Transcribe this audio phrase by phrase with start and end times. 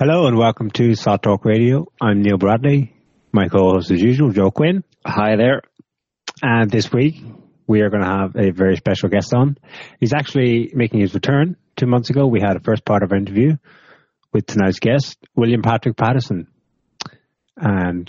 [0.00, 1.88] Hello and welcome to SOTT Talk Radio.
[2.00, 2.94] I'm Niall Bradley.
[3.32, 4.84] My co-host as usual, Joe Quinn.
[5.04, 5.62] Hi there.
[6.40, 7.20] And this week
[7.66, 9.58] we are going to have a very special guest on.
[9.98, 11.56] He's actually making his return.
[11.74, 13.56] Two months ago we had a first part of our interview
[14.32, 16.46] with tonight's guest, William Patrick Patterson.
[17.56, 18.08] And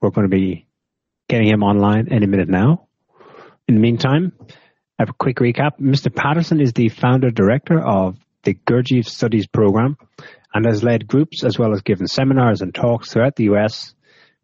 [0.00, 0.66] we're going to be
[1.28, 2.88] getting him online any minute now.
[3.68, 4.32] In the meantime,
[4.98, 5.78] have a quick recap.
[5.80, 6.12] Mr.
[6.12, 9.96] Patterson is the founder director of the Gurdjieff Studies Program
[10.52, 13.94] and has led groups as well as given seminars and talks throughout the US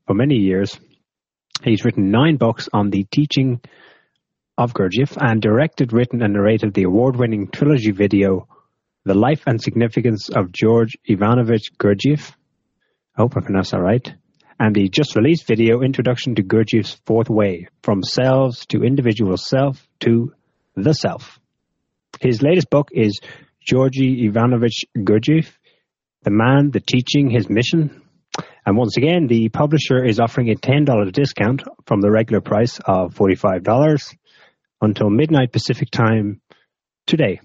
[0.06, 0.78] for many years.
[1.62, 3.60] He's written nine books on the teaching
[4.58, 8.48] of Gurdjieff and directed, written, and narrated the award winning trilogy video,
[9.04, 12.32] The Life and Significance of George Ivanovich Gurdjieff.
[13.16, 14.14] I hope I pronounced that right.
[14.58, 19.86] And the just released video, Introduction to Gurdjieff's Fourth Way From Selves to Individual Self
[20.00, 20.32] to
[20.74, 21.38] the Self.
[22.20, 23.20] His latest book is
[23.60, 25.52] Georgy Ivanovich Gurdjieff
[26.26, 28.02] the man, the teaching, his mission.
[28.66, 33.14] And once again, the publisher is offering a $10 discount from the regular price of
[33.14, 34.16] $45
[34.82, 36.40] until midnight Pacific time
[37.06, 37.40] today.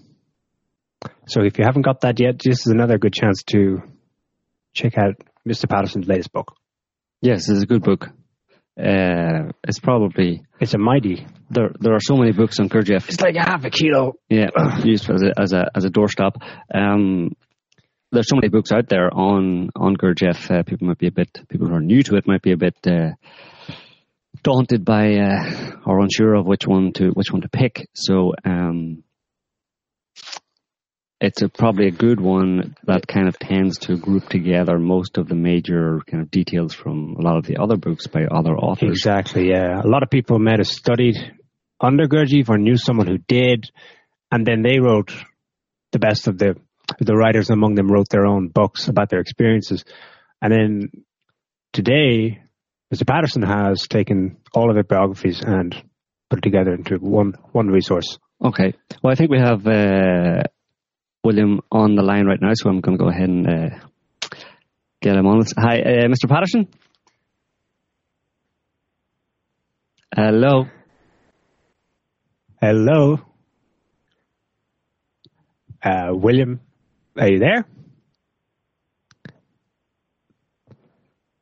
[1.28, 3.82] So if you haven't got that yet, this is another good chance to
[4.74, 5.14] check out
[5.48, 5.68] Mr.
[5.68, 6.56] Patterson's latest book.
[7.20, 8.08] Yes, it's a good book.
[8.76, 11.26] Uh, it's probably it's a mighty.
[11.50, 13.08] There, there are so many books on Gurdjieff.
[13.08, 14.14] It's like half a kilo.
[14.30, 14.48] Yeah,
[14.82, 16.42] used as a as a as a doorstop.
[16.74, 17.36] Um,
[18.12, 20.50] there's so many books out there on on Gurdjieff.
[20.50, 22.56] Uh, people might be a bit people who are new to it might be a
[22.56, 23.12] bit uh,
[24.42, 27.88] daunted by uh, or unsure of which one to which one to pick.
[27.94, 29.02] So um,
[31.20, 35.28] it's a, probably a good one that kind of tends to group together most of
[35.28, 38.90] the major kind of details from a lot of the other books by other authors.
[38.90, 39.48] Exactly.
[39.50, 41.16] Yeah, a lot of people might have studied
[41.80, 43.70] under Gurdjieff or knew someone who did,
[44.30, 45.12] and then they wrote
[45.92, 46.56] the best of the
[46.98, 49.84] the writers among them wrote their own books about their experiences.
[50.40, 50.90] And then
[51.72, 52.42] today,
[52.92, 53.06] Mr.
[53.06, 55.74] Patterson has taken all of their biographies and
[56.28, 58.18] put it together into one one resource.
[58.44, 58.74] Okay.
[59.02, 60.42] Well, I think we have uh,
[61.24, 63.78] William on the line right now, so I'm going to go ahead and uh,
[65.00, 65.44] get him on.
[65.56, 66.28] Hi, uh, Mr.
[66.28, 66.68] Patterson.
[70.14, 70.66] Hello.
[72.60, 73.18] Hello.
[75.82, 76.60] Uh, William
[77.16, 77.64] are you there?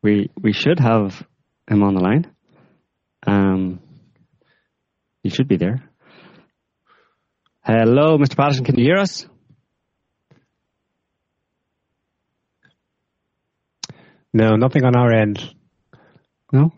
[0.02, 1.22] We we should have
[1.68, 2.34] him on the line.
[3.26, 3.80] Um,
[5.22, 5.82] he should be there.
[7.62, 8.36] Hello, Mr.
[8.36, 8.64] Patterson.
[8.64, 9.26] Can you hear us?
[14.32, 15.54] No, nothing on our end.
[16.52, 16.72] No.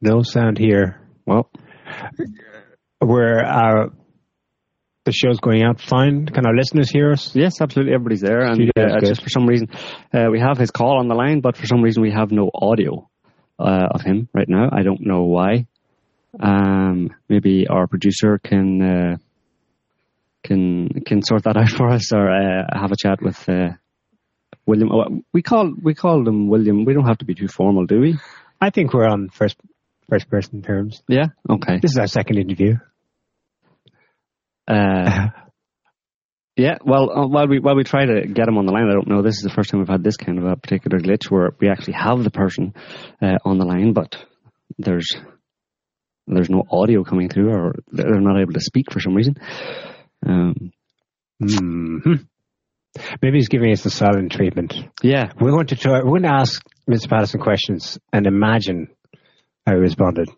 [0.00, 1.00] No sound here.
[1.24, 1.50] Well,
[3.00, 3.88] we're uh,
[5.06, 6.26] the show's going out fine.
[6.26, 7.34] Can our listeners hear us?
[7.34, 7.94] Yes, absolutely.
[7.94, 8.40] Everybody's there.
[8.40, 9.68] And uh, just for some reason,
[10.12, 12.50] uh, we have his call on the line, but for some reason we have no
[12.52, 13.08] audio
[13.58, 14.68] uh, of him right now.
[14.70, 15.66] I don't know why.
[16.38, 19.16] Um, maybe our producer can uh,
[20.44, 23.70] can can sort that out for us, or uh, have a chat with uh,
[24.66, 24.90] William.
[24.92, 26.84] Oh, we call we call him William.
[26.84, 28.18] We don't have to be too formal, do we?
[28.60, 29.56] I think we're on first
[30.10, 31.02] first person terms.
[31.08, 31.26] Yeah.
[31.48, 31.78] Okay.
[31.80, 32.76] This is our second interview.
[34.66, 35.28] Uh,
[36.56, 38.94] yeah, well, uh, while we while we try to get him on the line, I
[38.94, 39.22] don't know.
[39.22, 41.68] This is the first time we've had this kind of a particular glitch where we
[41.68, 42.74] actually have the person
[43.22, 44.16] uh, on the line, but
[44.78, 45.08] there's
[46.26, 49.36] there's no audio coming through, or they're not able to speak for some reason.
[50.26, 50.72] Um,
[51.42, 52.14] mm-hmm.
[53.22, 54.74] Maybe he's giving us the silent treatment.
[55.02, 55.98] Yeah, we're going to try.
[55.98, 57.08] We're going to ask Mr.
[57.08, 58.88] Patterson questions and imagine
[59.66, 60.30] how he responded.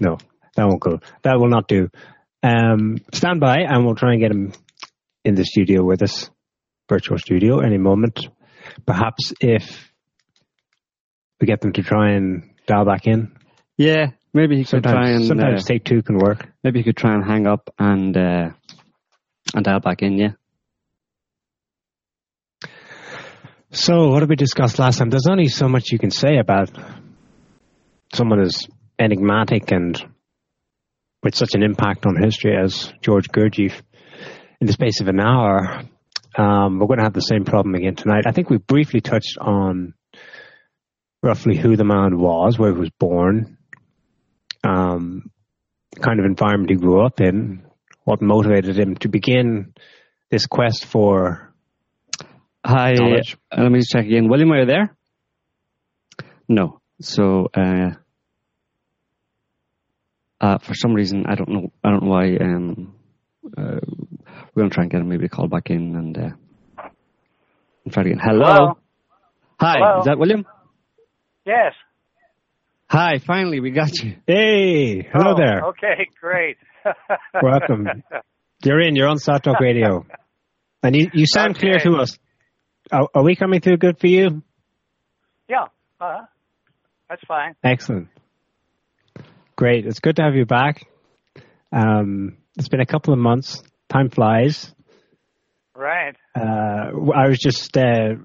[0.00, 0.18] No,
[0.56, 1.00] that won't go.
[1.22, 1.90] That will not do.
[2.46, 4.52] Um, stand by and we'll try and get him
[5.24, 6.30] in the studio with us,
[6.88, 8.28] virtual studio, any moment.
[8.86, 9.90] Perhaps if
[11.40, 13.32] we get them to try and dial back in.
[13.76, 16.46] Yeah, maybe he could sometimes, try and sometimes uh, take two can work.
[16.62, 18.50] Maybe he could try and hang up and uh,
[19.54, 20.16] and dial back in.
[20.16, 20.32] Yeah.
[23.72, 25.10] So, what did we discuss last time?
[25.10, 26.70] There's only so much you can say about
[28.14, 28.66] someone as
[28.98, 30.00] enigmatic and
[31.26, 33.82] with such an impact on history as George Gurdjieff
[34.60, 35.82] in the space of an hour,
[36.38, 38.26] um, we're going to have the same problem again tonight.
[38.28, 39.94] I think we briefly touched on
[41.24, 43.58] roughly who the man was, where he was born,
[44.62, 45.32] um,
[46.00, 47.66] kind of environment he grew up in,
[48.04, 49.74] what motivated him to begin
[50.30, 51.52] this quest for
[52.64, 53.36] Hi, knowledge.
[53.50, 54.28] Uh, let me just check again.
[54.28, 54.96] William, are you there?
[56.48, 56.80] No.
[57.00, 57.96] So, uh,
[60.40, 61.72] uh, for some reason, I don't know.
[61.84, 62.36] I don't know why.
[62.36, 62.94] Um,
[63.56, 63.80] uh,
[64.54, 66.30] we're gonna try and get him maybe to call back in and, uh,
[67.84, 68.18] and try again.
[68.22, 68.44] Hello.
[68.44, 68.78] Hello?
[69.60, 69.74] Hi.
[69.78, 69.98] Hello?
[70.00, 70.44] Is that William?
[71.44, 71.72] Yes.
[72.88, 73.18] Hi.
[73.18, 74.16] Finally, we got you.
[74.26, 75.64] Hey, hello Oh, there.
[75.68, 76.56] Okay, great.
[77.42, 77.86] Welcome.
[78.64, 78.96] You're in.
[78.96, 80.06] You're on SOTT Talk Radio,
[80.82, 82.18] and you, you sound clear to us.
[82.92, 84.42] Are, are we coming through good for you?
[85.48, 85.64] Yeah,
[86.00, 86.22] uh,
[87.08, 87.54] that's fine.
[87.64, 88.08] Excellent.
[89.56, 89.86] Great.
[89.86, 90.86] It's good to have you back.
[91.72, 93.62] Um, it's been a couple of months.
[93.88, 94.74] Time flies.
[95.74, 96.14] Right.
[96.34, 98.16] Uh, I was just uh,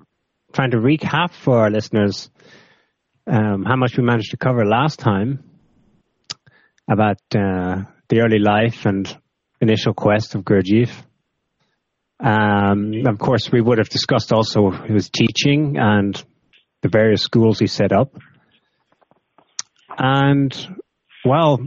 [0.51, 2.29] trying to recap for our listeners
[3.27, 5.43] um, how much we managed to cover last time
[6.89, 9.17] about uh, the early life and
[9.61, 10.91] initial quest of Gurdjieff.
[12.19, 16.21] Um, of course, we would have discussed also his teaching and
[16.81, 18.17] the various schools he set up.
[19.97, 20.53] And
[21.25, 21.59] well,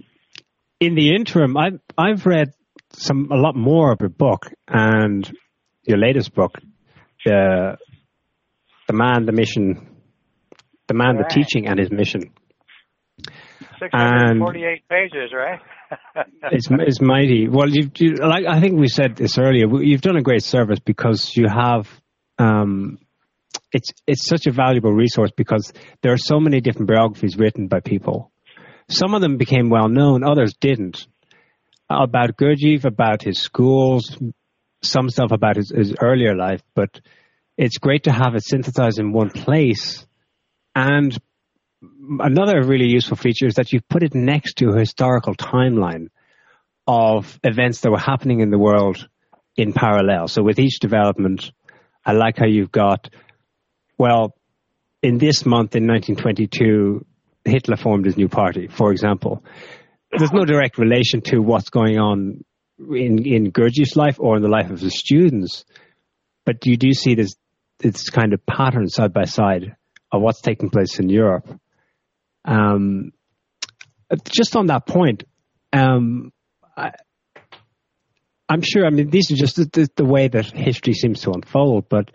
[0.81, 2.53] in the interim, I've I've read
[2.93, 5.31] some a lot more of your book and
[5.85, 6.59] your latest book,
[7.25, 7.77] the
[8.89, 9.97] the man, the mission,
[10.89, 11.29] the man, Right.
[11.29, 12.33] the teaching, and his mission.
[13.79, 15.61] 648 pages, right?
[16.51, 17.49] It's it's mighty.
[17.49, 19.67] Well, you, you like I think we said this earlier.
[19.81, 21.89] You've done a great service because you have.
[22.39, 22.99] Um,
[23.73, 25.73] it's it's such a valuable resource because
[26.03, 28.33] there are so many different biographies written by people.
[28.89, 31.07] Some of them became well known, others didn't.
[31.89, 34.17] About Gurdjieff, about his schools,
[34.83, 37.01] some stuff about his, his earlier life, but
[37.57, 40.07] it's great to have it synthesized in one place.
[40.75, 41.17] And
[42.19, 46.09] another really useful feature is that you've put it next to a historical timeline
[46.87, 49.09] of events that were happening in the world
[49.57, 50.29] in parallel.
[50.29, 51.51] So with each development,
[52.05, 53.09] I like how you've got,
[53.97, 54.35] well,
[55.03, 57.07] in this month in 1922,
[57.45, 59.45] Hitler formed his new party, for example.
[60.17, 62.45] There's no direct relation to what's going on
[62.79, 65.65] in, in Gurdjieff's life or in the life of the students,
[66.45, 67.35] but you do see this,
[67.79, 69.77] this kind of pattern side by side
[70.13, 71.49] of what's taking place in Europe.
[72.45, 73.13] Um,
[74.25, 75.25] just on that point,
[75.73, 76.33] um,
[76.77, 76.93] I,
[78.49, 78.87] I'm sure.
[78.87, 81.89] I mean, these are just the, the, way that history seems to unfold.
[81.89, 82.11] But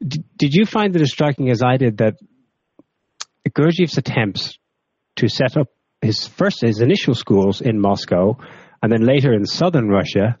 [0.00, 2.14] did you find it as striking as I did that
[3.50, 4.58] Gurdjieff's attempts
[5.16, 5.68] to set up
[6.00, 8.38] his first, his initial schools in Moscow,
[8.82, 10.36] and then later in southern Russia,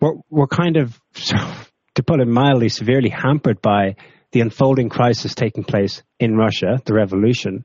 [0.00, 3.96] were were kind of, to put it mildly, severely hampered by
[4.32, 7.64] the unfolding crisis taking place in Russia, the revolution.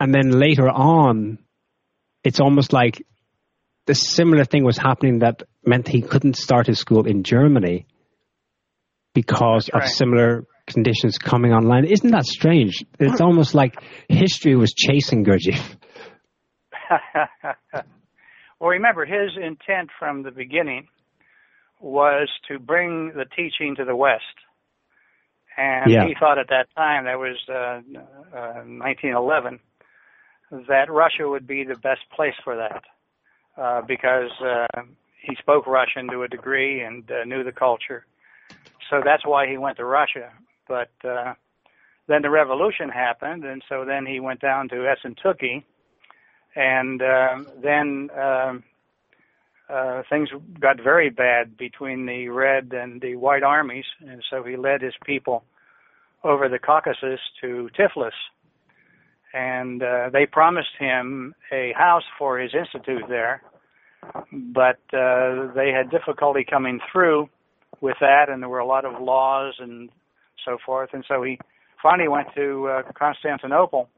[0.00, 1.38] And then later on,
[2.24, 3.06] it's almost like
[3.86, 7.86] the similar thing was happening that meant he couldn't start his school in Germany
[9.14, 9.84] because right.
[9.84, 11.84] of similar conditions coming online.
[11.84, 12.84] Isn't that strange?
[12.98, 13.74] It's almost like
[14.08, 15.76] history was chasing Gurdjieff.
[18.60, 20.88] well, remember, his intent from the beginning
[21.80, 24.22] was to bring the teaching to the West.
[25.56, 26.06] And Yeah.
[26.06, 27.82] he thought at that time, that was uh,
[28.36, 29.58] uh, 1911,
[30.68, 32.82] that Russia would be the best place for that
[33.60, 34.82] uh, because uh,
[35.20, 38.06] he spoke Russian to a degree and uh, knew the culture.
[38.90, 40.30] So that's why he went to Russia.
[40.72, 41.34] But uh,
[42.08, 45.62] then the revolution happened, and so then he went down to Essentuki,
[46.56, 47.88] and um then
[48.26, 48.64] um,
[49.68, 50.28] uh, things
[50.60, 54.94] got very bad between the red and the white armies, and so he led his
[55.04, 55.44] people
[56.24, 58.18] over the Caucasus to Tiflis,
[59.34, 63.42] and uh, they promised him a house for his institute there,
[64.32, 67.28] but uh, they had difficulty coming through
[67.80, 69.90] with that, and there were a lot of laws and
[70.44, 71.38] so forth, and so he
[71.82, 73.88] finally went to uh, Constantinople.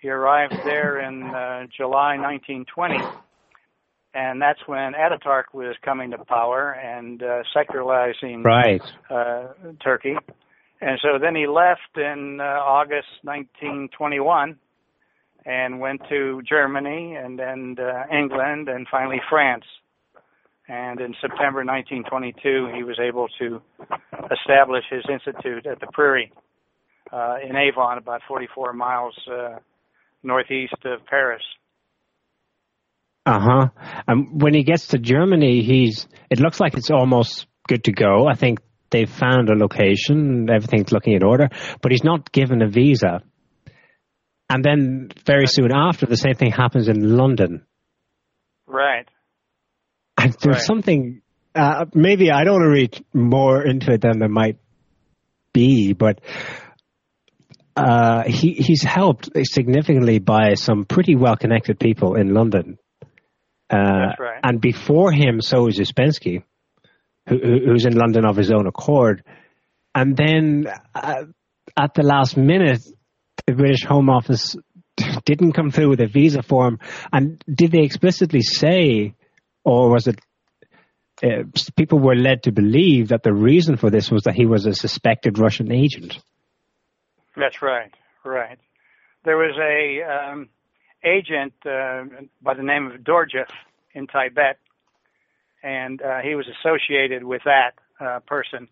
[0.00, 2.96] He arrived there in uh, July 1920,
[4.14, 8.82] and that's when Ataturk was coming to power and uh, secularizing Right.
[9.10, 9.48] uh,
[9.82, 10.16] Turkey.
[10.80, 14.56] And so then he left in uh, August 1921
[15.46, 19.64] and went to Germany and then uh, England and finally France.
[20.68, 23.62] And in September 1922, he was able to
[24.32, 26.30] establish his institute at the Prieuré
[27.12, 29.58] uh, in Avon, about 44 miles uh,
[30.22, 31.42] northeast of Paris.
[33.24, 33.68] Uh huh.
[34.06, 36.06] And when he gets to Germany, he's.
[36.30, 38.26] It looks like it's almost good to go.
[38.28, 41.48] I think they've found a location, everything's looking in order,
[41.82, 43.22] but he's not given a visa.
[44.48, 47.66] And then very soon after, the same thing happens in London.
[48.66, 49.06] Right.
[50.26, 50.62] And there's right.
[50.62, 51.22] something.
[51.54, 54.58] Uh, maybe I don't want to read more into it than there might
[55.52, 56.20] be, but
[57.76, 62.78] uh, he he's helped significantly by some pretty well connected people in London.
[63.70, 64.40] Uh, right.
[64.42, 66.42] And before him, so is Uspensky,
[67.28, 69.24] who, who's in London of his own accord.
[69.94, 71.24] And then uh,
[71.76, 72.82] at the last minute,
[73.46, 74.56] the British Home Office
[75.24, 76.78] didn't come through with a visa form.
[77.12, 79.14] And did they explicitly say,
[79.66, 80.20] or was it
[81.22, 81.42] uh,
[81.76, 84.74] people were led to believe that the reason for this was that he was a
[84.74, 86.18] suspected Russian agent?
[87.36, 87.92] That's right,
[88.24, 88.58] right.
[89.24, 90.48] There was a um,
[91.02, 92.04] agent uh,
[92.42, 93.48] by the name of Dorzhiev
[93.94, 94.58] in Tibet,
[95.62, 98.68] and uh, he was associated with that uh, person,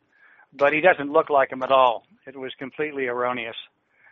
[0.52, 2.04] but he doesn't look like him at all.
[2.26, 3.56] It was completely erroneous.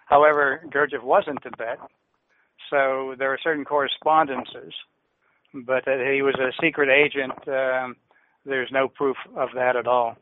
[0.06, 1.78] However, Gurdjieff was in Tibet,
[2.70, 4.74] so there are certain correspondences,
[5.54, 7.96] but that he was a secret agent, um,
[8.44, 10.16] there's no proof of that at all.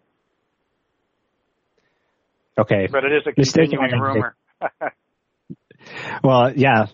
[2.59, 2.89] Okay.
[2.91, 4.37] But it is a continuing rumor.
[6.25, 6.87] well, yeah,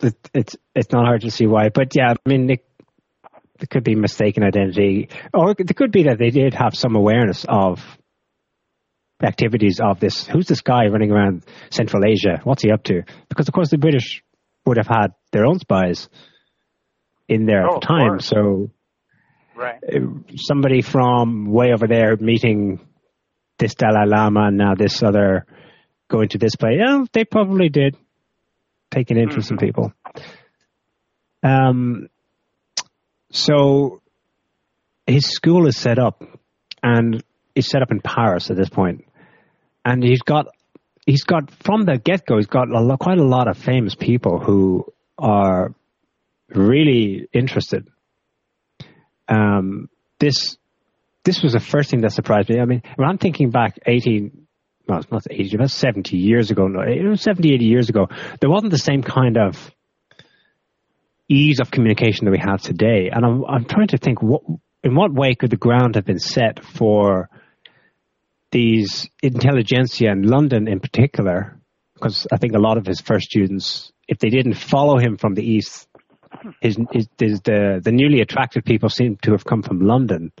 [0.00, 2.64] it, it's it's not hard to see why, but yeah, I mean, it,
[3.60, 7.46] it could be mistaken identity, or it could be that they did have some awareness
[7.48, 7.80] of
[9.22, 10.26] activities of this.
[10.26, 12.40] Who's this guy running around Central Asia?
[12.42, 13.02] What's he up to?
[13.28, 14.24] Because of course the British
[14.66, 16.08] would have had their own spies
[17.28, 18.70] in there oh, at the time, so
[19.54, 19.80] right.
[19.82, 20.00] Uh,
[20.36, 22.80] somebody from way over there meeting
[23.58, 25.46] this Dalai Lama and now this other
[26.08, 26.78] going to this place.
[26.78, 27.96] Yeah, they probably did
[28.90, 29.64] take an interest mm-hmm.
[29.64, 29.92] in people.
[31.42, 32.08] Um,
[33.30, 34.02] so
[35.06, 36.22] his school is set up,
[36.82, 37.22] and
[37.54, 39.04] is set up in Paris at this point,
[39.84, 40.46] and he's got
[41.06, 43.94] he's got from the get go he's got a lot, quite a lot of famous
[43.94, 44.84] people who
[45.18, 45.74] are
[46.54, 47.88] really interested.
[49.28, 50.56] Um, this
[51.24, 52.58] this was the first thing that surprised me.
[52.58, 54.46] I mean, when I'm thinking back 18,
[54.88, 58.08] well, it's not 80, about 70 years ago, no, 70, 80 years ago,
[58.40, 59.70] there wasn't the same kind of
[61.28, 63.10] ease of communication that we have today.
[63.12, 64.42] And I'm, I'm trying to think, what,
[64.82, 67.30] in what way could the ground have been set for
[68.50, 71.60] these intelligentsia in London in particular?
[71.94, 75.34] Because I think a lot of his first students, if they didn't follow him from
[75.34, 75.86] the east,
[76.60, 80.32] his, his, his the, the newly attracted people seem to have come from London.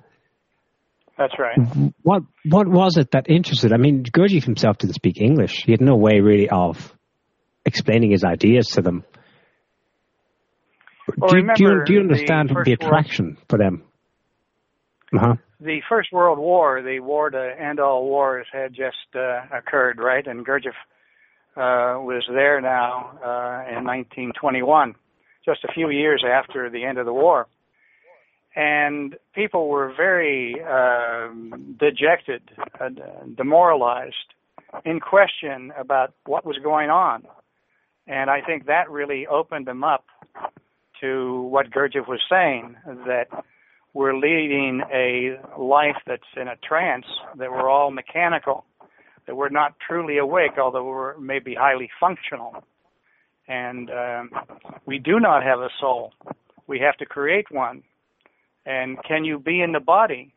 [1.18, 1.58] That's right.
[2.02, 3.72] What what was it that interested?
[3.72, 5.64] I mean, Gurdjieff himself didn't speak English.
[5.64, 6.92] He had no way really of
[7.64, 9.04] explaining his ideas to them.
[11.16, 13.82] Well, do, do, you, do you understand the, the attraction World, for them?
[15.14, 15.34] Uh-huh.
[15.60, 20.26] The First World War, the war to end all wars, had just uh, occurred, right?
[20.26, 20.74] And Gurdjieff
[21.56, 24.94] uh, was there now uh, in 1921,
[25.44, 27.46] just a few years after the end of the war
[28.54, 31.28] and people were very uh,
[31.78, 32.42] dejected,
[32.80, 32.88] uh,
[33.36, 34.14] demoralized,
[34.84, 37.22] in question about what was going on.
[38.06, 40.04] And I think that really opened them up
[41.00, 43.26] to what Gurdjieff was saying that
[43.94, 47.06] we're leading a life that's in a trance,
[47.36, 48.64] that we're all mechanical,
[49.26, 52.64] that we're not truly awake, although we're maybe highly functional.
[53.48, 54.30] And um,
[54.86, 56.12] we do not have a soul.
[56.66, 57.82] We have to create one
[58.66, 60.32] and can you be in the body?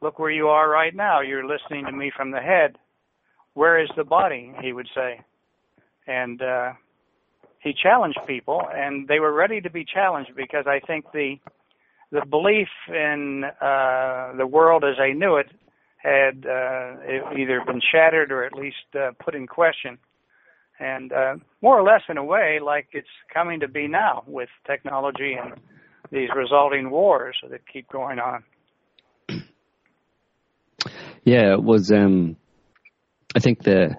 [0.00, 1.20] Look where you are right now.
[1.20, 2.76] You're listening to me from the head.
[3.54, 4.52] Where is the body?
[4.62, 5.20] He would say.
[6.06, 6.72] And uh,
[7.60, 11.36] he challenged people, and they were ready to be challenged because I think the
[12.10, 15.48] the belief in uh, the world as they knew it
[15.98, 16.96] had uh,
[17.36, 19.98] either been shattered or at least uh, put in question.
[20.80, 24.48] And uh, more or less, in a way, like it's coming to be now with
[24.66, 25.54] technology and
[26.10, 28.44] these resulting wars that keep going on.
[31.24, 31.92] Yeah, it was.
[31.92, 32.36] Um,
[33.36, 33.96] I think the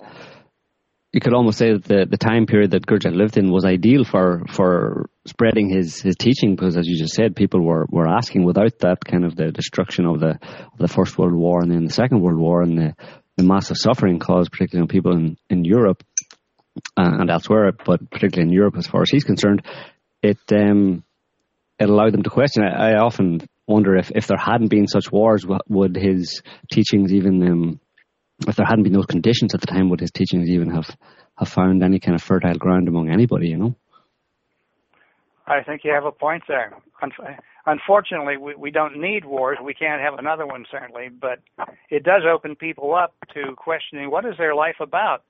[1.11, 4.03] you could almost say that the, the time period that Gurdjieff lived in was ideal
[4.03, 8.43] for for spreading his, his teaching because, as you just said, people were, were asking
[8.43, 11.85] without that kind of the destruction of the of the First World War and then
[11.85, 12.95] the Second World War and the,
[13.37, 16.03] the massive suffering caused, particularly on people in, in Europe
[16.97, 19.65] and elsewhere, but particularly in Europe, as far as he's concerned,
[20.21, 21.03] it um,
[21.79, 22.63] it allowed them to question.
[22.63, 27.41] I, I often wonder if, if there hadn't been such wars, would his teachings even,
[27.47, 27.79] um,
[28.47, 30.89] if there hadn't been those conditions at the time, would his teachings even have,
[31.37, 33.75] have found any kind of fertile ground among anybody, you know?
[35.47, 36.73] I think you have a point there.
[37.65, 39.57] Unfortunately, we, we don't need wars.
[39.63, 41.39] We can't have another one, certainly, but
[41.89, 45.23] it does open people up to questioning what is their life about?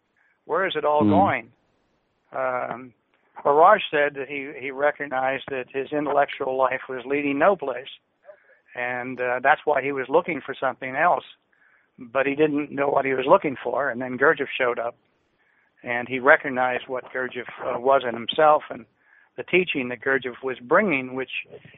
[0.46, 1.10] Where is it all mm.
[1.10, 1.52] going?
[2.32, 2.94] Um,
[3.46, 7.88] Orage said that he, he recognized that his intellectual life was leading no place,
[8.76, 11.24] and uh, that's why he was looking for something else.
[11.98, 14.96] But he didn't know what he was looking for, and then Gurdjieff showed up,
[15.84, 18.86] and he recognized what Gurdjieff uh, was in himself and
[19.40, 21.30] the teaching that Gurdjieff was bringing, which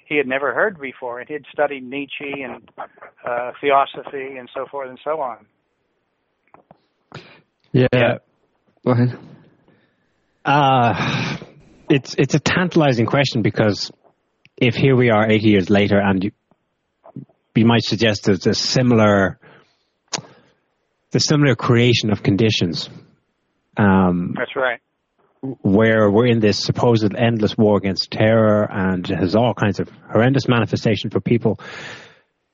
[0.05, 1.19] he had never heard before.
[1.19, 2.67] And he had studied Nietzsche and
[3.23, 5.45] uh, theosophy and so forth and so on.
[7.71, 7.87] Yeah.
[7.93, 8.17] yeah.
[8.85, 9.17] Go ahead.
[10.43, 11.37] Uh,
[11.89, 13.91] it's it's a tantalizing question because
[14.57, 16.31] if here we are 80 years later and you,
[17.55, 19.39] we might suggest there's a similar
[21.11, 22.89] the similar creation of conditions.
[23.77, 24.79] Um, That's right.
[25.41, 30.47] Where we're in this supposed endless war against terror and has all kinds of horrendous
[30.47, 31.59] manifestation for people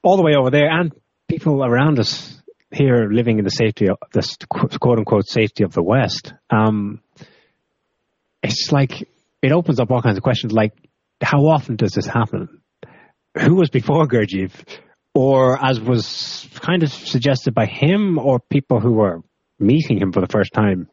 [0.02, 0.94] all the way over there and
[1.28, 2.37] people around us
[2.72, 6.34] here living in the safety of this quote unquote safety of the West.
[6.50, 7.02] Um,
[8.44, 9.08] it's like
[9.42, 10.74] it opens up all kinds of questions like
[11.22, 12.62] how often does this happen?
[13.40, 14.52] Who was before Gurdjieff?
[15.14, 19.24] Or as was kind of suggested by him or people who were
[19.58, 20.90] meeting him for the first time.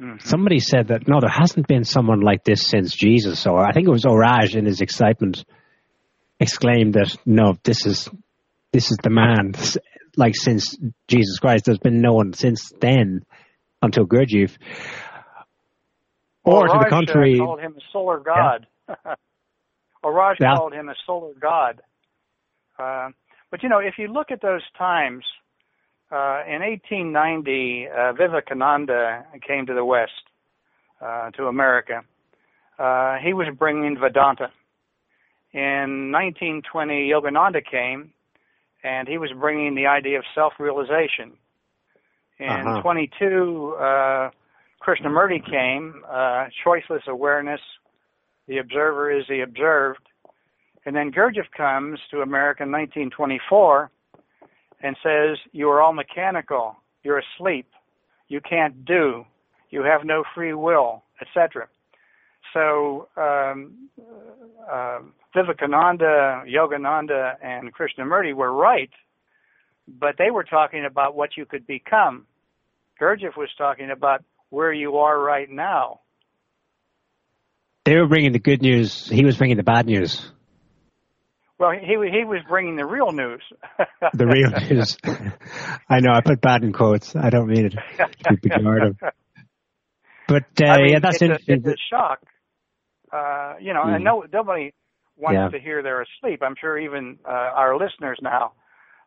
[0.00, 0.26] Mm-hmm.
[0.26, 3.46] Somebody said that no, there hasn't been someone like this since Jesus.
[3.46, 5.44] Or I think it was Orage in his excitement
[6.40, 8.08] exclaimed that no, this is
[8.72, 9.52] this is the man.
[10.20, 10.76] Like since
[11.08, 13.24] Jesus Christ, there's been no one since then
[13.80, 14.54] until Gurdjieff.
[16.44, 18.66] Or well, to the contrary, uh, called him a solar god.
[18.86, 19.14] Yeah.
[20.02, 20.56] Orage yeah.
[20.56, 21.80] called him a solar god.
[22.78, 23.08] Uh,
[23.50, 25.24] but you know, if you look at those times,
[26.12, 30.12] uh, in 1890, uh, Vivekananda came to the West,
[31.00, 32.02] uh, to America.
[32.78, 34.50] Uh, he was bringing Vedanta.
[35.52, 38.12] In 1920, Yogananda came,
[38.82, 41.32] and he was bringing the idea of self-realization.
[42.38, 42.82] In uh-huh.
[42.82, 44.30] 22, uh,
[44.82, 47.60] Krishnamurti came, uh, choiceless awareness,
[48.48, 50.00] the observer is the observed.
[50.86, 53.90] And then Gurdjieff comes to America in 1924
[54.82, 57.66] and says, You are all mechanical, you're asleep,
[58.28, 59.24] you can't do,
[59.68, 61.68] you have no free will, etc.
[62.52, 63.88] So um,
[64.70, 65.00] uh,
[65.34, 68.90] Vivekananda, Yogananda, and Krishnamurti were right,
[69.86, 72.26] but they were talking about what you could become.
[73.00, 76.00] Gurdjieff was talking about where you are right now.
[77.84, 79.08] They were bringing the good news.
[79.08, 80.30] He was bringing the bad news.
[81.58, 83.42] Well, he he was bringing the real news.
[84.14, 84.96] the real news.
[85.88, 86.10] I know.
[86.12, 87.14] I put bad in quotes.
[87.14, 87.74] I don't mean it
[88.24, 88.96] to be pejorative.
[90.30, 91.66] But uh, I mean, yeah, that's it's interesting.
[91.66, 92.20] A, it's a shock.
[93.12, 93.96] Uh, you know, mm.
[93.96, 94.72] and no, nobody
[95.16, 95.48] wants yeah.
[95.48, 96.40] to hear they're asleep.
[96.42, 98.52] I'm sure even uh, our listeners now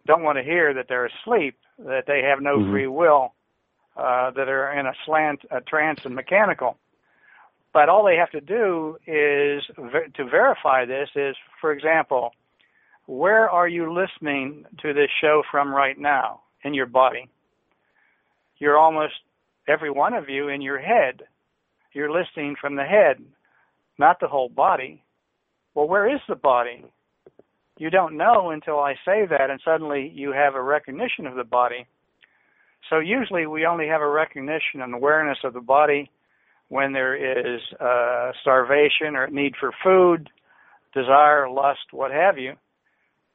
[0.05, 2.71] don't want to hear that they're asleep, that they have no mm-hmm.
[2.71, 3.33] free will,
[3.95, 6.77] uh, that are in a slant, a trance, and mechanical.
[7.71, 12.33] But all they have to do is ver- to verify this is, for example,
[13.05, 17.29] where are you listening to this show from right now in your body?
[18.59, 19.13] You're almost
[19.67, 21.23] every one of you in your head.
[21.93, 23.23] You're listening from the head,
[23.97, 25.03] not the whole body.
[25.75, 26.83] Well, where is the body?
[27.77, 31.43] You don't know until I say that, and suddenly you have a recognition of the
[31.43, 31.87] body.
[32.89, 36.11] So usually we only have a recognition and awareness of the body
[36.69, 40.29] when there is uh, starvation or need for food,
[40.93, 42.53] desire, lust, what have you.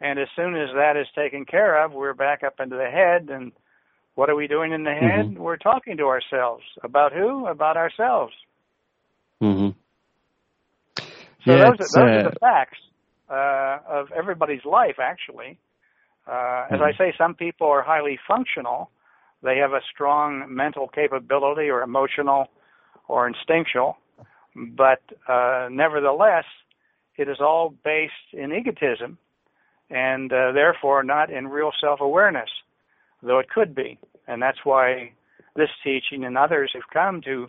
[0.00, 3.28] And as soon as that is taken care of, we're back up into the head.
[3.30, 3.52] And
[4.18, 5.26] what are we doing in the head?
[5.26, 5.42] Mm-hmm.
[5.42, 6.64] We're talking to ourselves.
[6.82, 7.46] About who?
[7.46, 8.34] About ourselves.
[9.40, 9.68] Mm-hmm.
[10.96, 11.04] So
[11.46, 12.78] yeah, those, are, those uh, are the facts
[13.30, 15.58] uh, of everybody's life, actually.
[16.26, 16.74] Uh, mm-hmm.
[16.74, 17.02] As I mm-hmm.
[17.02, 18.90] say, some people are highly functional
[19.42, 22.48] they have a strong mental capability or emotional
[23.06, 23.96] or instinctual,
[24.54, 26.44] but uh, nevertheless,
[27.16, 29.18] it is all based in egotism
[29.90, 32.50] and uh, therefore not in real self awareness,
[33.22, 33.98] though it could be.
[34.26, 35.12] And that's why
[35.56, 37.46] this teaching and others have come to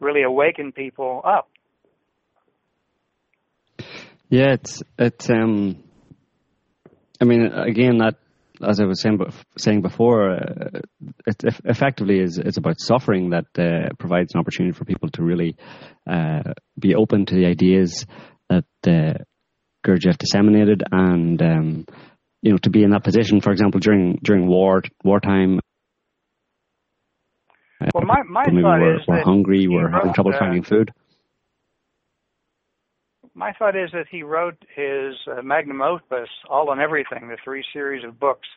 [0.00, 1.48] really awaken people up.
[4.28, 5.82] Yeah, it's it's um
[7.20, 8.16] I mean again that
[8.62, 9.18] as I was saying,
[9.56, 10.80] saying before, uh,
[11.26, 15.56] it effectively is it's about suffering that uh, provides an opportunity for people to really
[16.08, 18.06] uh, be open to the ideas
[18.48, 19.24] that uh,
[19.84, 21.86] Gurdjieff disseminated, and um,
[22.42, 25.60] you know to be in that position, for example, during during war wartime.
[27.94, 30.92] Well, my my thought we're, is we're hungry, we're having trouble uh, finding food.
[33.34, 37.64] my thought is that he wrote his uh, magnum opus, All and Everything, the three
[37.72, 38.48] series of books,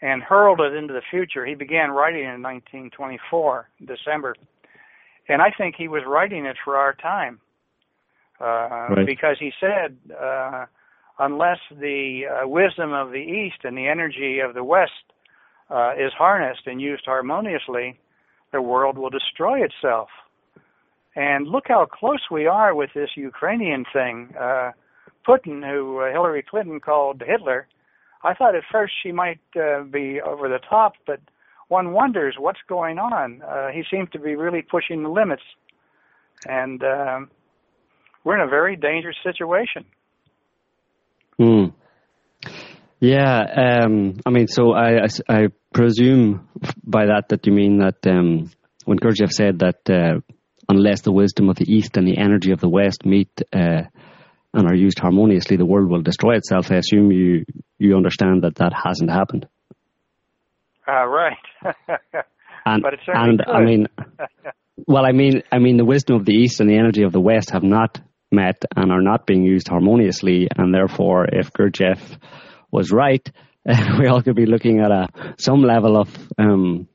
[0.00, 1.44] and hurled it into the future.
[1.44, 4.34] He began writing in 1924, December,
[5.28, 7.40] and I think he was writing it for our time
[8.40, 9.06] uh, right.
[9.06, 10.66] because he said, uh,
[11.18, 14.92] unless the uh, wisdom of the East and the energy of the West
[15.70, 17.98] uh, is harnessed and used harmoniously,
[18.52, 20.08] the world will destroy itself.
[21.14, 24.34] And look how close we are with this Ukrainian thing.
[24.38, 24.72] Uh,
[25.26, 27.66] Putin, who uh, Hillary Clinton called Hitler,
[28.22, 31.20] I thought at first she might uh, be over the top, but
[31.68, 33.42] one wonders what's going on.
[33.42, 35.42] Uh, he seems to be really pushing the limits,
[36.46, 37.30] and um,
[38.24, 39.84] we're in a very dangerous situation.
[41.38, 41.66] Hmm.
[43.00, 46.48] Yeah, um, I mean, so I, I, I, presume
[46.82, 48.50] by that that you mean that um,
[48.86, 50.20] when Gurdjieff said that uh,
[50.68, 53.82] unless the wisdom of the East and the energy of the West meet uh,
[54.52, 56.72] and are used harmoniously, the world will destroy itself.
[56.72, 57.44] I assume you
[57.78, 59.46] you understand that that hasn't happened.
[60.88, 61.36] Uh, right.
[62.66, 63.48] and but and could.
[63.48, 63.86] I mean,
[64.86, 67.20] well, I mean, I mean, the wisdom of the East and the energy of the
[67.20, 72.00] West have not met and are not being used harmoniously, and therefore, if Gurdjieff
[72.70, 73.28] was right,
[73.98, 76.88] we all could be looking at a some level of, um,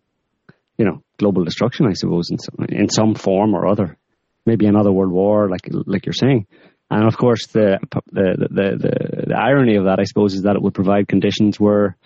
[0.77, 3.97] you know, global destruction, I suppose, in some, in some form or other.
[4.45, 6.47] Maybe another world war, like like you're saying.
[6.89, 7.79] And of course, the,
[8.11, 11.59] the the, the the irony of that, I suppose, is that it would provide conditions
[11.59, 11.97] where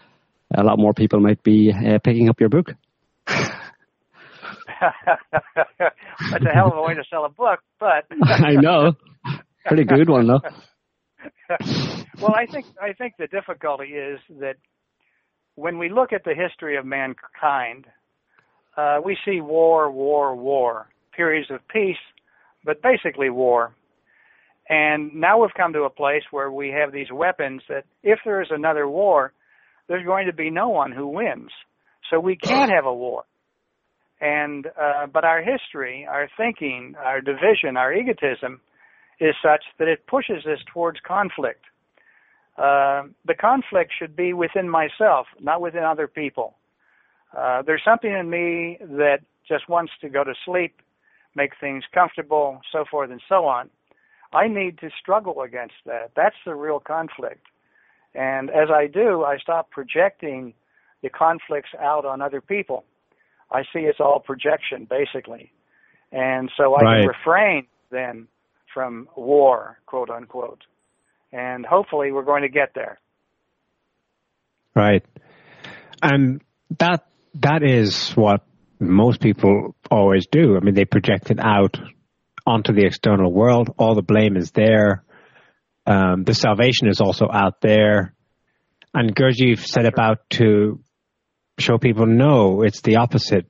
[0.55, 2.73] a lot more people might be uh, picking up your book.
[6.31, 8.93] That's a hell of a way to sell a book, but I know,
[9.67, 10.41] pretty good one though.
[12.19, 14.55] well, I think I think the difficulty is that
[15.55, 17.85] when we look at the history of mankind,
[18.77, 21.97] uh, we see war, war, war, periods of peace,
[22.63, 23.73] but basically war.
[24.69, 28.41] And now we've come to a place where we have these weapons that if there
[28.41, 29.31] is another war,
[29.87, 31.49] there's going to be no one who wins.
[32.09, 33.23] So we can't have a war.
[34.19, 38.61] And uh, but our history, our thinking, our division, our egotism
[39.19, 41.63] is such that it pushes us towards conflict.
[42.57, 46.55] Uh, the conflict should be within myself, not within other people.
[47.37, 50.81] Uh, there's something in me that just wants to go to sleep,
[51.35, 53.69] make things comfortable, so forth and so on.
[54.33, 56.11] I need to struggle against that.
[56.15, 57.45] That's the real conflict.
[58.13, 60.53] And as I do, I stop projecting
[61.03, 62.83] the conflicts out on other people.
[63.51, 65.51] I see it's all projection, basically.
[66.11, 66.99] And so I right.
[67.01, 68.27] can refrain then
[68.73, 70.63] from war, quote unquote.
[71.31, 72.99] And hopefully we're going to get there.
[74.75, 75.03] Right.
[76.01, 76.41] And
[76.79, 78.45] that that is what
[78.79, 80.55] most people always do.
[80.55, 81.77] I mean, they project it out
[82.45, 83.73] onto the external world.
[83.77, 85.03] All the blame is there.
[85.85, 88.13] Um, the salvation is also out there.
[88.93, 90.79] And Gurdjieff set about to
[91.59, 93.49] show people, no, it's the opposite.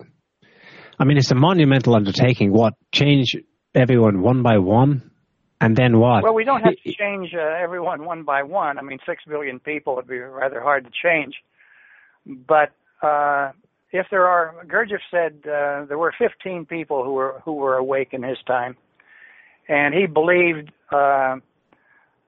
[0.99, 2.51] I mean, it's a monumental undertaking.
[2.51, 2.73] What?
[2.91, 3.35] Change
[3.77, 5.11] everyone one by one?
[5.59, 6.23] And then what?
[6.23, 8.77] Well, we don't have to change uh, everyone one by one.
[8.77, 11.35] I mean, six billion people would be rather hard to change.
[12.25, 13.53] But uh,
[13.91, 18.09] if there are, Gurdjieff said uh, there were 15 people who were who were awake
[18.11, 18.75] in his time,
[19.67, 21.37] and he believed uh,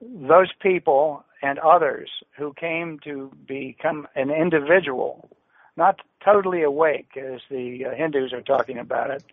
[0.00, 5.30] those people and others who came to become an individual,
[5.76, 9.24] not totally awake as the uh, Hindus are talking about it,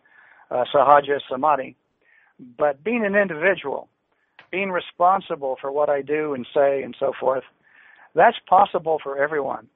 [0.51, 1.75] uh, sahaja samadhi,
[2.57, 3.89] but being an individual,
[4.51, 7.43] being responsible for what I do and say and so forth.
[8.15, 9.67] That's possible for everyone.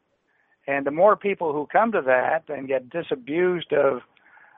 [0.67, 4.02] And the more people who come to that and get disabused of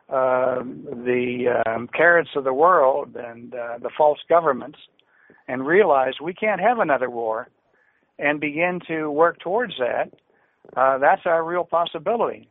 [0.09, 4.77] uh, the um, carrots of the world and uh, the false governments
[5.47, 7.47] and realize we can't have another war
[8.19, 10.11] and begin to work towards that,
[10.77, 12.47] uh, that's our real possibility.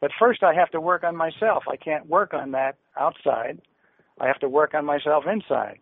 [0.00, 1.64] But first, I have to work on myself.
[1.70, 3.60] I can't work on that outside.
[4.20, 5.78] I have to work on myself inside.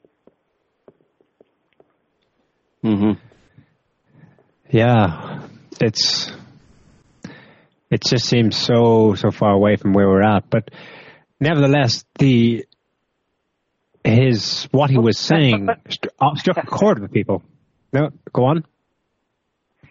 [2.84, 3.18] Mhm.
[4.70, 5.46] Yeah,
[5.80, 6.32] it's
[7.90, 10.48] it just seems so so far away from where we're at.
[10.48, 10.70] But
[11.40, 12.64] nevertheless, the
[14.04, 15.68] his what he was saying
[16.20, 17.42] uh, struck a chord with people.
[17.92, 18.64] No, go on.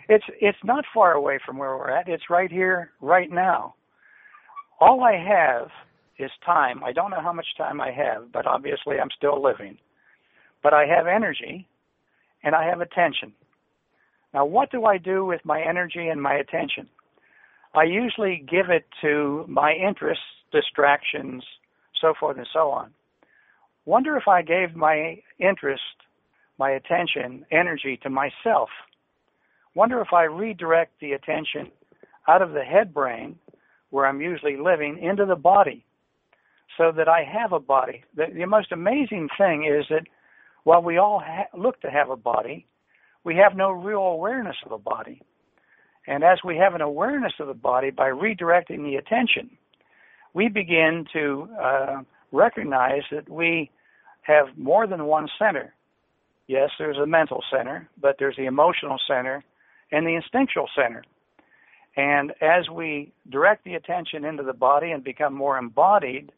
[0.08, 2.08] It's it's not far away from where we're at.
[2.08, 3.76] It's right here, right now.
[4.80, 5.70] All I have
[6.20, 6.84] is time.
[6.84, 9.78] I don't know how much time I have, but obviously I'm still living.
[10.62, 11.68] But I have energy
[12.44, 13.34] and I have attention.
[14.34, 16.88] Now, what do I do with my energy and my attention?
[17.74, 21.44] I usually give it to my interests, distractions,
[22.00, 22.92] so forth and so on.
[23.86, 25.82] Wonder if I gave my interest
[26.60, 28.70] my attention, energy to myself.
[29.74, 31.72] Wonder if I redirect the attention
[32.28, 33.40] out of the head brain,
[33.90, 35.86] where I'm usually living, into the body,
[36.78, 38.04] so that I have a body.
[38.16, 40.04] The, the most amazing thing is that
[40.64, 42.66] while we all ha- look to have a body,
[43.24, 45.22] we have no real awareness of a body.
[46.08, 49.50] And as we have an awareness of the body by redirecting the attention,
[50.34, 52.02] we begin to uh,
[52.32, 53.70] recognize that we
[54.22, 55.74] have more than one center.
[56.48, 59.44] Yes, there's a mental center, but there's the emotional center
[59.92, 61.04] and the instinctual center.
[61.96, 66.32] And as we direct the attention into the body and become more embodied,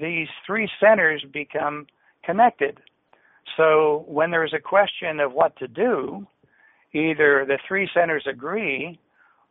[0.00, 1.86] these three centers become
[2.24, 2.78] connected.
[3.56, 6.26] So when there's a question of what to do,
[6.92, 8.98] either the three centers agree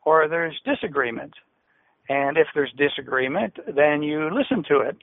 [0.03, 1.33] or there's disagreement.
[2.07, 4.97] And if there's disagreement, then you listen to it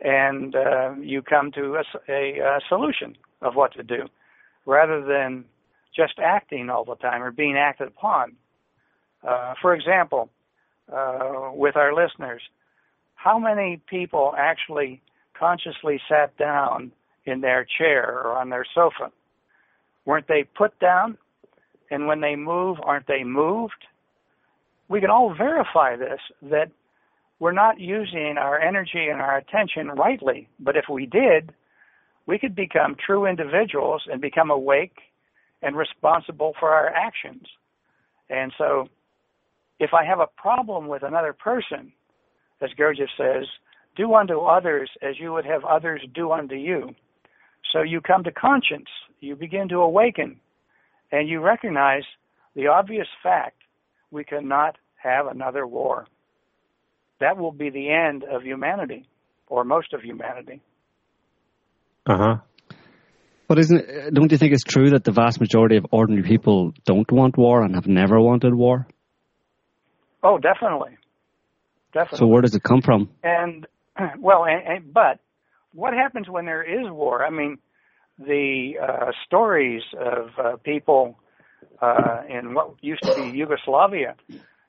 [0.00, 4.06] and uh, you come to a, a, a, solution of what to do
[4.66, 5.44] rather than
[5.94, 8.32] just acting all the time or being acted upon.
[9.26, 10.28] Uh, for example,
[10.92, 12.42] uh, with our listeners,
[13.26, 15.02] how many people actually
[15.36, 16.92] consciously sat down
[17.24, 19.10] in their chair or on their sofa?
[20.04, 21.18] Weren't they put down?
[21.90, 23.82] And when they move, aren't they moved?
[24.88, 26.70] We can all verify this that
[27.40, 30.48] we're not using our energy and our attention rightly.
[30.60, 31.52] But if we did,
[32.26, 34.98] we could become true individuals and become awake
[35.62, 37.46] and responsible for our actions.
[38.30, 38.88] And so,
[39.80, 41.92] if I have a problem with another person,
[42.60, 43.46] as Gurdjieff says,
[43.96, 46.94] do unto others as you would have others do unto you.
[47.72, 48.88] So you come to conscience,
[49.20, 50.40] you begin to awaken,
[51.10, 52.04] and you recognize
[52.54, 53.56] the obvious fact
[54.10, 56.06] we cannot have another war.
[57.20, 59.08] That will be the end of humanity,
[59.48, 60.60] or most of humanity.
[62.06, 62.36] Uh huh.
[63.48, 67.10] But isn't don't you think it's true that the vast majority of ordinary people don't
[67.10, 68.86] want war and have never wanted war?
[70.22, 70.96] Oh, definitely,
[71.92, 72.18] definitely.
[72.18, 73.08] So where does it come from?
[73.22, 73.66] And
[74.18, 75.20] well, and, and, but
[75.72, 77.24] what happens when there is war?
[77.24, 77.58] I mean,
[78.18, 81.18] the uh, stories of uh, people
[81.80, 84.16] uh, in what used to be Yugoslavia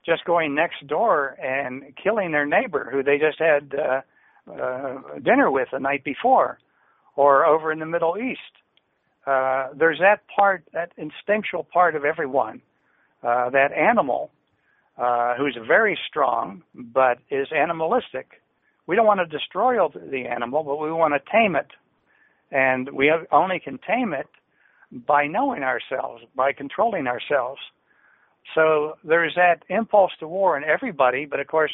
[0.05, 4.01] just going next door and killing their neighbor who they just had uh,
[4.51, 6.57] uh, dinner with the night before,
[7.15, 8.39] or over in the Middle East.
[9.25, 12.61] Uh, there's that part, that instinctual part of everyone,
[13.23, 14.31] uh, that animal
[14.97, 18.41] uh, who's very strong but is animalistic.
[18.87, 21.67] We don't want to destroy the animal, but we want to tame it.
[22.51, 24.27] And we only can tame it
[24.91, 27.59] by knowing ourselves, by controlling ourselves.
[28.55, 31.71] So there's that impulse to war in everybody, but of course,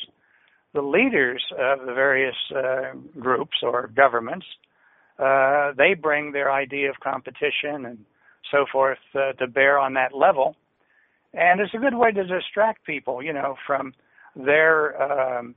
[0.73, 4.45] the leaders of the various uh, groups or governments,
[5.19, 7.99] uh, they bring their idea of competition and
[8.51, 10.55] so forth uh, to bear on that level.
[11.34, 13.93] And it's a good way to distract people, you know, from
[14.36, 15.56] their um,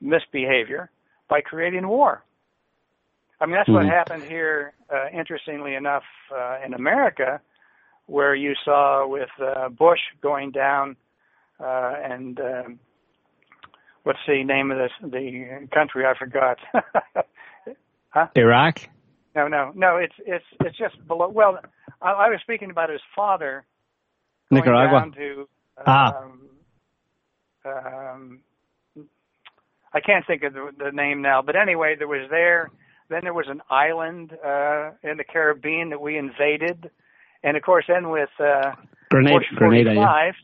[0.00, 0.90] misbehavior
[1.28, 2.24] by creating war.
[3.40, 3.86] I mean, that's mm-hmm.
[3.86, 6.02] what happened here, uh, interestingly enough,
[6.34, 7.40] uh, in America
[8.06, 10.96] where you saw with uh, Bush going down
[11.60, 12.78] uh, and um,
[14.04, 16.58] what's the name of this the country I forgot?
[18.10, 18.26] huh?
[18.36, 18.88] Iraq.
[19.34, 19.96] No, no, no.
[19.96, 21.28] It's it's it's just below.
[21.28, 21.58] Well,
[22.00, 23.64] I, I was speaking about his father.
[24.50, 25.10] Nicaragua.
[25.14, 25.48] to,
[25.86, 26.22] ah.
[26.22, 26.40] um,
[27.64, 28.40] um,
[29.92, 32.70] I can't think of the, the name now, but anyway, there was there.
[33.10, 36.90] Then there was an island uh, in the Caribbean that we invaded
[37.42, 38.72] and of course, then with uh,
[39.10, 40.34] Grenada, Bush 45,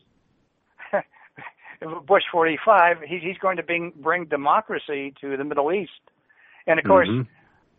[2.07, 5.91] Bush 45, he's, he's going to bring, bring democracy to the Middle East.
[6.67, 7.29] And of course, mm-hmm.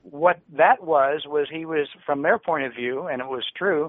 [0.03, 3.89] what that was, was he was, from their point of view, and it was true,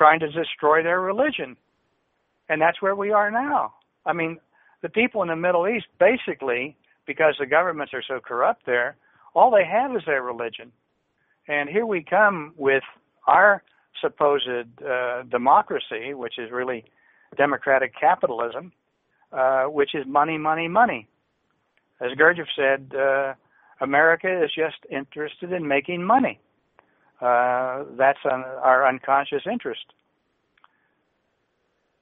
[0.00, 1.54] trying to destroy their religion.
[2.48, 3.74] And that's where we are now.
[4.06, 4.38] I mean,
[4.80, 6.74] the people in the Middle East, basically,
[7.06, 8.96] because the governments are so corrupt there,
[9.34, 10.72] all they have is their religion.
[11.48, 12.82] And here we come with
[13.26, 13.62] our
[14.00, 16.86] supposed uh, democracy, which is really
[17.36, 18.72] democratic capitalism,
[19.34, 21.06] uh, which is money, money, money.
[22.00, 23.34] As Gurdjieff said, uh,
[23.82, 26.40] America is just interested in making money.
[27.20, 29.84] Uh, that's an, our unconscious interest.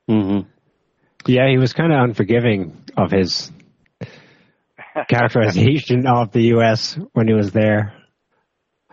[0.09, 0.49] Mm-hmm.
[1.27, 3.51] Yeah, he was kind of unforgiving of his
[5.09, 6.99] characterization of the U.S.
[7.13, 7.95] when he was there.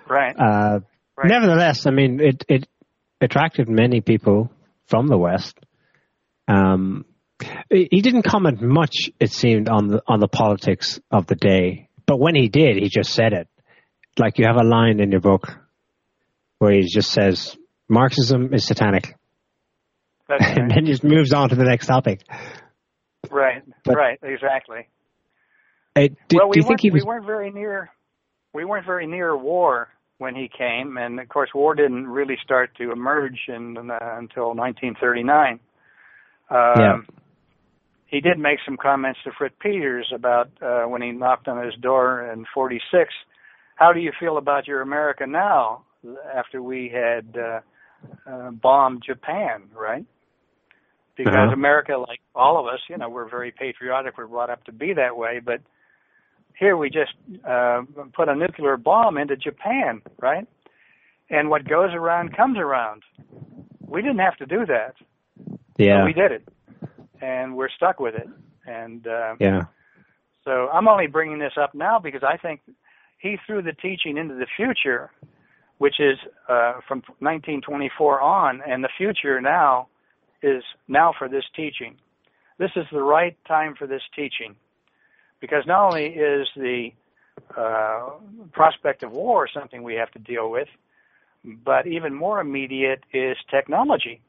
[0.10, 0.36] Right.
[0.38, 0.80] Uh,
[1.16, 1.28] right.
[1.28, 2.68] Nevertheless, I mean, it, it
[3.22, 4.52] attracted many people
[4.88, 5.58] from the West.
[6.48, 7.06] Um,
[7.70, 11.90] he didn't comment much, it seemed, on the on the politics of the day.
[12.06, 13.48] But when he did, he just said it.
[14.18, 15.58] Like you have a line in your book
[16.66, 17.56] where he just says,
[17.88, 19.16] Marxism is satanic.
[20.28, 20.58] Right.
[20.58, 22.22] and then just moves on to the next topic.
[23.30, 24.88] Right, But- right, exactly.
[25.96, 27.04] Uh, do, well, we do you think weren't, he was?
[27.04, 27.92] we weren't very near.
[28.52, 32.72] We weren't very near war when he came, and of course, war didn't really start
[32.78, 35.60] to emerge in, uh, until 1939.
[36.50, 36.98] Um, Yeah.
[38.08, 41.76] He did make some comments to Fritz Peters about uh, when he knocked on his
[41.82, 43.14] door in '46.
[43.76, 45.84] How do you feel about your America now?
[46.34, 47.60] After we had uh,
[48.30, 50.06] uh, bombed Japan, right?
[51.16, 51.54] Because Uh-huh.
[51.54, 54.18] America, like all of us, you know, we're very patriotic.
[54.18, 55.62] We're brought up to be that way, but
[56.60, 57.14] here we just
[57.48, 60.48] uh, put a nuclear bomb into Japan, right?
[61.30, 63.04] And what goes around comes around.
[63.82, 64.96] We didn't have to do that.
[65.78, 66.48] yeah, But we did it,
[67.22, 68.28] and we're stuck with it.
[68.68, 69.64] And uh, yeah,
[70.44, 72.62] so I'm only bringing this up now because I think
[73.20, 75.12] he threw the teaching into the future,
[75.78, 79.88] which is uh, from 1924 on, and the future now
[80.42, 81.96] is now for this teaching.
[82.58, 84.56] This is the right time for this teaching
[85.42, 86.90] because not only is the
[87.58, 88.10] uh,
[88.54, 90.68] prospect of war something we have to deal with,
[91.44, 94.22] but even more immediate is technology,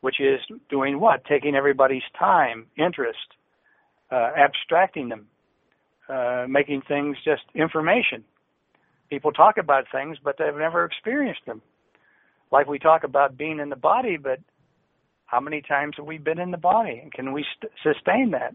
[0.00, 1.24] which is doing what?
[1.24, 3.18] Taking everybody's time, interest,
[4.10, 5.26] uh, abstracting them,
[6.08, 8.24] uh, making things just information.
[9.10, 11.62] People talk about things, but they've never experienced them.
[12.50, 14.40] Like we talk about being in the body, but
[15.26, 17.00] how many times have we been in the body?
[17.02, 18.54] And can we st- sustain that?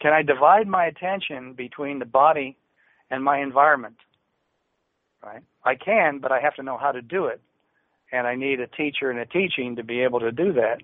[0.00, 2.56] Can I divide my attention between the body
[3.10, 3.96] and my environment?
[5.22, 5.42] Right?
[5.64, 7.40] I can, but I have to know how to do it.
[8.12, 10.78] And I need a teacher and a teaching to be able to do that.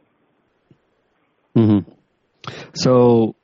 [1.55, 1.79] hmm
[2.75, 3.35] So,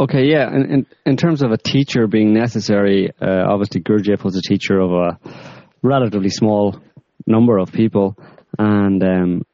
[0.00, 0.48] okay, yeah.
[0.48, 4.78] In, in in terms of a teacher being necessary, uh, obviously Gurdjieff was a teacher
[4.80, 5.18] of a
[5.82, 6.80] relatively small
[7.26, 8.16] number of people,
[8.58, 9.46] and um,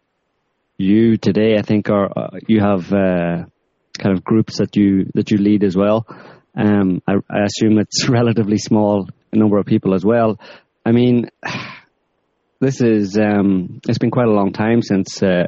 [0.78, 3.44] you today, I think, are uh, you have uh,
[3.98, 6.06] kind of groups that you that you lead as well.
[6.56, 10.38] Um, I, I assume it's relatively small number of people as well.
[10.84, 11.30] I mean,
[12.60, 15.46] this is um, it's been quite a long time since uh,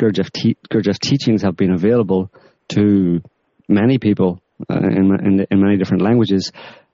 [0.00, 2.30] Gurdjieff, te- Gurdjieff teachings have been available
[2.70, 3.22] to
[3.70, 6.52] many people uh, in, in, in many different languages.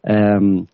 [0.09, 0.69] Um,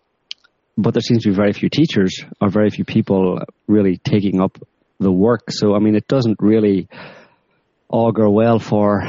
[0.77, 4.57] but there seems to be very few teachers or very few people really taking up
[4.99, 5.49] the work.
[5.49, 6.87] So I mean, it doesn't really
[7.89, 9.03] augur well for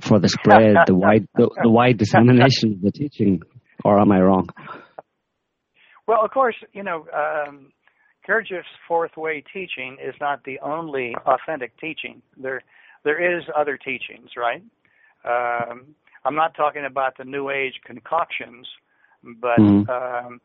[0.00, 3.42] for the spread, the wide the, the wide dissemination of the teaching.
[3.84, 4.48] Or am I wrong?
[6.06, 7.72] Well, of course, you know, um,
[8.28, 12.20] Gurdjieff's fourth way teaching is not the only authentic teaching.
[12.36, 12.62] There,
[13.04, 14.62] there is other teachings, right?
[15.24, 18.68] Um, I'm not talking about the New Age concoctions,
[19.22, 19.88] but Mhm.
[19.88, 20.40] um,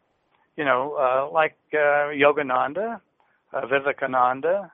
[0.56, 3.02] you know, uh, like uh, Yogananda,
[3.52, 4.72] uh, Vivekananda,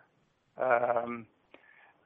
[0.58, 1.26] um,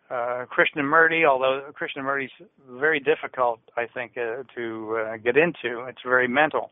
[0.10, 1.25] uh, Krishnamurti.
[1.25, 2.31] Although Krishnamurti's
[2.69, 5.86] very difficult, I think, uh, to uh, get into.
[5.86, 6.71] It's very mental.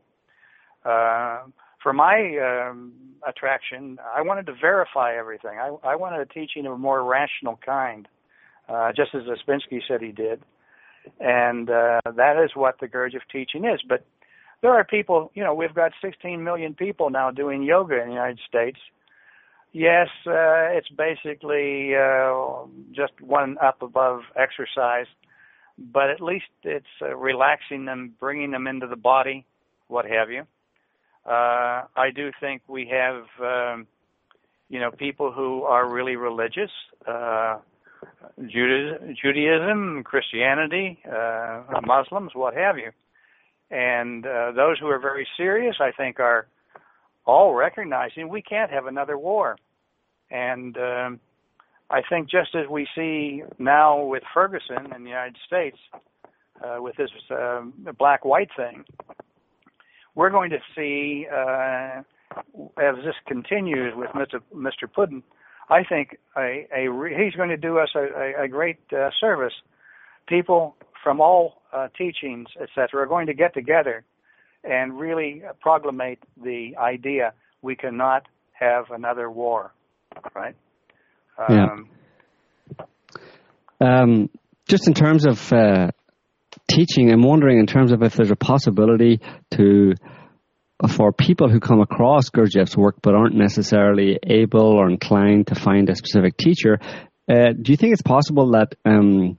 [0.86, 1.44] Uh,
[1.82, 2.94] for my um,
[3.28, 5.60] attraction, I wanted to verify everything.
[5.60, 8.08] I, I wanted a teaching of a more rational kind,
[8.70, 10.42] uh, just as Ouspensky said he did.
[11.20, 13.82] And uh, that is what the Gurdjieff teaching is.
[13.88, 14.06] But
[14.62, 18.14] there are people, you know, we've got 16 million people now doing yoga in the
[18.14, 18.80] United States.
[19.74, 25.08] Yes, uh, it's basically uh, just one up above exercise,
[25.78, 29.46] but at least it's uh, relaxing them, bringing them into the body,
[29.88, 30.44] what have you.
[31.26, 33.88] Uh, I do think we have, um,
[34.70, 36.72] you know, people who are really religious,
[37.08, 37.58] uh,
[38.48, 42.92] Judaism, Christianity, uh, Muslims, what have you.
[43.72, 46.48] And uh, those who are very serious, I think, are
[47.26, 49.58] all recognizing we can't have another war.
[50.30, 51.20] And um,
[51.90, 55.78] I think just as we see now with Ferguson in the United States,
[56.64, 58.86] uh, with this um black-white thing,
[60.16, 62.02] we're going to see uh,
[62.82, 64.40] as this continues with Mr.
[64.56, 64.88] Mr.
[64.88, 65.24] Putin.
[65.70, 69.10] I think a, a re- he's going to do us a, a, a great uh,
[69.20, 69.54] service.
[70.28, 74.04] People from all uh, teachings, etc., are going to get together
[74.64, 79.74] and really proclamate the idea we cannot have another war,
[80.36, 80.56] right?
[81.50, 81.66] Yeah.
[81.66, 81.90] Um,
[83.82, 84.30] Um,
[84.70, 85.90] just in terms of uh,
[86.70, 89.20] teaching, I'm wondering in terms of if there's a possibility
[89.52, 89.94] to
[90.90, 95.90] for people who come across Gurdjieff's work but aren't necessarily able or inclined to find
[95.90, 96.80] a specific teacher.
[97.30, 99.38] Uh, do you think it's possible that um,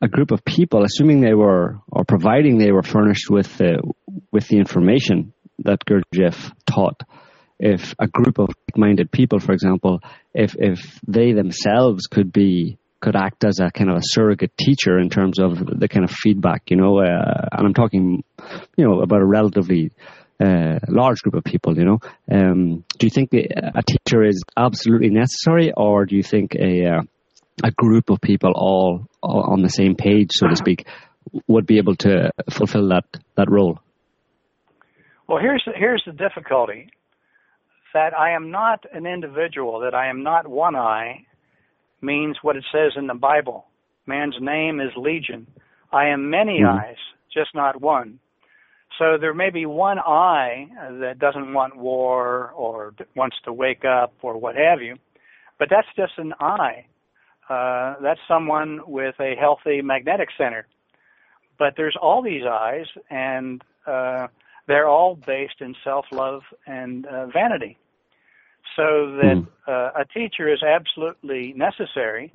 [0.00, 3.60] a group of people, assuming they were or providing they were furnished with
[4.32, 7.02] with the information that Gurdjieff taught,
[7.58, 10.00] if a group of minded people, for example,
[10.34, 14.98] if if they themselves could be could act as a kind of a surrogate teacher
[14.98, 18.24] in terms of the kind of feedback, you know, uh, and I'm talking,
[18.76, 19.90] you know, about a relatively
[20.40, 21.98] uh, large group of people, you know.
[22.30, 27.02] Um, do you think a teacher is absolutely necessary, or do you think a uh,
[27.62, 30.86] a group of people all, all on the same page, so to speak,
[31.46, 33.04] would be able to fulfill that
[33.36, 33.78] that role?
[35.28, 36.90] Well, here's the, here's the difficulty
[37.94, 41.26] that I am not an individual, that I am not one I,
[42.00, 43.66] means what it says in the Bible.
[44.06, 45.46] Man's name is Legion.
[45.92, 46.90] I am many mm-hmm.
[46.90, 46.96] I's,
[47.32, 48.18] just not one.
[48.98, 50.68] So there may be one I
[51.00, 54.96] that doesn't want war or wants to wake up or what have you,
[55.58, 56.86] but that's just an I.
[57.48, 60.66] Uh, that's someone with a healthy magnetic center.
[61.58, 64.28] But there's all these I's, and uh,
[64.66, 67.78] they're all based in self-love and uh, vanity.
[68.76, 69.46] So that mm.
[69.66, 72.32] uh, a teacher is absolutely necessary,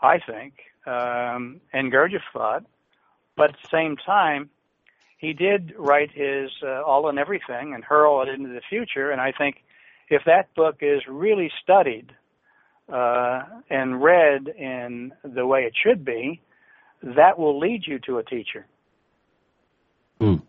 [0.00, 0.54] I think,
[0.86, 2.64] um, and Gurdjieff thought.
[3.36, 4.50] But at the same time,
[5.18, 9.10] he did write his uh, All and Everything and hurl it into the future.
[9.10, 9.56] And I think
[10.08, 12.12] if that book is really studied
[12.92, 16.40] uh, and read in the way it should be,
[17.02, 18.66] that will lead you to a teacher.
[20.20, 20.42] Mm.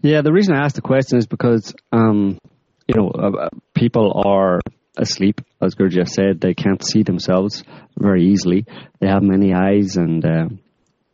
[0.00, 2.38] Yeah, the reason I asked the question is because, um,
[2.86, 4.60] you know, uh, uh, people are
[4.96, 6.40] asleep, as Gurdjieff said.
[6.40, 7.64] They can't see themselves
[7.98, 8.64] very easily.
[9.00, 10.48] They have many I's, and uh,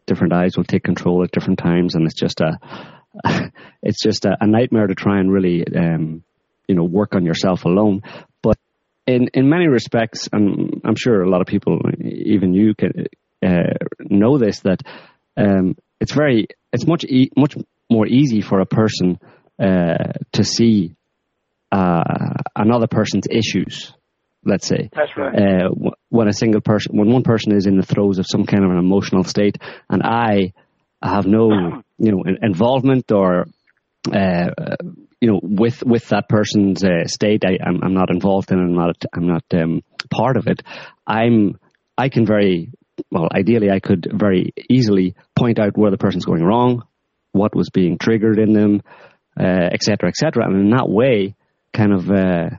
[0.06, 2.58] different I's will take control at different times, and it's just a,
[3.82, 6.22] it's just a, a nightmare to try and really, um,
[6.68, 8.02] you know, work on yourself alone.
[8.42, 8.58] But
[9.06, 13.06] in in many respects, and I'm sure a lot of people, even you, can
[13.44, 14.80] uh, know this that
[15.36, 17.56] um, it's very, it's much e- much
[17.90, 19.18] more easy for a person
[19.62, 20.96] uh, to see
[21.70, 23.92] uh, another person's issues.
[24.44, 24.90] Let's say.
[24.92, 25.34] That's right.
[25.34, 25.68] Uh,
[26.08, 28.70] when a single person, when one person is in the throes of some kind of
[28.70, 30.52] an emotional state, and I
[31.02, 31.50] have no,
[31.98, 33.46] you know, involvement or,
[34.12, 34.50] uh,
[35.20, 38.58] you know, with with that person's uh, state, I, am I'm, I'm not involved in.
[38.58, 38.96] I'm not.
[39.14, 40.62] I'm not um, part of it.
[41.06, 41.58] I'm.
[41.96, 42.70] I can very
[43.10, 43.28] well.
[43.34, 46.82] Ideally, I could very easily point out where the person's going wrong,
[47.32, 48.82] what was being triggered in them,
[49.38, 50.36] etc., uh, etc.
[50.36, 51.34] Et and in that way,
[51.72, 52.56] kind of, uh,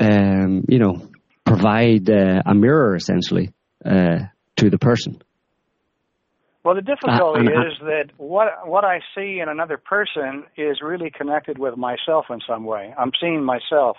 [0.00, 1.08] um, you know,
[1.44, 3.52] provide uh, a mirror essentially
[3.84, 4.20] uh,
[4.56, 5.20] to the person.
[6.64, 11.10] Well, the difficulty uh, is that what what I see in another person is really
[11.10, 12.94] connected with myself in some way.
[12.98, 13.96] I'm seeing myself.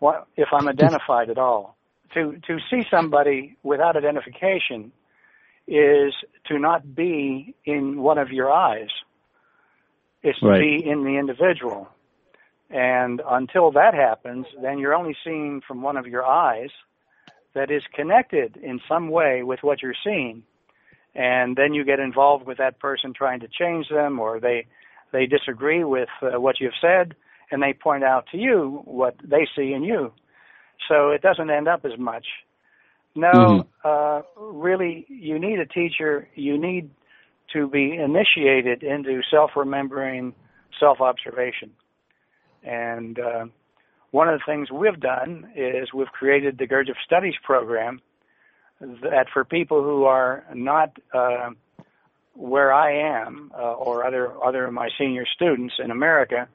[0.00, 1.76] What if I'm identified at all?
[2.14, 4.92] To to see somebody without identification
[5.66, 6.12] is
[6.48, 8.90] to not be in one of your I's.
[10.22, 11.88] It's to be in the individual.
[12.72, 16.70] And until that happens, then you're only seeing from one of your I's
[17.54, 20.42] that is connected in some way with what you're seeing.
[21.14, 24.66] And then you get involved with that person trying to change them, or they
[25.12, 27.14] they disagree with uh, what you've said,
[27.50, 30.10] and they point out to you what they see in you.
[30.88, 32.26] So it doesn't end up as much.
[33.14, 33.68] No, mm-hmm.
[33.84, 36.26] uh, really, you need a teacher.
[36.34, 36.88] You need
[37.52, 40.34] to be initiated into self-remembering,
[40.80, 41.72] self-observation.
[42.62, 43.46] And uh,
[44.10, 48.00] one of the things we've done is we've created the Gurdjieff Studies program
[48.80, 51.50] that for people who are not uh,
[52.34, 56.48] where I am uh, or other other of my senior students in America,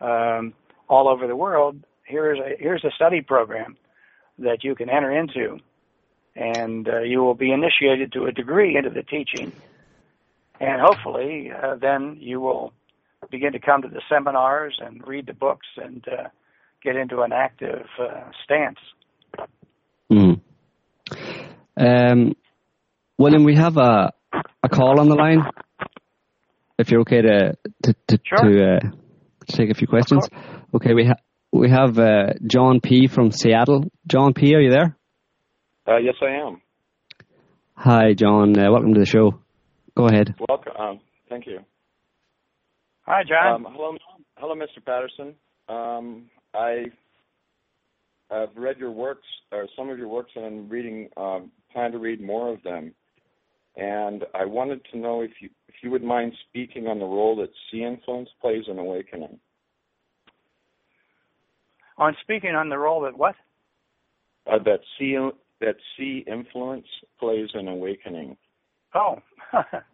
[0.00, 0.54] um,
[0.88, 3.76] all over the world, here's a here's a study program
[4.38, 5.58] that you can enter into,
[6.36, 9.52] and uh, you will be initiated to a degree into the teaching,
[10.60, 12.72] and hopefully uh, then you will
[13.34, 16.28] begin to come to the seminars and read the books and uh,
[16.84, 18.78] get into an active uh, stance.
[20.12, 20.40] Mm.
[21.76, 22.36] Um,
[23.18, 24.12] William, we have a
[24.62, 25.42] a call on the line.
[26.78, 28.42] If you're okay to to to, sure.
[28.44, 28.90] to, uh,
[29.48, 30.28] take a few questions.
[30.72, 31.20] Okay, we have
[31.52, 33.90] we have uh, John P from Seattle.
[34.06, 34.96] John P, are you there?
[35.88, 36.62] Uh, yes, I am.
[37.74, 38.56] Hi, John.
[38.56, 39.40] Uh, welcome to the show.
[39.96, 40.36] Go ahead.
[40.48, 40.72] Welcome.
[40.78, 41.58] Um, thank you.
[43.06, 43.66] Hi, John.
[43.66, 43.96] Um, hello,
[44.38, 44.84] hello, Mr.
[44.84, 45.34] Patterson.
[45.68, 46.86] Um, I
[48.30, 51.08] have read your works, or some of your works, and I'm reading.
[51.16, 52.94] Um, plan to read more of them.
[53.76, 57.36] And I wanted to know if you if you would mind speaking on the role
[57.36, 59.38] that C influence plays in awakening.
[61.98, 63.34] On speaking on the role that what?
[64.50, 65.18] Uh, that C
[65.60, 66.86] that C influence
[67.18, 68.36] plays in awakening.
[68.94, 69.16] Oh,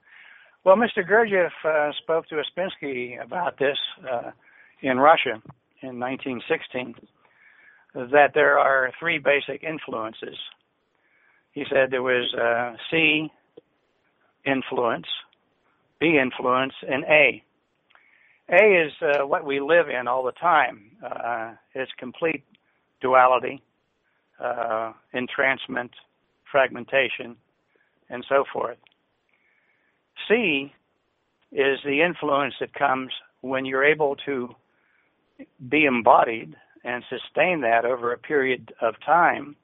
[0.62, 1.08] Well, Mr.
[1.08, 3.78] Gurdjieff uh, spoke to Ouspensky about this
[4.10, 4.30] uh,
[4.82, 5.40] in Russia
[5.82, 6.94] in 1916,
[7.94, 10.36] that there are three basic influences.
[11.52, 13.30] He said there was uh, C
[14.44, 15.06] influence,
[15.98, 17.42] B influence, and A.
[18.50, 20.90] A is uh, what we live in all the time.
[21.02, 22.44] Uh, it's complete
[23.00, 23.62] duality,
[24.38, 25.90] uh, entrancement,
[26.52, 27.36] fragmentation,
[28.10, 28.76] and so forth.
[30.28, 30.72] C
[31.52, 33.10] is the influence that comes
[33.40, 34.54] when you're able to
[35.68, 36.54] be embodied
[36.84, 39.56] and sustain that over a period of time,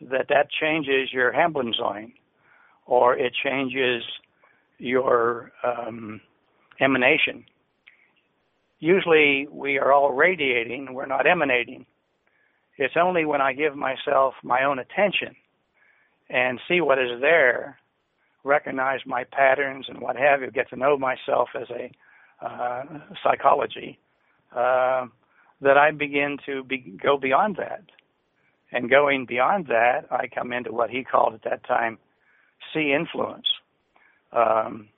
[0.00, 2.12] that that changes your Hanbledzoin,
[2.86, 4.02] or it changes
[4.78, 6.20] your um,
[6.80, 7.44] emanation.
[8.78, 11.86] Usually we are all radiating, we're not emanating.
[12.78, 15.34] It's only when I give myself my own attention
[16.28, 17.78] and see what is there,
[18.46, 21.90] recognize my patterns and what have you, get to know myself as a
[22.44, 22.84] uh,
[23.22, 23.98] psychology,
[24.54, 25.06] uh,
[25.60, 27.82] that I begin to be, go beyond that.
[28.72, 31.98] And going beyond that, I come into what he called at that time
[32.72, 33.46] C influence.
[34.32, 34.88] Um,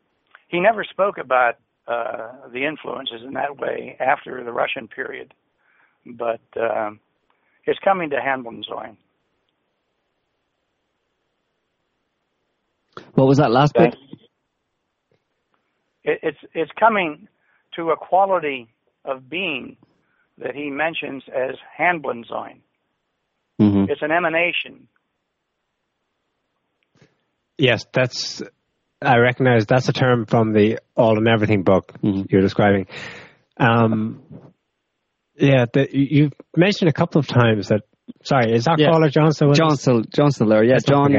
[0.49, 5.35] he never spoke about uh, the influences in that way after the Russian period,
[6.07, 7.01] but um,
[7.67, 8.97] it's coming to Hanbledzoin.
[13.15, 13.97] What was that last bit?
[16.05, 17.29] It, it's it's coming
[17.77, 18.69] to a quality
[19.05, 19.77] of being
[20.39, 22.61] that he mentions as Hanbledzoin.
[23.61, 23.91] Mm-hmm.
[23.91, 24.89] It's an emanation.
[27.57, 28.43] Yes, that's.
[29.01, 32.23] I recognize that's a term from the All and Everything book mm-hmm.
[32.31, 32.87] you're describing.
[33.57, 34.23] Um,
[35.37, 37.83] yeah, the, you've mentioned a couple of times that.
[38.25, 38.91] Sorry, is that yeah.
[38.91, 39.53] caller Johnson?
[39.53, 40.65] John still, John's still there.
[40.65, 41.13] Yeah, Let's John.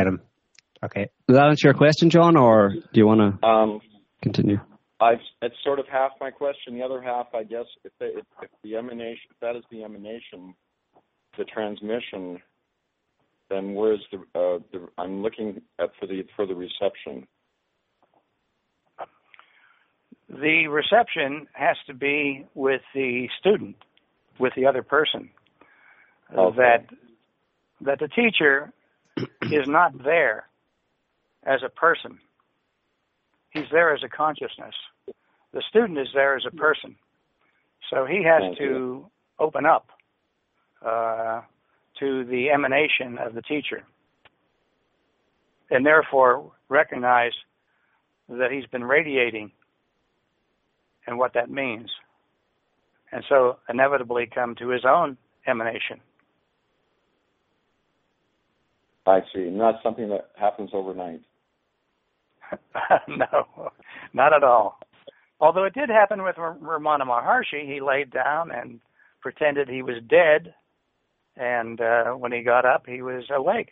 [0.81, 1.01] Forget him.
[1.01, 1.11] Okay.
[1.27, 3.81] Does that answer your question, John, or do you want to um,
[4.21, 4.59] continue?
[5.01, 6.75] I've, it's sort of half my question.
[6.75, 9.83] The other half, I guess, if, they, if, if the emanation, if that is the
[9.83, 10.53] emanation,
[11.37, 12.41] the transmission,
[13.49, 17.27] then where's the, uh, the I'm looking at for the for the reception.
[20.29, 23.77] The reception has to be with the student,
[24.37, 25.31] with the other person.
[26.37, 26.57] Okay.
[26.57, 26.85] That
[27.81, 28.71] that the teacher
[29.41, 30.48] is not there
[31.45, 32.19] as a person.
[33.51, 34.75] He's there as a consciousness.
[35.53, 36.95] The student is there as a person.
[37.89, 39.11] So he has Thank to you.
[39.39, 39.89] open up
[40.85, 41.41] uh,
[41.99, 43.83] to the emanation of the teacher
[45.71, 47.31] and therefore recognize
[48.27, 49.51] that he's been radiating
[51.07, 51.89] and what that means.
[53.11, 55.17] And so inevitably come to his own
[55.47, 55.99] emanation.
[59.05, 59.49] I see.
[59.49, 61.21] Not something that happens overnight.
[63.07, 63.71] no,
[64.13, 64.79] not at all.
[65.39, 68.79] Although it did happen with Ramana Maharshi, he laid down and
[69.21, 70.53] pretended he was dead,
[71.37, 73.69] and uh, when he got up, he was awake.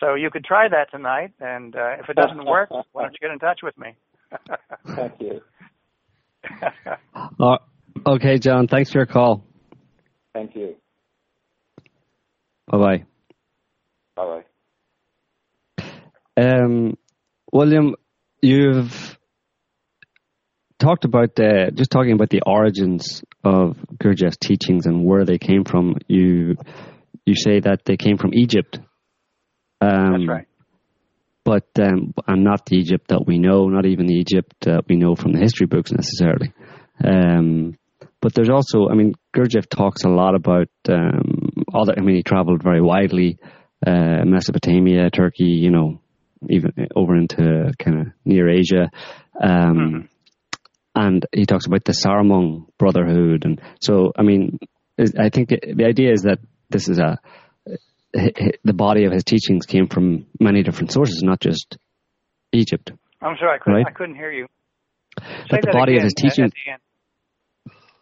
[0.00, 3.18] So you could try that tonight, and uh, if it doesn't work, why don't you
[3.20, 3.94] get in touch with me?
[4.96, 5.40] Thank you.
[7.40, 7.58] uh,
[8.06, 8.66] okay, John.
[8.68, 9.44] Thanks for your call.
[10.32, 10.76] Thank you.
[12.66, 13.04] Bye bye.
[14.18, 14.42] Bye
[15.76, 15.84] bye.
[16.36, 16.96] Um,
[17.52, 17.94] William,
[18.42, 19.16] you've
[20.80, 25.64] talked about the, just talking about the origins of Gurdjieff's teachings and where they came
[25.64, 25.96] from.
[26.08, 26.56] You
[27.26, 28.80] you say that they came from Egypt.
[29.80, 30.46] Um, That's right.
[31.44, 34.96] But um, and not the Egypt that we know, not even the Egypt that we
[34.96, 36.52] know from the history books necessarily.
[37.04, 37.76] Um,
[38.20, 41.98] but there's also, I mean, Gurdjieff talks a lot about um, all that.
[41.98, 43.38] I mean, he traveled very widely,
[43.86, 46.00] uh, Mesopotamia, Turkey, you know,
[46.48, 48.90] even over into kind of near Asia.
[49.40, 49.98] Um, mm-hmm.
[50.94, 54.58] And he talks about the Sarmong Brotherhood, and so I mean,
[54.98, 57.18] I think the idea is that this is a
[58.12, 61.76] the body of his teachings came from many different sources, not just
[62.52, 62.90] Egypt.
[63.22, 63.86] I'm sorry, I couldn't, right?
[63.86, 64.46] I couldn't hear you.
[65.50, 66.52] that the body of his teachings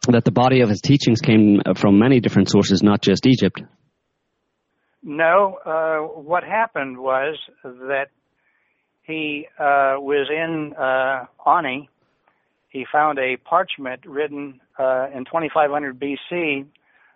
[0.09, 3.63] that the body of his teachings came from many different sources, not just Egypt.
[5.09, 8.09] No, uh, what happened was that
[9.05, 11.89] he uh, was in uh, Ani.
[12.71, 16.67] He found a parchment written uh, in 2500 BC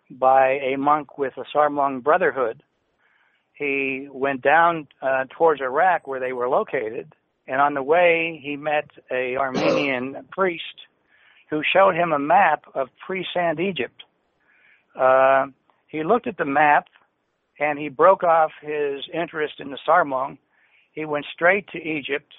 [0.08, 2.62] by a monk with the Sarmong Brotherhood.
[3.54, 7.12] He went down uh, towards Iraq where they were located,
[7.48, 10.86] and on the way he met a Armenian priest
[11.50, 14.04] who showed him a map of pre-sand Egypt.
[14.94, 15.46] Uh,
[15.88, 16.86] he looked at the map
[17.60, 20.38] and he broke off his interest in the Sarmong
[20.92, 22.32] he went straight to Egypt.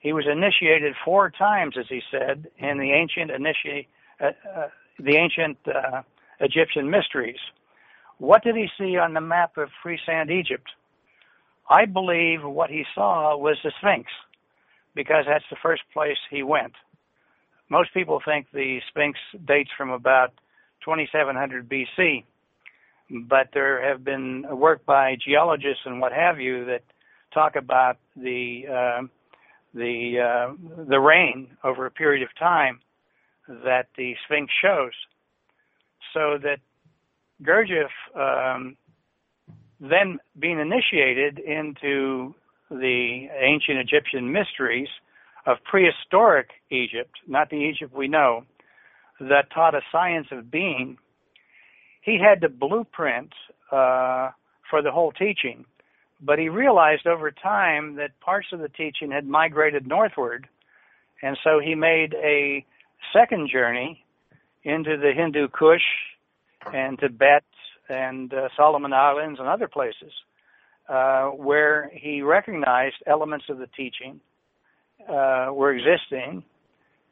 [0.00, 3.86] He was initiated four times, as he said, in the ancient initi-
[4.20, 6.02] uh, uh, the ancient uh,
[6.40, 7.38] Egyptian mysteries.
[8.18, 10.68] What did he see on the map of pre-sand Egypt?
[11.68, 14.10] I believe what he saw was the Sphinx,
[14.94, 16.74] because that's the first place he went.
[17.70, 20.32] Most people think the Sphinx dates from about
[20.84, 22.24] 2700 BC,
[23.10, 26.82] but there have been work by geologists and what have you that
[27.32, 29.02] talk about the uh,
[29.74, 32.80] the uh, the rain over a period of time
[33.48, 34.92] that the Sphinx shows,
[36.12, 36.58] so that
[37.42, 38.76] Gurdjieff um,
[39.80, 42.34] then being initiated into
[42.70, 44.88] the ancient Egyptian mysteries
[45.46, 48.44] of prehistoric Egypt, not the Egypt we know,
[49.20, 50.96] that taught a science of being,
[52.04, 53.32] he had the blueprint
[53.72, 54.30] uh,
[54.68, 55.64] for the whole teaching.
[56.20, 60.46] But he realized over time that parts of the teaching had migrated northward,
[61.22, 62.64] and so he made a
[63.12, 64.04] second journey
[64.62, 65.82] into the Hindu Kush
[66.72, 67.44] and Tibet
[67.88, 70.12] and uh, Solomon Islands and other places
[70.88, 74.20] uh, where he recognized elements of the teaching
[75.08, 76.42] uh, were existing,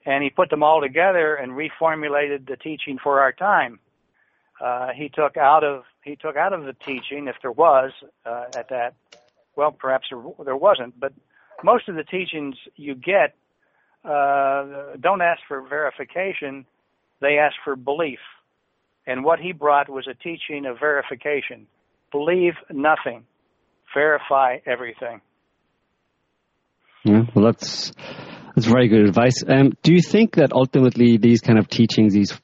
[0.07, 3.78] and he put them all together and reformulated the teaching for our time.
[4.61, 7.92] Uh, he took out of he took out of the teaching, if there was
[8.26, 8.94] uh, at that,
[9.57, 11.12] well, perhaps there, wasn't, but
[11.62, 13.34] most of the teachings you get
[14.05, 16.66] uh, don't ask for verification;
[17.20, 18.18] they ask for belief.
[19.07, 21.66] And what he brought was a teaching of verification.
[22.12, 23.24] Believe nothing,
[23.94, 25.20] verify everything.
[27.05, 27.92] Yeah, well, that's
[28.55, 29.42] that's very good advice.
[29.46, 32.38] Um, do you think that ultimately these kind of teachings, these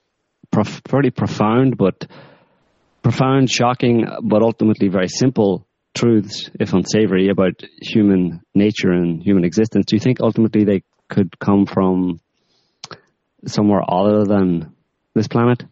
[0.59, 2.07] prof- pretty profound but
[3.03, 9.87] profound, shocking, but ultimately very simple truths, if unsavory, about human nature and human existence,
[9.87, 12.21] do you think ultimately they could come from
[13.47, 14.75] somewhere other than
[15.15, 15.63] this planet?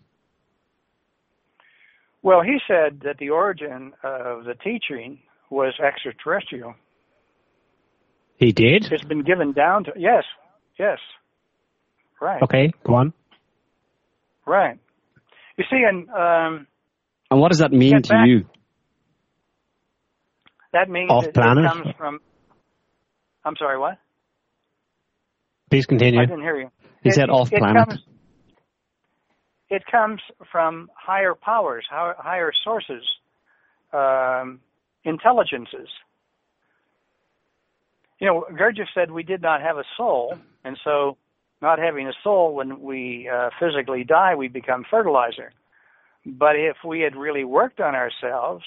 [2.22, 5.18] Well, he said that the origin of the teaching
[5.51, 6.74] was extraterrestrial.
[8.39, 8.87] He did?
[8.91, 10.24] It's been given down to, yes,
[10.78, 10.99] yes.
[12.20, 12.43] Right.
[12.43, 13.12] Okay, go on.
[14.47, 14.78] Right.
[15.57, 16.66] You see, and um,
[17.30, 18.44] and what does that mean to back, you?
[20.72, 21.64] That means Off it, planet?
[21.64, 22.20] it comes from.
[23.44, 23.99] I'm sorry, what?
[25.70, 26.20] Please continue.
[26.20, 26.70] I didn't hear you.
[27.03, 27.88] He It- said off it planet.
[27.88, 28.01] Comes,
[29.70, 30.20] it comes
[30.53, 33.05] from higher powers, higher, higher sources,
[33.92, 34.61] um,
[35.05, 35.88] intelligences.
[38.20, 41.16] You know, Gurdjieff said we did not have a soul, and so
[41.62, 45.52] not having a soul, when we uh, physically die, we become fertilizer.
[46.24, 48.64] But if we had really worked on ourselves,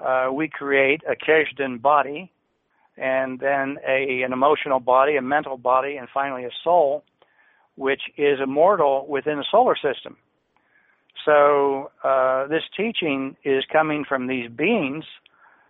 [0.00, 2.30] uh, we create a Kesdjan body,
[2.96, 7.04] and then a, an emotional body, a mental body, and finally a soul,
[7.76, 10.16] which is immortal within the solar system.
[11.24, 15.04] So uh, this teaching is coming from these beings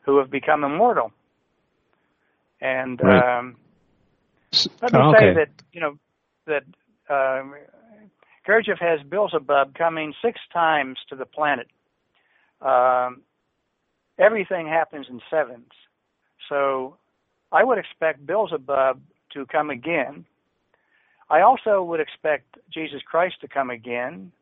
[0.05, 1.13] who have become immortal.
[2.61, 3.25] And Right.
[3.39, 3.57] um,
[4.83, 5.99] let me Oh, say that you know
[6.47, 6.65] that
[7.09, 7.55] um,
[8.81, 11.67] has Beelzebub coming six times to the planet.
[12.61, 13.23] Um,
[14.19, 15.73] everything happens in sevens,
[16.49, 16.97] so
[17.53, 19.01] I would expect Beelzebub
[19.33, 20.25] to come again.
[21.29, 24.33] I also would expect Jesus Christ to come again,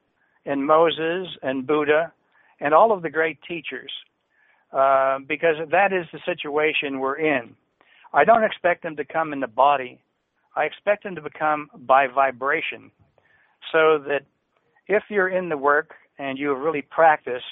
[0.44, 2.12] and Moses and Buddha,
[2.60, 3.90] and all of the great teachers,
[4.72, 7.56] uh, because that is the situation we're in.
[8.12, 10.00] I don't expect them to come in the body.
[10.56, 12.90] I expect them to become by vibration,
[13.72, 14.22] so that
[14.86, 17.44] if you're in the work and you have really practiced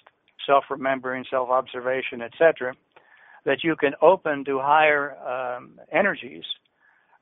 [0.46, 2.74] self-remembering, self-observation, etc.,
[3.44, 6.44] that you can open to higher um, energies,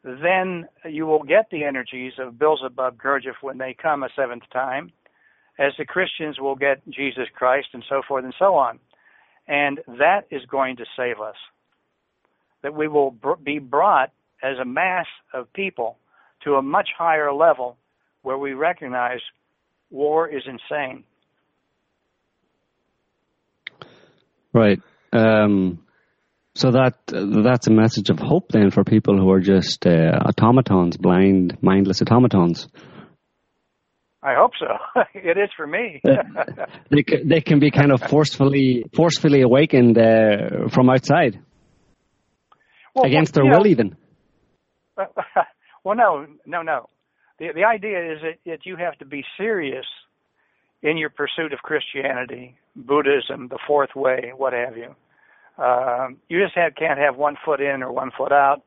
[0.03, 4.93] then you will get the energies of Beelzebub Gurdjieff when they come a seventh time,
[5.59, 8.79] as the Christians will get Jesus Christ and so forth and so on.
[9.47, 11.37] And that is going to save us.
[12.63, 14.13] That we will br- be brought
[14.43, 15.97] as a mass of people
[16.45, 17.77] to a much higher level
[18.23, 19.21] where we recognize
[19.91, 21.05] war is insane.
[24.53, 24.81] Right.
[25.13, 25.81] Um,
[26.55, 30.97] so that that's a message of hope then for people who are just uh, automatons,
[30.97, 32.69] blind, mindless automatons.
[34.23, 35.01] I hope so.
[35.15, 36.03] it is for me.
[36.91, 41.41] They c- they can be kind of forcefully forcefully awakened uh, from outside
[42.95, 43.97] well, against their you know, will, even.
[45.85, 46.89] well, no, no, no.
[47.39, 49.87] The the idea is that, that you have to be serious
[50.83, 54.95] in your pursuit of Christianity, Buddhism, the fourth way, what have you.
[55.63, 58.63] Um, you just have, can't have one foot in or one foot out,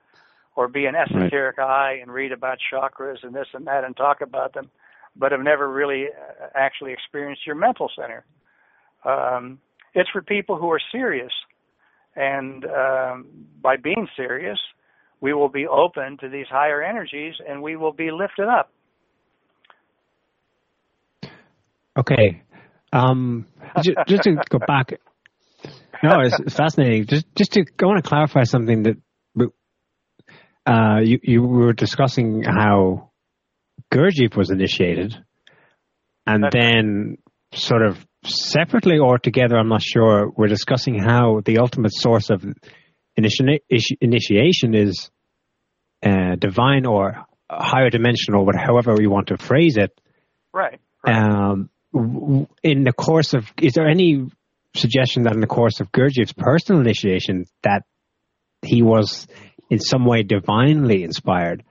[0.55, 1.93] or be an esoteric right.
[1.93, 4.69] I and read about chakras and this and that and talk about them,
[5.15, 8.23] but have never really uh, actually experienced your mental center.
[9.05, 9.59] Um,
[9.95, 11.33] it's for people who are serious,
[12.15, 13.25] and um,
[13.61, 14.59] by being serious,
[15.23, 18.69] we will be open to these higher energies and we will be lifted up.
[21.97, 22.43] Okay.
[22.91, 23.47] Um,
[23.81, 24.99] just, just to go back,
[26.03, 27.05] no, it's fascinating.
[27.05, 28.97] Just, just to, I want to clarify something that
[30.65, 33.11] uh, you, you were discussing how
[33.93, 35.15] Gurdjieff was initiated,
[36.27, 37.17] and That's then
[37.53, 42.43] sort of separately or together, I'm not sure, we're discussing how the ultimate source of
[43.17, 45.11] initi- initiation is
[46.03, 49.99] uh, divine or higher dimensional, however you want to phrase it.
[50.51, 50.79] Right.
[51.05, 51.15] right.
[51.15, 54.27] Um, in the course of, is there any
[54.75, 57.83] suggestion that in the course of Gurdjieff's personal initiation that
[58.61, 59.27] he was
[59.69, 61.63] in some way divinely inspired,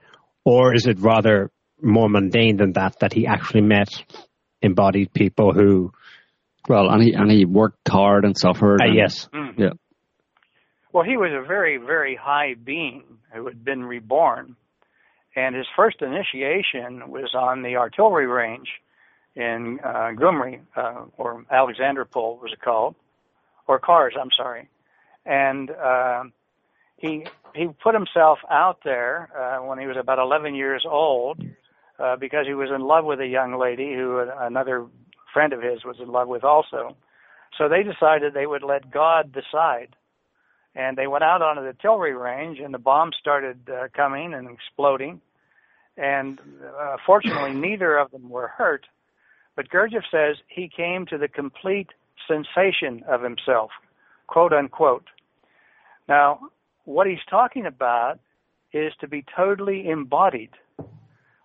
[0.45, 2.99] or is it rather more mundane than that?
[2.99, 3.89] That he actually met
[4.61, 5.91] embodied people who,
[6.67, 8.81] well, and he and he worked hard and suffered.
[8.81, 9.57] Uh, and, yes, mm.
[9.57, 9.73] yeah.
[10.93, 14.55] Well, he was a very very high being who had been reborn,
[15.35, 18.69] and his first initiation was on the artillery range
[19.35, 22.93] in uh, Gyumri, uh, or Alexandropol was it called,
[23.67, 24.69] or Kars, I'm sorry,
[25.25, 26.25] and uh,
[26.97, 27.25] he
[27.55, 31.43] he put himself out there uh, when he was about 11 years old
[31.99, 34.85] uh, because he was in love with a young lady who another
[35.33, 36.95] friend of his was in love with also.
[37.57, 39.95] So they decided they would let God decide.
[40.75, 44.49] And they went out onto the artillery range, and the bombs started uh, coming and
[44.49, 45.21] exploding.
[45.97, 46.39] And
[46.79, 48.85] uh, fortunately, neither of them were hurt.
[49.55, 51.89] But Gurdjieff says he came to the complete
[52.27, 53.71] sensation of himself,
[54.27, 55.07] quote unquote.
[56.07, 56.39] Now,
[56.85, 58.19] what he's talking about
[58.73, 60.49] is to be totally embodied.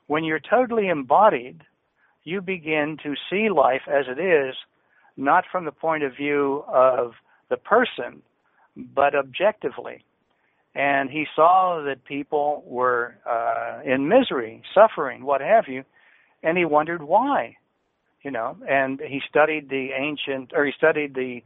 [0.07, 1.63] When you're totally embodied,
[2.25, 4.55] you begin to see life as it is,
[5.17, 7.13] not from the point of view of
[7.51, 8.23] the person,
[8.95, 10.05] but objectively.
[10.75, 15.85] And he saw that people were uh, in misery, suffering, what have you,
[16.43, 17.57] and he wondered why
[18.23, 21.41] you know, and he studied the ancient, or he studied the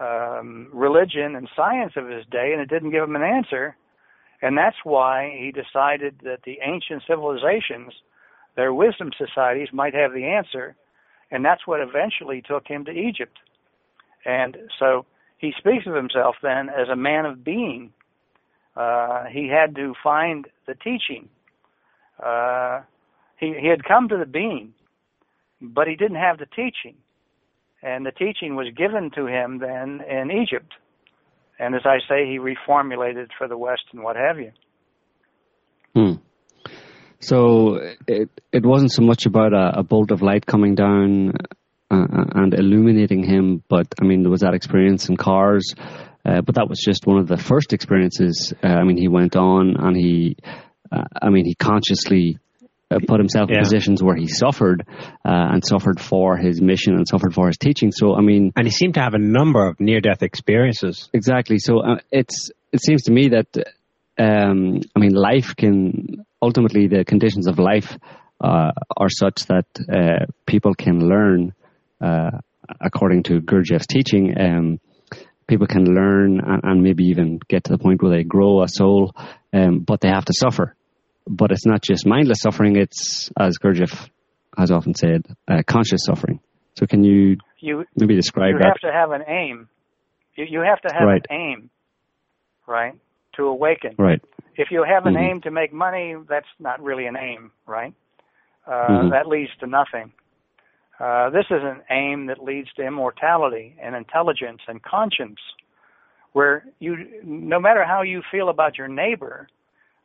[0.00, 3.76] um, religion and science of his day, and it didn't give him an answer.
[4.40, 7.92] And that's why he decided that the ancient civilizations,
[8.56, 10.76] their wisdom societies, might have the answer.
[11.30, 13.38] And that's what eventually took him to Egypt.
[14.24, 15.06] And so
[15.44, 17.92] he speaks of himself then as a man of being.
[18.76, 21.28] Uh, he had to find the teaching.
[22.22, 22.80] Uh,
[23.38, 24.74] he, he had come to the being
[25.72, 26.96] but he didn't have the teaching.
[27.82, 30.72] And the teaching was given to him then in Egypt.
[31.58, 34.52] And as I say, he reformulated for the West and what have you.
[35.94, 36.14] Hmm.
[37.20, 41.34] So it it wasn't so much about a, a bolt of light coming down
[41.94, 45.74] uh, uh, and illuminating him, but I mean there was that experience in Kars,
[46.24, 48.52] uh, but that was just one of the first experiences.
[48.62, 50.36] Uh, I mean he went on and he,
[50.90, 52.38] uh, I mean he consciously
[52.90, 53.58] uh, put himself yeah.
[53.58, 54.84] in positions where he suffered
[55.24, 57.92] uh, and suffered for his mission and suffered for his teaching.
[57.92, 61.08] So I mean, and he seemed to have a number of near-death experiences.
[61.12, 61.58] Exactly.
[61.58, 63.48] So it's it seems to me that
[64.18, 67.96] um, I mean, life can ultimately the conditions of life
[68.40, 71.54] uh, are such that uh, people can learn
[72.00, 74.34] according to Gurdjieff's teaching.
[74.38, 74.80] Um,
[75.46, 78.68] people can learn and, and, maybe even get to the point where they grow a
[78.68, 79.12] soul,
[79.52, 80.74] um, but they have to suffer
[81.26, 84.08] but it's not just mindless suffering, it's, as Gurdjieff
[84.56, 86.40] has often said, uh, conscious suffering.
[86.76, 88.78] So can you, you maybe describe you that?
[88.82, 89.68] You have to have an aim.
[90.36, 91.24] You, you have to have right.
[91.30, 91.70] an aim,
[92.66, 92.94] right,
[93.36, 93.94] to awaken.
[93.98, 94.20] Right.
[94.56, 95.24] If you have an mm-hmm.
[95.24, 97.94] aim to make money, that's not really an aim, right?
[98.66, 99.10] Uh, mm-hmm.
[99.10, 100.12] That leads to nothing.
[101.00, 105.40] Uh, this is an aim that leads to immortality and intelligence and conscience,
[106.32, 109.48] where you, no matter how you feel about your neighbor,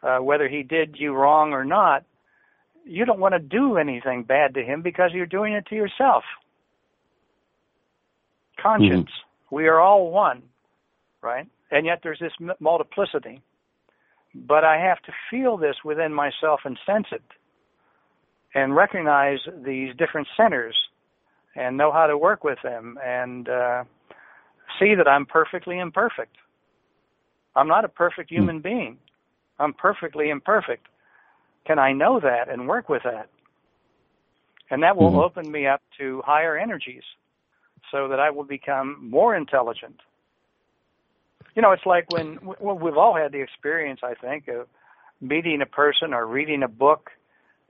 [0.02, 2.04] uh, whether he did you wrong or not,
[2.86, 6.24] you don't want to do anything bad to him because you're doing it to yourself.
[8.60, 9.10] Conscience.
[9.10, 9.56] Mm-hmm.
[9.56, 10.44] We are all one,
[11.22, 11.48] right?
[11.72, 13.42] And yet there's this multiplicity.
[14.34, 17.24] But I have to feel this within myself and sense it
[18.54, 20.76] and recognize these different centers
[21.56, 23.84] and know how to work with them and uh,
[24.80, 26.36] see that I'm perfectly imperfect.
[27.56, 28.38] I'm not a perfect hmm.
[28.38, 28.98] human being.
[29.60, 30.88] I'm perfectly imperfect.
[31.66, 33.30] Can I know that and work with that?
[34.72, 35.20] And that will mm-hmm.
[35.20, 37.04] open me up to higher energies
[37.92, 40.00] so that I will become more intelligent.
[41.56, 44.68] You know, it's like when, when we've all had the experience, I think, of
[45.20, 47.10] meeting a person or reading a book,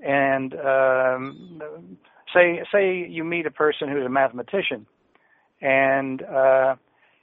[0.06, 1.97] and um,
[2.34, 4.86] say say you meet a person who's a mathematician,
[5.62, 6.76] and uh,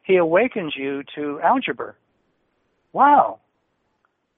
[0.03, 1.95] he awakens you to algebra.
[2.93, 3.41] Wow!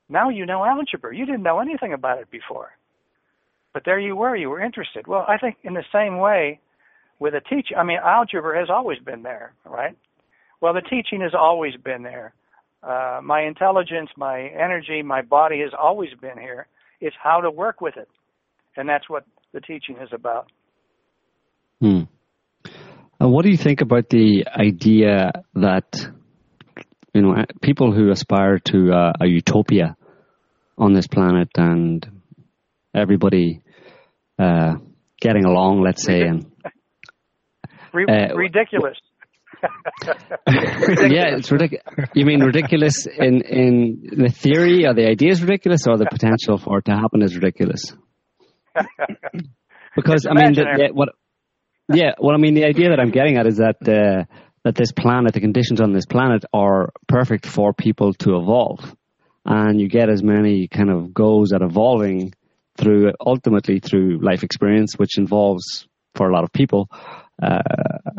[0.09, 1.17] Now you know algebra.
[1.17, 2.71] You didn't know anything about it before,
[3.73, 4.37] but there you were.
[4.37, 5.07] You were interested.
[5.07, 6.61] Well, I think in the same way
[7.19, 7.77] with a teacher.
[7.77, 9.97] I mean, algebra has always been there, right?
[10.61, 12.35] Well, the teaching has always been there.
[12.83, 16.67] Uh, my intelligence, my energy, my body has always been here.
[17.01, 18.09] It's how to work with it,
[18.79, 20.51] and that's what the teaching is about.
[21.81, 22.03] Hmm.
[23.21, 26.09] Uh, what do you think about the idea that
[27.13, 29.97] you know people who aspire to uh, a utopia
[30.77, 32.07] on this planet and
[32.95, 33.61] everybody
[34.39, 34.75] uh,
[35.21, 38.97] getting along, let's say, and uh, ridiculous.
[40.47, 41.85] yeah, it's ridiculous.
[42.15, 46.59] You mean ridiculous in in the theory, or the idea is ridiculous, or the potential
[46.59, 47.97] for it to happen is ridiculous?
[49.97, 51.09] Because I mean, the, the, what?
[51.93, 54.25] Yeah, well, I mean, the idea that I'm getting at is that uh,
[54.65, 58.95] that this planet, the conditions on this planet, are perfect for people to evolve,
[59.45, 62.33] and you get as many kind of goes at evolving
[62.77, 66.89] through ultimately through life experience, which involves for a lot of people
[67.43, 67.59] uh,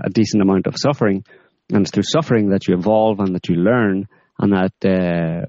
[0.03, 1.23] a decent amount of suffering.
[1.71, 4.07] And it's through suffering that you evolve and that you learn,
[4.37, 5.45] and that uh,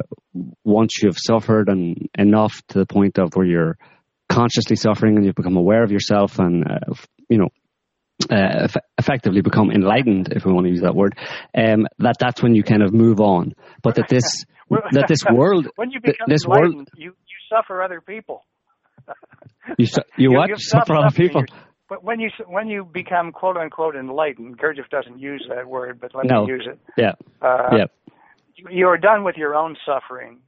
[0.65, 3.79] once you've suffered and enough to the point of where you're
[4.31, 6.95] consciously suffering and you've become aware of yourself and uh,
[7.29, 7.49] you know
[8.31, 8.69] uh,
[8.99, 11.17] effectively become enlightened, if we want to use that word,
[11.57, 13.55] um, that that's when you kind of move on.
[13.83, 14.45] But that this
[14.93, 18.45] that this world, when you become this enlightened, world, you you suffer other people.
[19.79, 21.41] you su- you, You- what you've suffer other people.
[21.49, 21.59] your-
[21.89, 26.15] But when you when you become quote unquote enlightened, Gurdjieff doesn't use that word, but
[26.15, 26.45] let No.
[26.45, 26.79] me use it.
[26.97, 27.87] Yeah, Uh, yeah,
[28.71, 30.39] you're done with your own suffering.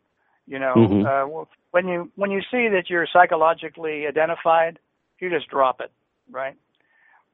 [0.47, 1.07] You know, Mhm.
[1.07, 4.79] uh, when you when you see that you're psychologically identified,
[5.21, 5.93] you just drop it,
[6.31, 6.57] right?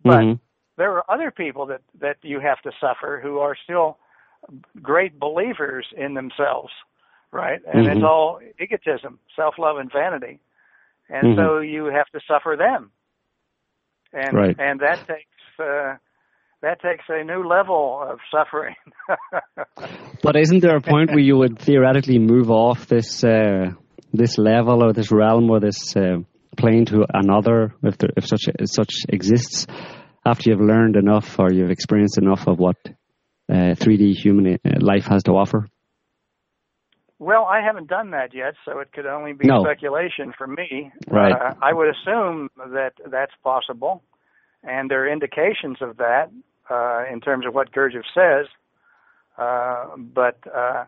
[0.05, 0.41] But Mhm.
[0.77, 3.99] there are other people that that you have to suffer who are still
[4.83, 6.73] great believers in themselves,
[7.33, 7.61] right?
[7.67, 7.97] And Mhm.
[7.97, 10.39] it's all egotism, self-love, and vanity,
[11.09, 12.93] and so you have to suffer them,
[14.13, 14.57] and Right.
[14.59, 15.59] and that takes.
[15.59, 15.97] Uh,
[16.63, 18.75] that takes a new level of suffering.
[20.23, 23.71] But isn't there a point where you would theoretically move off this uh,
[24.13, 26.19] this level or this realm or this uh,
[26.57, 29.67] plane to another, if there, if such such exists,
[30.27, 32.77] after you've learned enough or you've experienced enough of what
[33.51, 35.67] uh, 3D human uh, life has to offer?
[37.21, 39.63] Well, I haven't done that yet, so it could only be No.
[39.65, 40.93] speculation for me.
[41.09, 41.33] Right.
[41.33, 44.03] Uh, I would assume that that's possible,
[44.69, 46.31] and there are indications of that
[46.71, 48.47] uh, in terms of what Gurdjieff says.
[49.37, 50.85] Uh, but uh,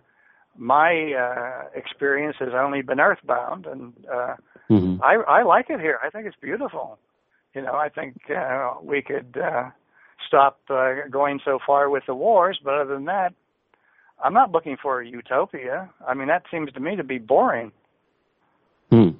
[0.56, 4.34] my uh, experience has only been earthbound, and uh,
[4.68, 5.98] hmm I, I like it here.
[6.04, 6.98] I think it's beautiful.
[7.54, 9.70] You know, I think uh, we could uh,
[10.26, 13.32] stop uh, going so far with the wars, but other than that,
[14.22, 15.88] I'm not looking for a utopia.
[16.06, 17.72] I mean, that seems to me to be boring.
[18.90, 19.10] Hmm.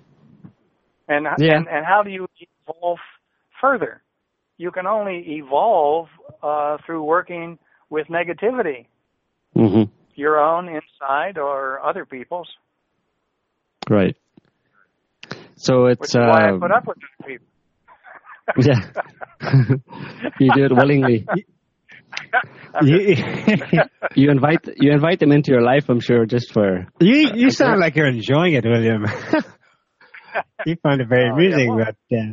[1.09, 1.57] And Yeah.
[1.57, 2.29] and, and how do you
[2.69, 2.99] evolve
[3.61, 4.03] further?
[4.61, 6.09] You can only evolve
[6.43, 7.59] uh, through working
[7.89, 8.85] with negativity,
[9.55, 9.85] hmm
[10.15, 12.49] your own inside or other people's,
[13.89, 14.17] Right.
[15.57, 17.47] So which it's is why I uh, put up with those people.
[18.69, 18.81] yeah.
[20.39, 21.27] you do it willingly.
[22.75, 23.17] I'm You,
[24.15, 27.81] You invite you invite them into your life, I'm sure, just for you, you sound
[27.81, 29.07] like you're enjoying it, William.
[30.67, 32.33] you find it very Oh, yeah, amusing, well- but uh,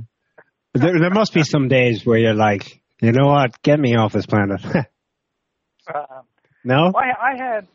[0.74, 4.14] there, there must be some days where you're like, you know what, get me off
[4.14, 4.62] this planet.
[5.94, 6.22] uh,
[6.64, 6.92] no?
[6.96, 7.68] I, I had,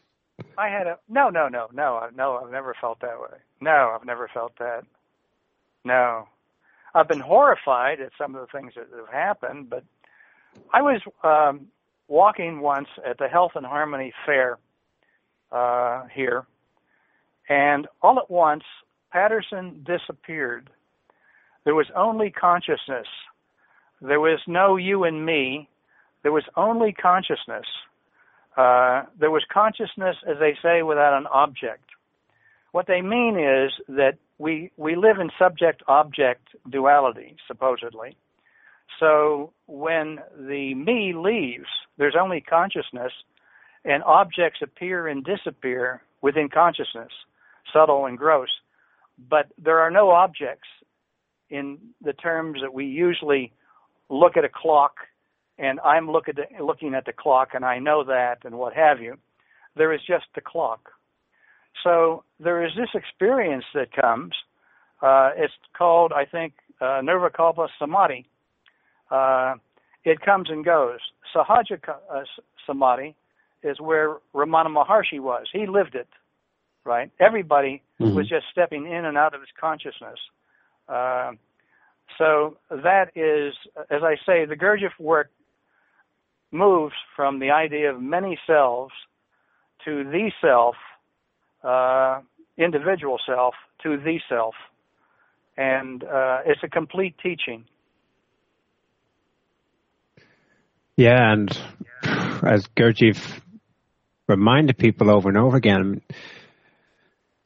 [0.58, 2.40] I had a no, no, no, no, I- no.
[2.42, 3.38] I've never felt that way.
[3.60, 4.82] No, I've never felt that.
[5.84, 6.28] No,
[6.94, 9.84] I've been horrified at some of the things that have happened, but
[10.72, 11.68] I was um,
[12.08, 14.58] walking once at the Health and Harmony Fair
[15.50, 16.46] uh, here,
[17.48, 18.64] and all at once
[19.12, 20.70] Patterson disappeared.
[21.64, 23.06] There was only consciousness.
[24.00, 25.68] There was no you and me.
[26.22, 27.66] There was only consciousness.
[28.56, 31.84] Uh, there was consciousness, as they say, without an object.
[32.72, 38.16] What they mean is that we we live in subject-object duality, supposedly.
[38.98, 43.12] So when the me leaves, there's only consciousness,
[43.84, 47.12] and objects appear and disappear within consciousness,
[47.72, 48.50] subtle and gross.
[49.30, 50.68] But there are no objects
[51.52, 53.52] in the terms that we usually
[54.08, 54.94] look at a clock
[55.58, 58.72] and I'm look at the, looking at the clock and I know that and what
[58.72, 59.18] have you.
[59.76, 60.90] There is just the clock.
[61.84, 64.32] So there is this experience that comes.
[65.02, 68.26] Uh, it's called, I think, uh, Nirvikalpa Samadhi.
[69.10, 69.54] Uh,
[70.04, 71.00] it comes and goes.
[71.34, 72.22] Sahaja uh,
[72.66, 73.14] Samadhi
[73.62, 75.46] is where Ramana Maharshi was.
[75.52, 76.08] He lived it,
[76.84, 77.10] right?
[77.20, 78.14] Everybody mm-hmm.
[78.14, 80.18] was just stepping in and out of his consciousness.
[80.92, 81.32] Uh,
[82.18, 83.54] so that is,
[83.90, 85.30] as I say, the Gurdjieff work
[86.50, 88.92] moves from the idea of many selves
[89.86, 90.76] to the self,
[91.64, 92.20] uh,
[92.58, 94.54] individual self, to the self.
[95.56, 97.64] And uh, it's a complete teaching.
[100.96, 101.50] Yeah, and
[102.42, 103.40] as Gurdjieff
[104.28, 106.02] reminded people over and over again,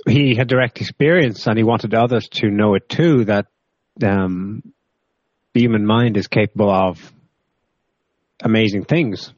[0.09, 3.47] he had direct experience and he wanted others to know it too that
[4.03, 4.63] um,
[5.53, 7.13] the human mind is capable of
[8.43, 9.33] amazing things.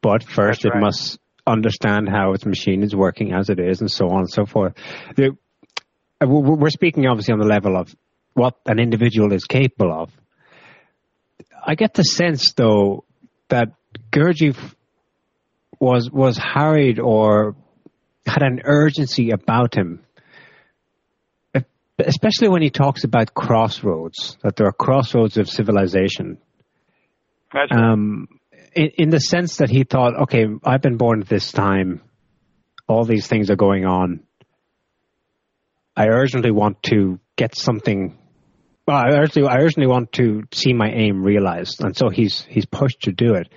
[0.00, 0.74] But first, right.
[0.74, 4.30] it must understand how its machine is working as it is, and so on and
[4.30, 4.74] so forth.
[5.16, 5.36] The,
[6.20, 7.94] uh, we're speaking obviously on the level of
[8.34, 10.10] what an individual is capable of.
[11.64, 13.04] I get the sense, though,
[13.48, 13.74] that
[14.10, 14.74] Gurdjieff
[15.78, 17.56] was was harried or
[18.26, 20.04] had an urgency about him
[22.06, 26.38] especially when he talks about crossroads, that there are crossroads of civilization.
[27.52, 27.70] Right.
[27.70, 28.28] Um,
[28.74, 32.00] in, in, the sense that he thought, okay, I've been born at this time,
[32.88, 34.20] all these things are going on.
[35.94, 38.18] I urgently want to get something.
[38.86, 42.64] Well, I urgently, I urgently want to see my aim realized, and so he's he's
[42.64, 43.52] pushed to do it.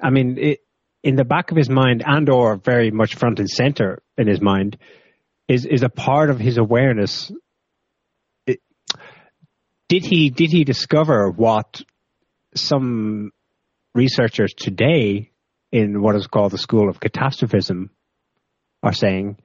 [0.00, 0.60] I mean, it,
[1.02, 4.40] in the back of his mind, and or very much front and center in his
[4.40, 4.78] mind,
[5.48, 7.32] is is a part of his awareness.
[8.46, 11.82] Did he did he discover what
[12.54, 13.32] some
[13.94, 15.30] researchers today
[15.70, 17.90] in what is called the school of catastrophism
[18.82, 19.38] are saying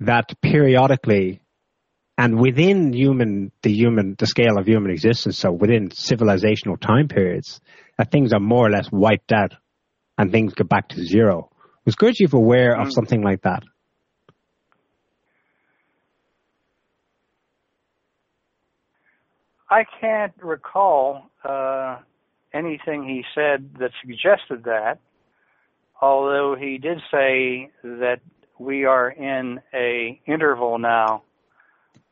[0.00, 1.40] that periodically
[2.16, 7.60] and within human the human the scale of human existence so within civilizational time periods
[7.98, 9.54] that things are more or less wiped out
[10.18, 11.50] and things go back to zero
[11.84, 12.92] was Gurdjieff aware of mm.
[12.92, 13.62] something like that
[19.74, 21.98] I can't recall uh,
[22.52, 25.00] anything he said that suggested that,
[26.00, 28.20] although he did say that
[28.58, 31.24] we are in a interval now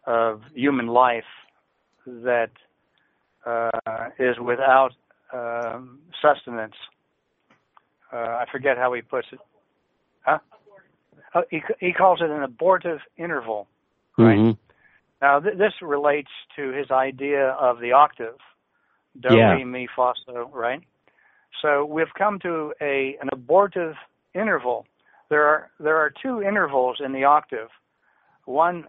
[0.07, 1.31] of human life
[2.05, 2.51] that
[3.47, 3.71] uh,
[4.19, 4.93] is without
[5.33, 6.75] um, sustenance.
[8.13, 9.39] Uh, I forget how he puts it.
[10.23, 10.39] Huh?
[11.35, 13.67] Uh, he, he calls it an abortive interval,
[14.19, 14.39] right?
[14.39, 14.59] Mm-hmm.
[15.23, 18.37] Now, th- this relates to his idea of the octave,
[19.21, 19.53] do, yeah.
[19.53, 20.83] re, mi, fa, so, right?
[21.63, 23.95] So we've come to a an abortive
[24.35, 24.87] interval.
[25.31, 27.69] There are there are two intervals in the octave,
[28.45, 28.85] one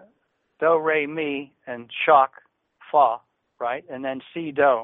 [0.59, 2.31] do, re, mi, and shock,
[2.91, 3.17] fa,
[3.59, 4.83] right, and then si, do.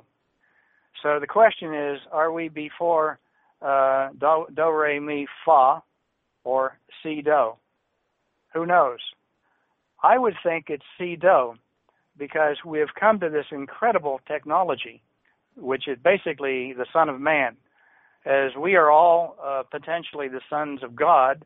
[1.01, 3.19] So the question is, are we before
[3.61, 5.81] uh, do, do, re, mi, fa,
[6.43, 7.53] or si, do?
[8.53, 8.99] Who knows?
[10.01, 11.55] I would think it's C-DO
[12.17, 15.01] because we have come to this incredible technology,
[15.55, 17.57] which is basically the Son of Man.
[18.25, 21.43] As we are all uh, potentially the sons of God,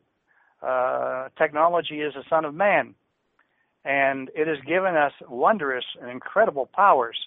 [0.62, 2.96] uh, technology is the Son of Man.
[3.86, 7.18] And it has given us wondrous and incredible powers.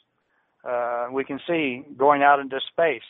[0.66, 3.03] Uh, we can see going out into space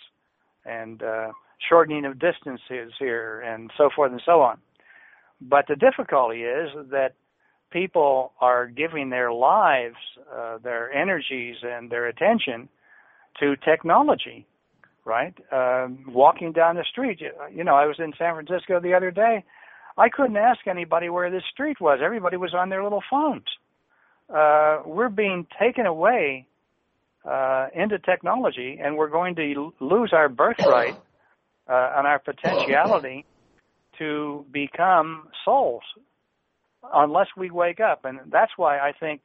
[0.65, 1.33] and uh,
[1.69, 4.59] shortening of distances here and so forth and so on.
[5.41, 7.15] But the difficulty is that
[7.71, 9.97] people are giving their lives,
[10.35, 12.69] uh, their energies, and their attention
[13.41, 14.47] to technology,
[15.05, 15.35] right?
[15.53, 17.21] Um, walking down the street,
[17.53, 19.45] you know, I was in San Francisco the other day.
[19.99, 22.01] I couldn't ask anybody where this street was.
[22.03, 23.45] Everybody was on their little phones.
[24.29, 26.47] Uh, we're being taken away
[27.25, 30.97] uh, into technology, and we're going to lose our birthright
[31.69, 33.25] uh, and our potentiality
[33.99, 35.83] to become souls
[36.95, 38.05] unless we wake up.
[38.05, 39.23] And that's why I think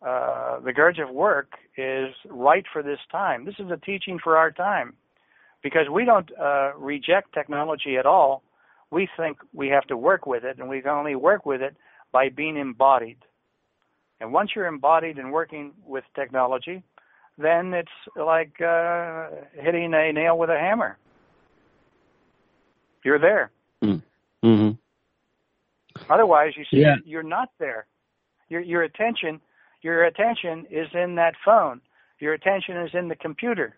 [0.00, 3.44] uh, the Gurdjieff work is right for this time.
[3.44, 4.94] This is a teaching for our time
[5.62, 8.42] because we don't uh, reject technology at all.
[8.90, 11.76] We think we have to work with it, and we can only work with it
[12.12, 13.18] by being embodied.
[14.20, 16.82] And once you're embodied and working with technology,
[17.36, 20.96] then it's like uh, hitting a nail with a hammer.
[23.08, 23.50] You're there.
[23.82, 24.02] Mm.
[24.44, 26.12] Mm-hmm.
[26.12, 26.96] Otherwise, you see, yeah.
[27.06, 27.86] you're not there.
[28.50, 29.40] Your your attention,
[29.80, 31.80] your attention is in that phone.
[32.18, 33.76] Your attention is in the computer.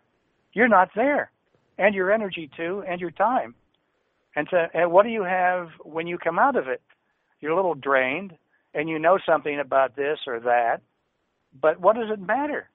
[0.52, 1.30] You're not there,
[1.78, 3.54] and your energy too, and your time.
[4.34, 6.82] And so, and what do you have when you come out of it?
[7.40, 8.32] You're a little drained.
[8.74, 10.80] and you know something about this or that,
[11.60, 12.68] but what does it matter?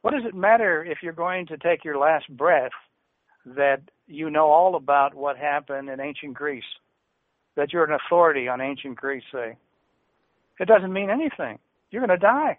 [0.00, 2.72] What does it matter if you're going to take your last breath
[3.56, 6.64] that you know all about what happened in ancient Greece?
[7.56, 9.56] That you're an authority on ancient Greece, say?
[10.60, 11.58] It doesn't mean anything.
[11.90, 12.58] You're going to die.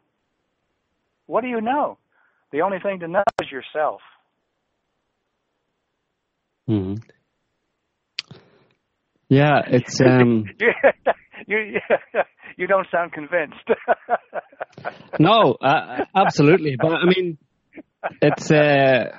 [1.26, 1.98] What do you know?
[2.52, 4.02] The only thing to know is yourself.
[6.68, 6.96] hmm
[9.30, 10.46] Yeah, it's um.
[10.60, 10.72] you
[11.48, 11.80] you,
[12.58, 13.56] you don't sound convinced.
[15.20, 17.38] no, uh, absolutely, but I mean,
[18.22, 19.12] it's uh,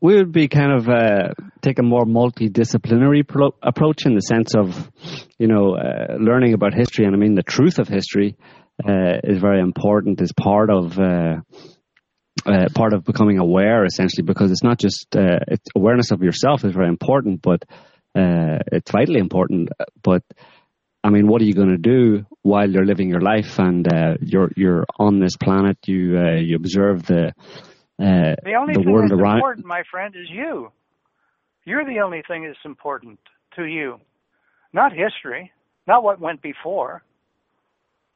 [0.00, 4.54] we would be kind of uh, take a more multidisciplinary pro- approach in the sense
[4.54, 4.90] of,
[5.38, 8.36] you know, uh, learning about history, and I mean the truth of history
[8.84, 10.98] uh, is very important as part of.
[10.98, 11.36] Uh,
[12.46, 16.64] uh, part of becoming aware, essentially, because it's not just uh, it's awareness of yourself
[16.64, 17.64] is very important, but
[18.14, 19.70] it's vitally important.
[20.02, 20.22] But
[21.02, 23.86] I mean, what are you going to do while you're living your life and
[24.20, 25.78] you're you're on this planet?
[25.86, 27.34] You you observe the
[28.00, 29.36] uh, the only the thing that's around.
[29.36, 30.70] important, my friend, is you.
[31.64, 33.18] You're the only thing that's important
[33.56, 34.00] to you,
[34.72, 35.52] not history,
[35.86, 37.02] not what went before,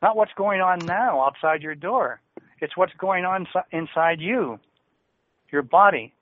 [0.00, 2.20] not what's going on now outside your door.
[2.60, 4.60] It's what's going on si- inside you,
[5.50, 6.12] your body.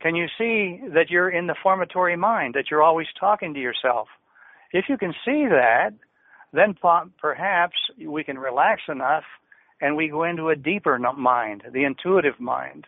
[0.00, 4.08] Can you see that you're in the formatory mind, that you're always talking to yourself?
[4.72, 5.90] If you can see that,
[6.52, 6.74] then
[7.20, 9.24] perhaps we can relax enough
[9.80, 12.86] and we go into a deeper mind, the intuitive mind,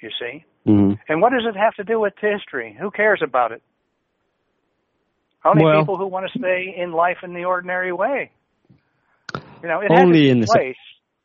[0.00, 0.44] you see?
[0.66, 0.98] Mhm.
[1.08, 2.76] And what does it have to do with history?
[2.78, 3.62] Who cares about it?
[5.44, 8.30] Only Well- people who want to stay in life in the ordinary way.
[9.62, 10.76] You know, it Only in the se- place,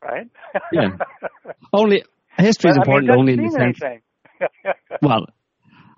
[0.02, 0.28] right?
[0.72, 0.96] Yeah.
[1.72, 2.02] Only
[2.38, 3.78] history is But, I mean, important only in the sense.
[5.02, 5.26] Well,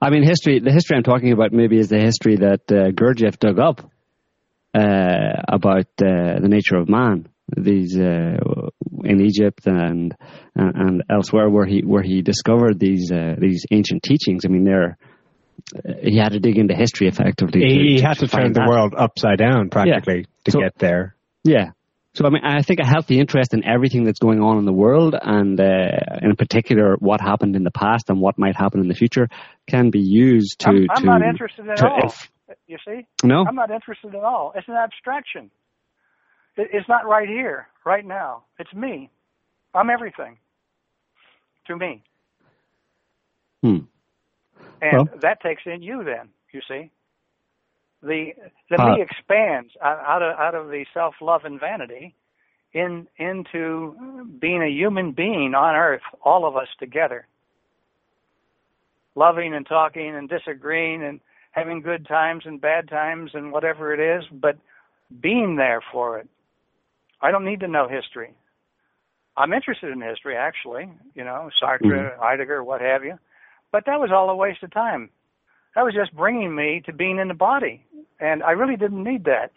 [0.01, 0.59] I mean, history.
[0.61, 3.81] The history I'm talking about maybe is the history that uh, Gurdjieff dug up
[4.75, 7.29] uh, about uh, the nature of man.
[7.57, 8.66] These uh,
[9.05, 10.15] in Egypt and,
[10.55, 14.45] and and elsewhere where he where he discovered these uh, these ancient teachings.
[14.45, 14.97] I mean, they're
[15.77, 17.61] uh, he had to dig into history effectively.
[17.61, 18.69] He to, had to turn the that.
[18.69, 21.15] world upside down practically to So- get there.
[21.45, 21.71] Yeah.
[22.15, 24.73] So I mean, I think a healthy interest in everything that's going on in the
[24.73, 25.65] world, and uh,
[26.23, 29.29] in particular what happened in the past and what might happen in the future,
[29.67, 30.71] can be used to.
[30.71, 32.01] I'm, I'm to, not interested at to all.
[32.05, 32.31] inf-
[32.67, 33.07] you see?
[33.23, 33.45] no.
[33.47, 34.53] I'm not interested at all.
[34.57, 35.51] It's an abstraction.
[36.57, 38.45] It, it's not right here, right now.
[38.59, 39.11] It's me.
[39.75, 40.39] I'm everything
[41.67, 42.03] to me.
[43.63, 43.79] Hmm.
[44.81, 46.91] And Well- that takes in you then, you see.
[48.03, 48.35] The
[48.71, 52.15] the Uh, me expands out out of out of the self love and vanity
[52.73, 53.97] in into
[54.39, 57.27] being a human being on earth, all of us together.
[59.15, 61.21] Loving and talking and disagreeing and
[61.53, 64.59] having good times and bad times and whatever it is, but
[65.21, 66.29] being there for it.
[67.27, 68.31] I don't need to know history.
[69.37, 73.19] I'm interested in history, actually, you know, Sartre, Heidegger, what have you.
[73.73, 75.11] But that was all a waste of time.
[75.75, 77.85] That was just bringing me to being in the body.
[78.21, 79.51] And I really didn't need that.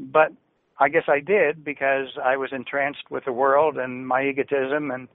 [0.00, 0.32] But
[0.80, 5.06] I guess I did because I was entranced with the world and my egotism and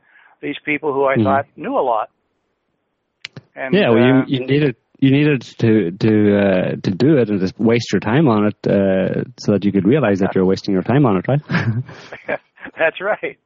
[0.41, 1.23] these people who I Mhm.
[1.25, 2.09] thought knew a lot.
[3.53, 3.89] And, Yeah.
[3.89, 7.59] Well, uh, you you needed you needed to to uh, to do it and just
[7.59, 10.83] waste your time on it uh, so that you could realize that you're wasting your
[10.83, 11.41] time on it, right?
[12.79, 13.37] That's right.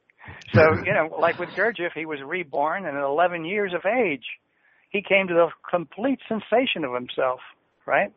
[0.54, 4.26] So, you know, like with Gurdjieff, he was reborn, and at 11 years of age,
[4.90, 7.40] he came to the complete sensation of himself,
[7.88, 8.14] right?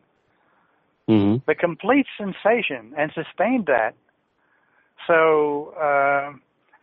[1.07, 3.95] hmm The complete sensation, and sustained that.
[5.07, 6.33] So uh,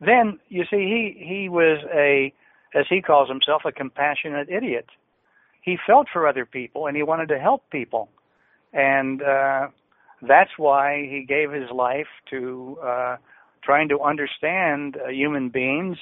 [0.00, 2.32] then, you see, he he was a,
[2.74, 4.86] as he calls himself, a compassionate idiot.
[5.68, 8.08] He felt for other people, and he wanted to help people,
[8.72, 9.68] and uh,
[10.22, 13.16] that's why he gave his life to uh,
[13.62, 15.98] trying to understand uh, human beings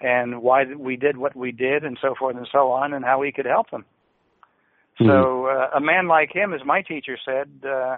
[0.00, 0.58] and why
[0.88, 3.46] we did what we did and so forth and so on and how we could
[3.56, 3.84] help them.
[5.08, 7.96] So uh, a man like him, as my teacher said uh,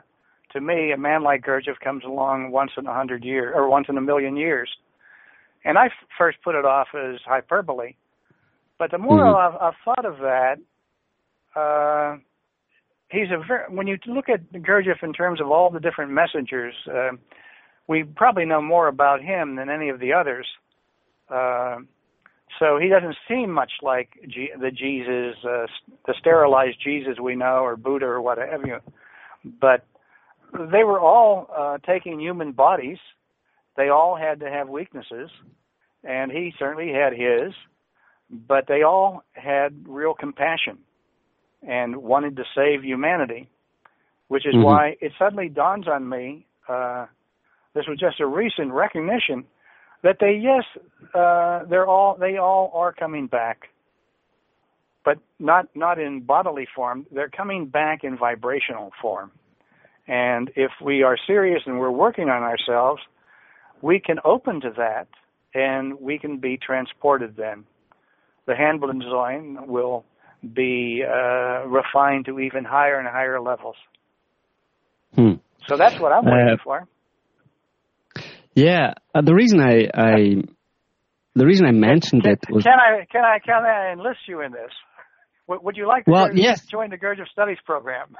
[0.52, 3.86] to me, a man like Gurdjieff comes along once in a hundred years or once
[3.90, 4.70] in a million years.
[5.66, 7.94] And I f- first put it off as hyperbole,
[8.78, 9.34] but the more Mhm.
[9.44, 10.56] I've, I've thought of that,
[11.56, 12.16] uh,
[13.10, 17.10] he's a when you look at Gurdjieff in terms of all the different messengers, uh,
[17.86, 20.46] we probably know more about him than any of the others.
[21.28, 21.78] Uh,
[22.58, 25.66] so he doesn't seem much like G- the Jesus, uh,
[26.06, 28.78] the sterilized Jesus we know, or Buddha, or what have you.
[29.60, 29.86] But
[30.52, 32.98] they were all uh, taking human bodies.
[33.76, 35.30] They all had to have weaknesses,
[36.04, 37.52] and he certainly had his.
[38.30, 40.78] But they all had real compassion
[41.66, 43.48] and wanted to save humanity,
[44.28, 44.62] which is Mhm.
[44.64, 47.06] why it suddenly dawns on me uh,
[47.74, 49.44] this was just a recent recognition
[50.02, 50.64] that they yes
[51.14, 53.68] uh, they're all they all are coming back,
[55.04, 57.06] but not not in bodily form.
[57.10, 59.32] They're coming back in vibrational form,
[60.06, 63.02] and if we are serious and we're working on ourselves,
[63.82, 65.08] we can open to that,
[65.54, 67.36] and we can be transported.
[67.36, 67.64] Then,
[68.46, 70.04] the Hanbledzoin will
[70.52, 73.76] be uh, refined to even higher and higher levels.
[75.14, 75.34] Hmm.
[75.66, 76.88] So that's what I'm waiting uh, for.
[78.54, 80.42] Yeah, uh, the reason I, I
[81.34, 84.40] the reason I mentioned can, it was can I can I can I enlist you
[84.42, 84.70] in this?
[85.46, 86.64] Would you like to well, yes.
[86.66, 88.16] join the Gurdjieff Studies program?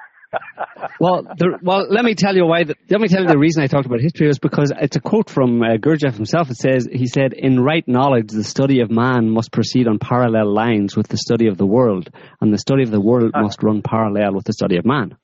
[1.01, 2.65] Well, the, well, let me tell you why.
[2.65, 5.01] The, let me tell you the reason I talked about history was because it's a
[5.01, 6.51] quote from uh, Gurdjieff himself.
[6.51, 10.53] It says he said, "In right knowledge, the study of man must proceed on parallel
[10.53, 13.63] lines with the study of the world, and the study of the world uh, must
[13.63, 15.17] run parallel with the study of man."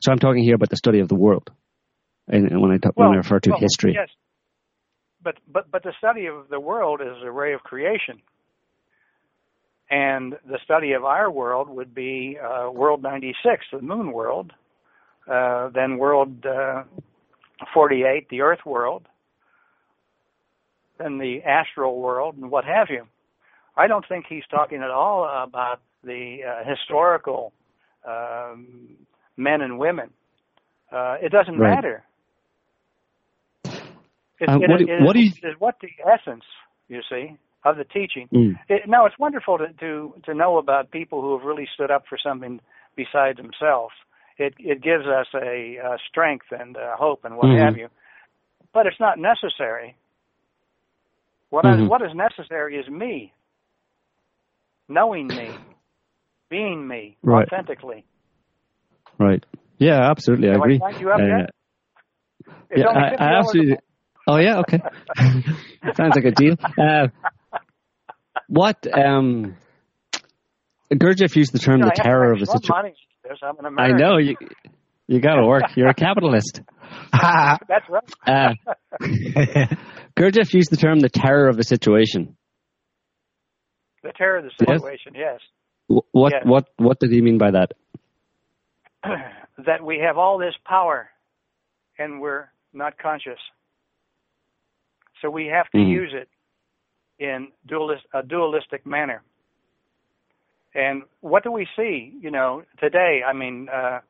[0.00, 1.50] So I'm talking here about the study of the world,
[2.28, 3.94] and when I talk, well, when I refer to well, history.
[3.94, 4.08] Yes,
[5.22, 8.20] but but but the study of the world is a ray of creation,
[9.94, 14.52] and the study of our world would be uh, World 96, the Moon world,
[15.30, 16.82] uh, then World uh,
[17.72, 19.06] 48, the Earth world,
[20.98, 23.06] then the astral world, and what have you.
[23.76, 27.52] I don't think he's talking at all about the uh, historical
[28.04, 28.96] um,
[29.36, 30.10] men and women.
[30.90, 31.72] Uh, it doesn't right.
[31.72, 32.04] matter.
[33.64, 36.44] It, uh, it, what, it, what is, what the essence,
[36.88, 38.28] you see, of the teaching.
[38.32, 38.58] Mm.
[38.68, 42.04] It, now, it's wonderful to, to to know about people who have really stood up
[42.08, 42.60] for something
[42.96, 43.94] besides themselves.
[44.38, 47.64] It it gives us a, a strength and a hope and what mm-hmm.
[47.64, 47.88] have you.
[48.72, 49.96] But it's not necessary.
[51.50, 51.84] What mm-hmm.
[51.84, 53.32] I, what is necessary is me,
[54.88, 55.50] knowing me,
[56.50, 57.46] being me right.
[57.46, 58.04] authentically.
[59.18, 59.44] Right.
[59.78, 60.48] Yeah, absolutely.
[60.50, 60.80] I agree.
[60.82, 61.50] I you up uh, yet?
[62.70, 63.76] It's yeah, I, I absolutely.
[64.26, 64.80] Oh yeah, okay.
[65.94, 66.56] Sounds like a deal.
[66.60, 67.08] Uh,
[68.48, 69.56] what um,
[70.92, 72.84] Gurdjieff used the term You know, the terror of a situation.
[73.42, 73.96] I'm an I American.
[73.98, 74.36] know you.
[75.06, 75.64] You got to work.
[75.76, 76.60] You're a capitalist.
[77.12, 78.02] That's right.
[78.26, 78.54] Uh,
[80.16, 82.36] Gurdjieff used the term the terror of a situation.
[84.02, 85.40] the terror of the situation, yes.
[85.88, 86.42] Wh- What Yes.
[86.44, 87.72] what what did he mean by that?
[89.66, 91.08] that we have all this power
[91.98, 93.38] and we're not conscious.
[95.22, 95.90] So we have to Mhm.
[95.90, 96.28] use it
[97.18, 99.22] in dualist, a dualistic manner.
[100.74, 103.22] And what do we see, you know, today?
[103.26, 104.00] I mean, uh,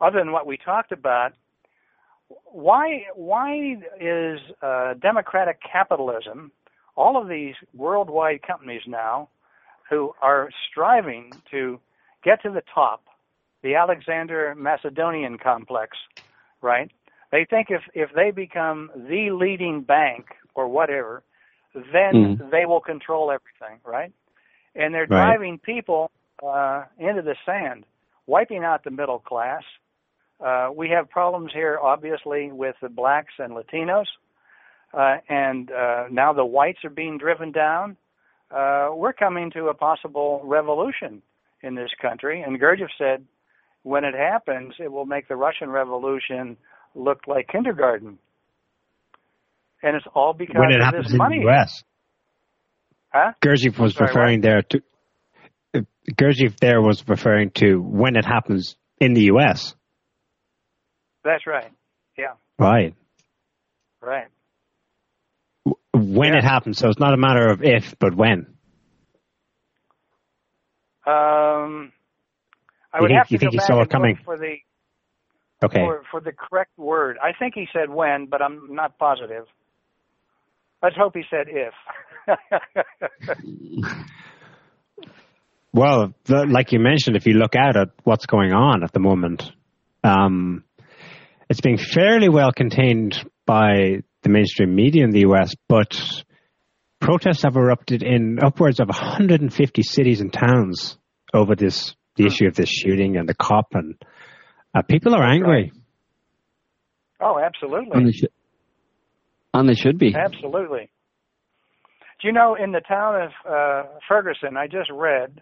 [0.00, 1.32] other than what we talked about,
[2.44, 6.52] why why is uh, democratic capitalism,
[6.96, 9.28] all of these worldwide companies now,
[9.90, 11.80] who are striving to
[12.22, 13.04] get to the top,
[13.62, 15.96] the Alexander Macedonian complex,
[16.62, 16.90] right?
[17.32, 21.22] They think if if they become the leading bank or whatever,
[21.74, 22.50] then Mhm.
[22.50, 24.12] they will control everything, right?
[24.74, 25.08] And they're Right.
[25.08, 26.10] driving people
[26.42, 27.86] uh, into the sand,
[28.26, 29.62] wiping out the middle class.
[30.40, 34.06] Uh, we have problems here, obviously, with the blacks and Latinos,
[34.92, 37.96] uh, and uh, now the whites are being driven down.
[38.50, 41.22] Uh, we're coming to a possible revolution
[41.62, 43.24] in this country, and Gurdjieff said,
[43.84, 46.56] when it happens, it will make the Russian Revolution
[46.94, 48.18] look like kindergarten,
[49.84, 51.36] and it's all because when it of happens this in money.
[51.38, 51.84] the U.S.
[53.12, 53.32] Huh?
[53.44, 54.82] Gurdjieff was Sorry, referring there to
[55.74, 55.80] uh,
[56.10, 59.74] Gurdjieff there was referring to when it happens in the U.S.
[61.22, 61.70] That's right.
[62.18, 62.94] Yeah, Right.
[64.00, 64.26] right.
[65.92, 66.38] When Yeah.
[66.38, 68.46] it happens, so it's not a matter of if, but when.
[71.06, 71.92] Um,
[72.92, 73.90] I You would think- have to you think go you back saw it and look
[73.90, 74.16] coming?
[74.24, 74.56] for the
[75.62, 75.80] Okay.
[75.80, 77.16] for, for the correct word.
[77.22, 79.46] I think he said when, but I'm not positive.
[80.84, 81.72] Let's hope he said if.
[85.72, 89.00] Well, the, like you mentioned, if you look out at what's going on at the
[89.00, 89.50] moment,
[90.04, 90.62] um,
[91.50, 95.98] it's being fairly well contained by the mainstream media in the US, but
[97.00, 100.96] protests have erupted in upwards of 150 cities and towns
[101.32, 103.96] over this the issue of this shooting and the cop, and
[104.74, 105.72] uh, people are angry.
[107.20, 108.30] oh, And absolutely, they should.
[109.54, 110.14] And they should be.
[110.14, 110.90] absolutely.
[112.20, 114.56] Do you know in the town of uh, Ferguson?
[114.56, 115.40] I just read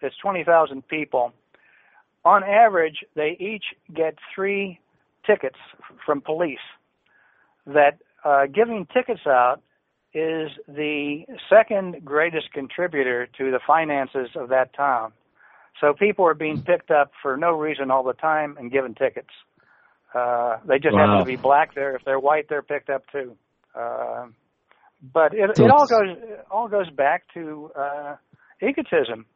[0.00, 1.32] it's twenty thousand people.
[2.24, 3.64] On average, they each
[3.94, 4.80] get three
[5.26, 6.58] tickets f- from police.
[7.66, 9.60] That uh, giving tickets out
[10.14, 15.12] is the second greatest contributor to the finances of that town.
[15.80, 19.28] So people are being picked up for no reason all the time and given tickets.
[20.14, 21.06] Uh, they just wow.
[21.06, 21.94] happen to be black there.
[21.94, 23.36] If they're white, they're picked up too.
[23.78, 24.26] Uh,
[25.14, 28.16] but it, it all goes it all goes back to uh,
[28.62, 29.26] egotism.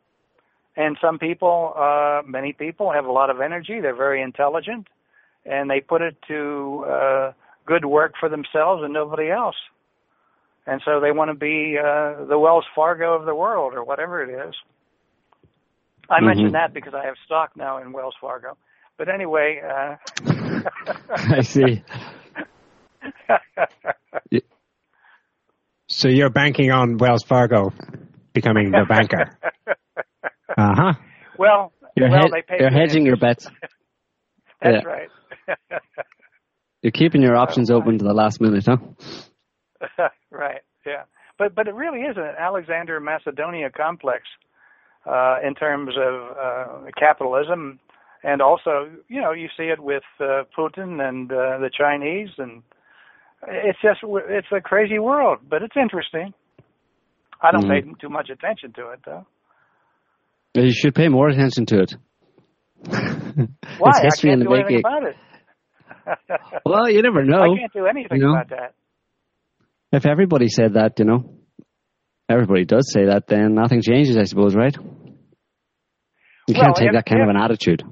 [0.76, 3.80] And some people, uh, many people, have a lot of energy.
[3.80, 4.88] They're very intelligent,
[5.44, 7.32] and they put it to uh,
[7.66, 9.56] good work for themselves and nobody else.
[10.66, 14.22] And so they want to be uh, the Wells Fargo of the world, or whatever
[14.22, 14.54] it is.
[16.10, 16.26] I Mhm.
[16.26, 18.56] mention that because I have stock now in Wells Fargo.
[18.98, 19.96] But anyway, uh,
[21.16, 21.82] I see.
[25.88, 27.70] So you're banking on Wells Fargo
[28.32, 29.38] becoming the banker.
[30.54, 30.92] Uh huh.
[31.38, 33.46] well, You're, well, pay you're hedging your bets.
[34.60, 34.86] That's yeah.
[34.86, 35.08] right.
[36.82, 38.76] You're keeping your options open to the last minute, huh?
[40.30, 40.60] right.
[40.84, 41.04] Yeah.
[41.38, 44.24] But but it really is an Alexander Macedonia complex
[45.06, 47.80] uh, in terms of uh, capitalism,
[48.22, 52.62] and also you know you see it with uh, Putin and uh, the Chinese, and
[53.48, 56.32] it's just it's a crazy world, but it's interesting.
[57.40, 57.70] I don't Mhm.
[57.84, 59.26] pay too much attention to it though.
[60.54, 61.96] You should pay more attention to it.
[63.78, 63.90] Why?
[63.90, 64.80] It's history I can't the do anything making.
[64.80, 65.16] about it.
[66.66, 67.54] Well, you never know.
[67.54, 68.32] I can't do anything you know.
[68.32, 68.74] about that.
[69.92, 71.34] If everybody said that, you know,
[72.28, 74.74] everybody does say that, then nothing changes, I suppose, right?
[74.76, 77.82] You Well, can't take if- that kind of an attitude.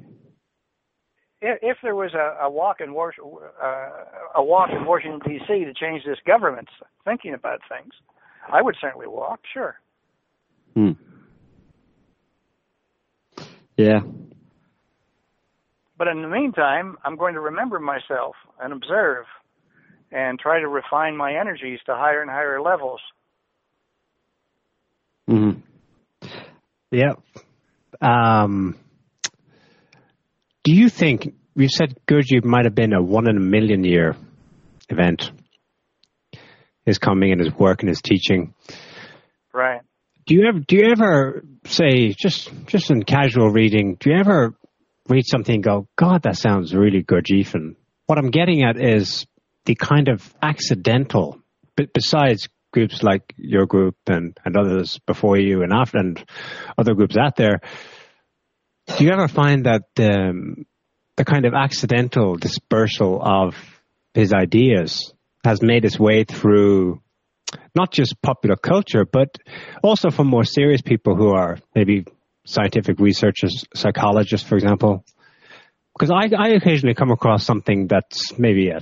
[1.40, 3.88] If, if there was a, a walk in uh,
[4.34, 5.64] a walk in Washington D.C.
[5.64, 6.72] to change this government's
[7.04, 7.92] thinking about things,
[8.50, 9.40] I would certainly walk.
[9.52, 9.76] Sure.
[10.74, 10.92] Hmm.
[13.76, 14.00] Yeah.
[15.96, 19.26] But in the meantime, I'm going to remember myself and observe,
[20.12, 23.00] and try to refine my energies to higher and higher levels.
[25.26, 25.52] hmm
[26.90, 27.14] Yeah.
[28.00, 28.76] Um,
[30.64, 34.16] do you think you said Gurdjieff might have been a one in a million year
[34.88, 35.30] event?
[36.84, 38.54] His coming and his work and his teaching.
[39.52, 39.80] Right.
[40.26, 43.96] Do you ever do you ever say just just in casual reading?
[43.98, 44.54] Do you ever
[45.08, 47.76] read something and go, God, that sounds really Gurdjieffian?
[48.06, 49.26] What I'm getting at is
[49.64, 51.38] the kind of accidental,
[51.76, 56.24] but besides groups like your group and, and others before you and after and
[56.78, 57.60] other groups out there,
[58.96, 60.66] do you ever find that um,
[61.16, 63.54] the kind of accidental dispersal of
[64.14, 65.12] his ideas
[65.44, 67.00] has made its way through
[67.74, 69.36] not just popular culture, but
[69.82, 72.04] also from more serious people who are maybe
[72.46, 75.04] scientific researchers, psychologists, for example?
[75.94, 78.80] Because I, I occasionally come across something that's maybe a,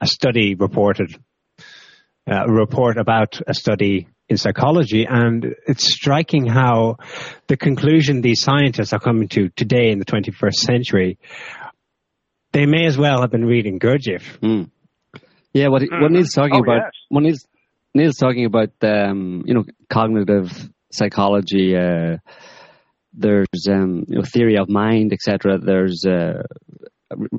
[0.00, 1.14] a study reported,
[2.30, 6.96] uh, a report about a study in psychology, and it's striking how
[7.46, 11.18] the conclusion these scientists are coming to today in the 21st century,
[12.52, 14.38] they may as well have been reading Gurdjieff.
[14.40, 14.70] Mm.
[15.54, 16.10] Yeah, what what Mhm.
[16.12, 16.92] Niall's talking Oh, about, yes.
[17.08, 17.46] what Niall's,
[17.94, 20.50] Niall's talking about, um, you know, cognitive
[20.90, 21.76] psychology.
[21.76, 22.16] Uh,
[23.14, 25.58] there's um, you know theory of mind, etc.
[25.58, 26.71] There's uh, re-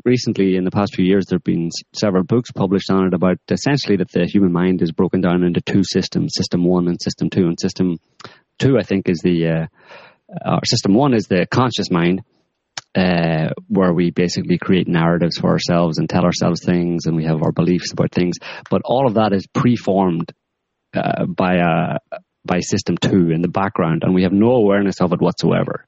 [0.06, 3.38] recently in the past few years there have been several books published on it about
[3.50, 7.30] essentially that the human mind is broken down into two systems: system one and system
[7.30, 7.48] two.
[7.48, 7.98] And system
[8.60, 9.68] two, I think, is the uh,
[10.46, 12.24] or system one is the conscious mind,
[12.96, 17.42] uh, where we basically create narratives for ourselves and tell ourselves things, and we have
[17.42, 18.38] our beliefs about things.
[18.70, 20.32] But all of that is preformed
[20.94, 25.14] uh, by a by system two in the background, and we have no awareness of
[25.14, 25.86] it whatsoever.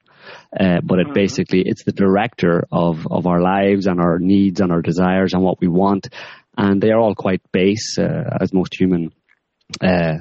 [0.58, 1.14] Uh, but it Mhm.
[1.14, 5.42] basically it's the director of of our lives and our needs and our desires and
[5.42, 6.08] what we want,
[6.56, 9.10] and they are all quite base, uh, as most human,
[9.82, 10.14] uh,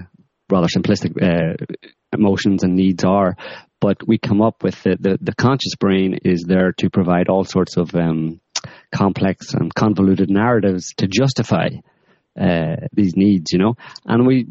[0.50, 1.56] rather simplistic uh,
[2.14, 3.36] emotions and needs are.
[3.80, 7.44] But we come up with the, the the conscious brain is there to provide all
[7.46, 8.42] sorts of um,
[8.92, 11.70] complex and convoluted narratives to justify
[12.40, 13.76] uh, these needs, you know.
[14.06, 14.48] And we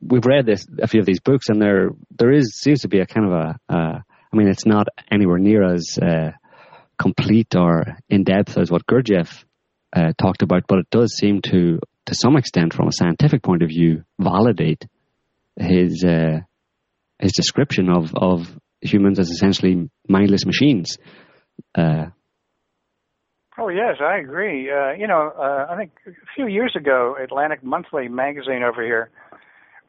[0.00, 3.00] we've read this a few of these books, and there there is seems to be
[3.00, 3.58] a kind of a.
[3.68, 3.98] Uh,
[4.32, 6.32] I mean, it's not anywhere near as uh,
[6.98, 9.44] complete or in depth as what Gurdjieff
[9.94, 13.62] uh, talked about, but it does seem to, to some extent, from a scientific point
[13.62, 14.84] of view, validate
[15.58, 16.40] his uh,
[17.18, 18.46] his description of of
[18.80, 20.98] humans as essentially mindless machines.
[21.74, 22.06] Uh,
[23.58, 24.70] Oh yes, I agree.
[24.70, 29.08] Uh, you know, uh, I think a few years ago, Atlantic Monthly magazine over here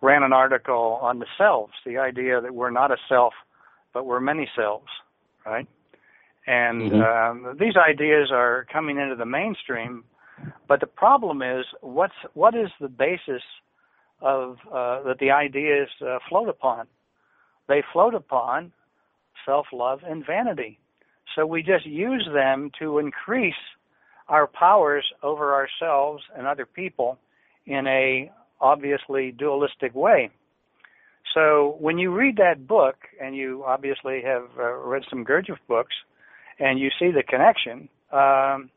[0.01, 3.33] ran an article on the selves, the idea that we're not a self,
[3.93, 4.89] but we're many selves,
[5.45, 5.67] right?
[6.45, 7.01] And Mhm.
[7.01, 10.03] um, these ideas are coming into the mainstream,
[10.67, 13.43] but the problem is, what's what is the basis
[14.21, 16.87] of uh, that the ideas uh, float upon?
[17.67, 18.71] They float upon
[19.45, 20.79] self-love and vanity.
[21.35, 23.63] So we just use them to increase
[24.27, 27.17] our powers over ourselves and other people
[27.65, 30.29] in a obviously dualistic way.
[31.33, 35.93] So when you read that book, and you obviously have uh, read some Gurdjieff books,
[36.59, 38.69] and you see the connection, um,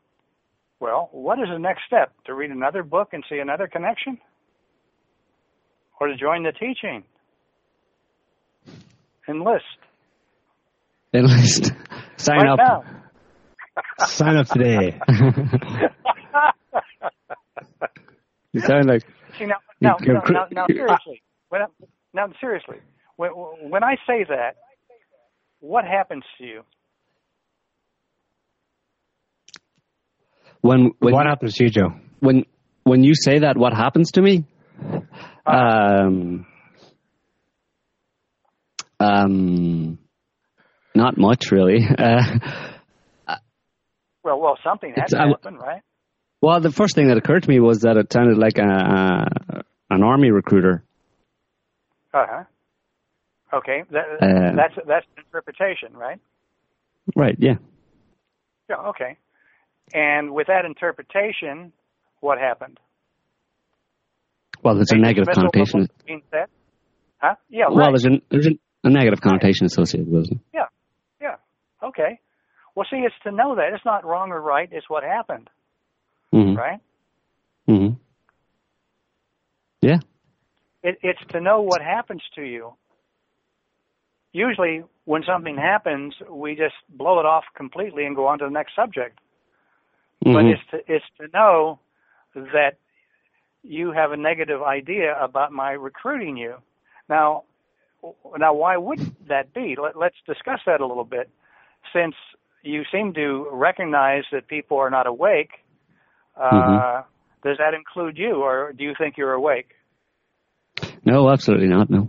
[0.79, 2.11] well, what is the next step?
[2.25, 4.17] To read another book and see another connection?
[5.99, 7.03] Or to join the teaching?
[9.27, 9.63] Enlist.
[11.13, 11.71] Enlist.
[12.17, 12.57] Sign right up.
[12.57, 12.83] Now.
[14.07, 14.99] Sign up today.
[18.51, 19.03] you sound like.
[19.37, 21.65] See, now, now, now, now, now seriously, when I,
[22.13, 22.77] now seriously,
[23.15, 23.31] when,
[23.69, 24.55] when I say that,
[25.59, 26.61] what happens to you?
[30.61, 31.93] When, when what happens to you, Joe?
[32.19, 32.45] When
[32.83, 34.45] when you say that, what happens to me?
[35.45, 36.45] Um,
[38.99, 39.97] um,
[40.95, 41.79] not much really.
[43.27, 43.35] Uh,
[44.23, 45.81] well, well, something had to happen, right?
[46.41, 49.63] Well, the first thing that occurred to me was that it sounded like a, a
[49.89, 50.83] an army recruiter.
[52.13, 52.43] Uh huh.
[53.53, 56.19] Okay, that, uh, that's that's interpretation, right?
[57.15, 57.35] Right.
[57.37, 57.55] Yeah.
[58.69, 58.77] Yeah.
[58.89, 59.17] Okay.
[59.93, 61.73] And with that interpretation,
[62.21, 62.79] what happened?
[64.63, 65.87] Well, there's a negative connotation.
[67.17, 67.35] Huh?
[67.49, 67.65] Yeah.
[67.69, 67.89] Well, right.
[67.89, 68.47] there's, a, there's
[68.83, 70.37] a negative connotation associated with it.
[70.53, 70.67] Yeah.
[71.21, 71.35] Yeah.
[71.83, 72.19] Okay.
[72.75, 75.49] Well, see, it's to know that it's not wrong or right; it's what happened.
[76.33, 76.57] Mm-hmm.
[76.57, 76.79] Right.
[77.67, 77.95] Mm-hmm.
[79.81, 79.97] Yeah.
[80.83, 82.73] It, it's to know what happens to you.
[84.33, 88.51] Usually, when something happens, we just blow it off completely and go on to the
[88.51, 89.19] next subject.
[90.25, 90.33] Mm-hmm.
[90.33, 91.79] But it's to, it's to know
[92.35, 92.77] that
[93.63, 96.55] you have a negative idea about my recruiting you.
[97.09, 97.43] Now,
[98.39, 99.75] now, why would that be?
[99.79, 101.29] Let, let's discuss that a little bit.
[101.93, 102.15] Since
[102.63, 105.51] you seem to recognize that people are not awake,
[106.35, 107.47] uh, mm-hmm.
[107.47, 109.75] does that include you, or do you think you're awake?
[111.03, 111.89] No, absolutely not.
[111.89, 112.07] No.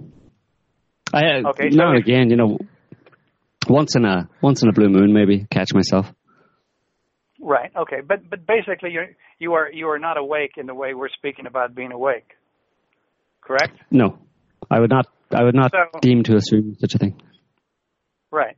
[1.12, 2.58] I, uh, okay, now again, you know,
[3.68, 6.12] once in a once in a blue moon, maybe catch myself.
[7.40, 7.70] Right.
[7.76, 8.00] Okay.
[8.06, 9.02] But but basically, you
[9.38, 12.36] you are you are not awake in the way we're speaking about being awake.
[13.40, 13.76] Correct.
[13.90, 14.18] No,
[14.70, 15.06] I would not.
[15.34, 17.20] I would not so, deem to assume such a thing.
[18.30, 18.56] Right.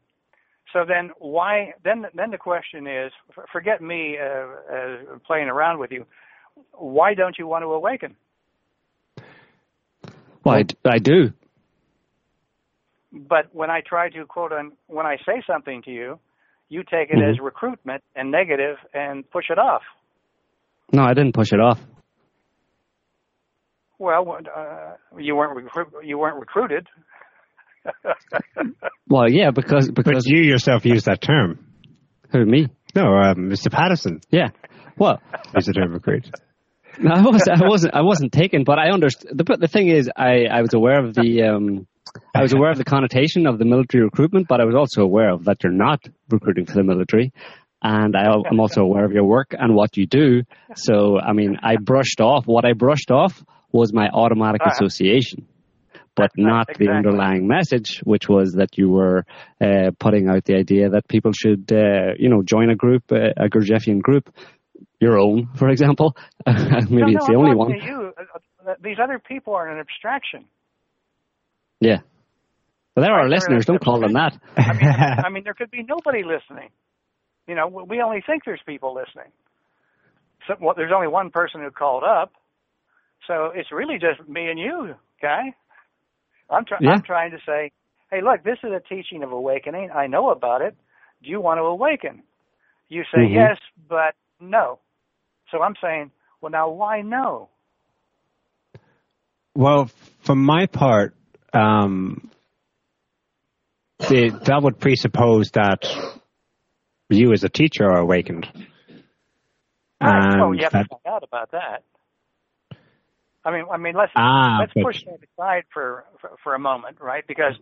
[0.73, 1.73] So then, why?
[1.85, 3.13] Then then the question is:
[3.53, 6.05] forget me uh, uh, playing around with you.
[6.73, 8.17] Why don't you want to awaken?
[10.45, 11.33] Well, I, I do.
[13.13, 16.19] But when I try to quote on when I say something to you,
[16.69, 17.31] you take it mm-hmm.
[17.31, 19.83] as recruitment and negative and push it off.
[20.93, 21.81] No, I didn't push it off.
[23.99, 26.89] Well, uh, you weren't recru- you weren't recruited.
[29.09, 31.65] well, yeah, because because but you yourself used that term.
[32.33, 32.69] Who me?
[32.95, 33.71] No, um, Mr.
[33.71, 34.21] Patterson.
[34.31, 34.49] Yeah.
[34.99, 35.21] Well,
[35.55, 36.29] used the term recruit.
[36.99, 39.37] No, I was I wasn't I wasn't taken, but I understood.
[39.37, 41.87] The the thing is, I I was aware of the um
[42.35, 45.31] I was aware of the connotation of the military recruitment, but I was also aware
[45.31, 47.33] of that you're not recruiting for the military.
[47.83, 50.45] And I, am also aware of your work and what you do.
[50.75, 54.73] So, I mean, I brushed off, what I brushed off was my automatic uh-huh.
[54.73, 55.47] association,
[56.17, 56.87] but not exactly.
[56.87, 59.27] the underlying message, which was that you were
[59.61, 63.35] uh, putting out the idea that people should, uh, you know, join a group, uh,
[63.37, 64.33] a Gurdjieffian group,
[65.01, 66.17] your own, for example.
[66.47, 67.71] Maybe no, it's no, the I'm only one.
[67.71, 68.13] You.
[68.83, 70.47] These other people are an abstraction.
[71.81, 71.99] Yeah.
[72.95, 73.67] Well, they're our listeners.
[73.67, 74.39] Don't call them that.
[74.57, 74.89] I mean,
[75.27, 76.71] I mean, there could be nobody listening.
[77.47, 79.31] You know, we only think there's people listening.
[80.47, 82.33] So, well, there's only one person who called up,
[83.27, 85.55] so it's really just me and you, guy.
[86.51, 86.91] I'm, try- yeah.
[86.91, 87.73] I'm trying to say,
[88.11, 89.91] hey, look, this is a teaching of awakening.
[89.91, 90.77] I know about it.
[91.23, 92.23] Do you want to awaken?
[92.89, 93.35] You say mm-hmm.
[93.35, 93.59] yes,
[93.89, 94.79] but no.
[95.55, 96.11] So I'm saying,
[96.41, 97.49] well, now why no?
[99.55, 99.89] Well,
[100.23, 101.15] for my part,
[101.53, 102.29] um,
[104.01, 105.85] that would presuppose that
[107.09, 108.49] you as a teacher are awakened.
[110.03, 110.41] Right.
[110.41, 111.85] oh, you have that, to find out about that.
[113.45, 117.01] I mean, I mean, let's ah, let's push that aside for, for for a moment,
[117.01, 117.25] right?
[117.29, 117.55] Because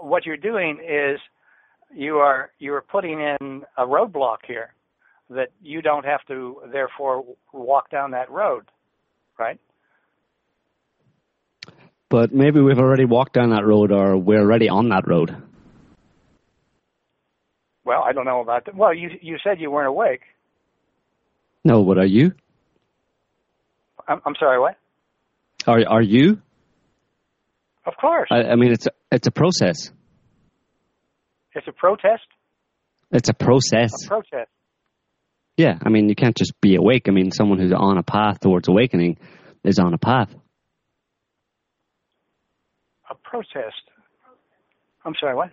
[0.00, 1.20] what you're doing is
[1.94, 4.74] you are you are putting in a roadblock here
[5.34, 8.64] that you don't have to therefore walk down that road,
[9.38, 9.58] right?
[12.08, 15.34] But maybe we've already walked down that road, or we're already on that road.
[17.84, 18.74] Well, I don't know about that.
[18.74, 20.20] Well, you you said you weren't awake.
[21.64, 22.32] No, but are you?
[24.06, 24.60] I'm, I'm sorry.
[24.60, 24.76] What?
[25.66, 26.40] Are are you?
[27.86, 28.28] Of course.
[28.30, 29.90] I, I mean, it's a, it's a process.
[31.54, 32.26] It's a protest.
[33.10, 33.92] It's a process.
[34.04, 34.50] A protest.
[35.56, 37.08] Yeah, I mean, you can't just be awake.
[37.08, 39.18] I mean, someone who's on a path towards awakening
[39.64, 40.34] is on a path.
[43.10, 43.82] A protest.
[45.04, 45.50] I'm sorry, what?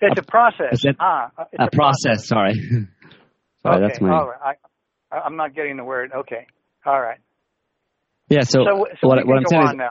[0.00, 0.82] It's a process.
[0.98, 2.28] Ah, it's a, a process, process.
[2.28, 2.54] Sorry.
[3.62, 4.10] sorry, okay, that's my.
[4.10, 4.56] All right.
[5.12, 6.12] I, I'm not getting the word.
[6.14, 6.46] Okay.
[6.86, 7.18] All right.
[8.30, 8.42] Yeah.
[8.42, 9.90] So, so, so what, what I'm saying is, now.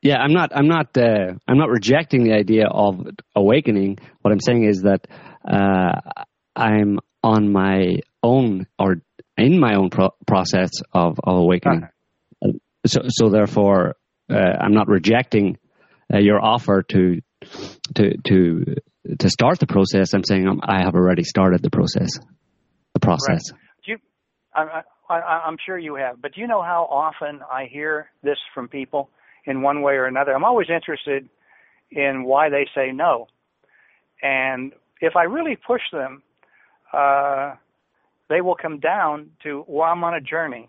[0.00, 0.52] Yeah, I'm not.
[0.54, 0.96] I'm not.
[0.96, 3.98] Uh, I'm not rejecting the idea of awakening.
[4.22, 5.06] What I'm saying is that
[5.46, 6.22] uh,
[6.56, 8.96] I'm on my own or
[9.36, 11.84] in my own pro- process of, of awakening.
[11.84, 12.52] Uh-huh.
[12.86, 13.96] So, so therefore,
[14.30, 15.58] uh, I'm not rejecting
[16.12, 17.20] uh, your offer to
[17.94, 18.74] to to
[19.18, 20.14] to start the process.
[20.14, 22.18] I'm saying I'm, i have already started the process.
[22.94, 23.52] The process.
[23.52, 23.60] Right.
[23.84, 23.98] Do you,
[24.54, 28.38] I, I, I'm sure you have, but do you know how often I hear this
[28.54, 29.10] from people
[29.44, 30.32] in one way or another?
[30.34, 31.28] I'm always interested
[31.90, 33.28] in why they say no,
[34.22, 36.22] and if I really push them
[36.92, 37.54] uh,
[38.28, 40.68] they will come down to, well, I'm on a journey.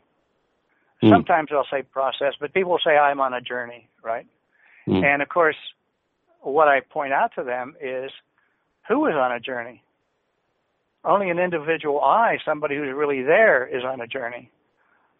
[1.04, 1.10] Mm.
[1.10, 4.28] Sometimes they'll say process, but people will say I'm on a journey, right?
[4.88, 5.04] Mm.
[5.04, 5.56] And of course,
[6.42, 8.12] what I point out to them is
[8.88, 9.84] who is on a journey?
[11.06, 14.52] Only an individual I, somebody who's really there, is on a journey.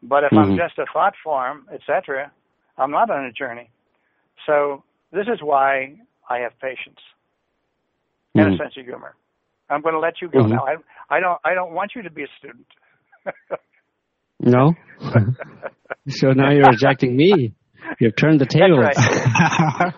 [0.02, 0.52] But if mm-hmm.
[0.52, 2.32] I'm just a thought form, etc.,
[2.78, 3.70] I'm not on a journey.
[4.46, 5.96] So this is why
[6.30, 7.00] I have patience
[8.36, 8.54] and mm-hmm.
[8.56, 9.16] a sense of humor.
[9.70, 10.54] I'm going to let you go mm-hmm.
[10.54, 10.66] now.
[10.66, 12.66] I, I don't I don't want you to be a student.
[14.40, 14.74] no.
[16.10, 17.54] so now you're rejecting me.
[18.00, 18.86] You've turned the tables.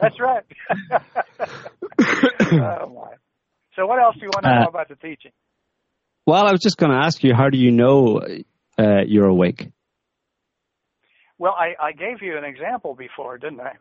[0.02, 0.44] That's right.
[0.90, 1.00] That's
[1.40, 1.54] right.
[2.84, 3.16] oh my.
[3.76, 5.32] So what else do you want to uh, know about the teaching?
[6.26, 8.22] Well, I was just going to ask you, how do you know
[8.78, 9.70] uh, you're awake?
[11.38, 13.74] Well, I, I gave you an example before, didn't I?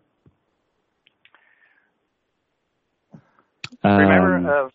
[3.82, 4.72] Um, Remember of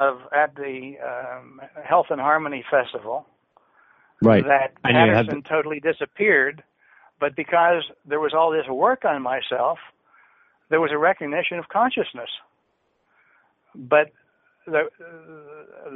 [0.00, 3.26] of at the um, Health and Harmony Festival.
[4.20, 4.44] Right.
[4.44, 6.62] That Patterson totally disappeared,
[7.20, 9.78] but because there was all this work on myself,
[10.70, 12.30] there was a recognition of consciousness.
[13.74, 14.12] But
[14.66, 14.88] the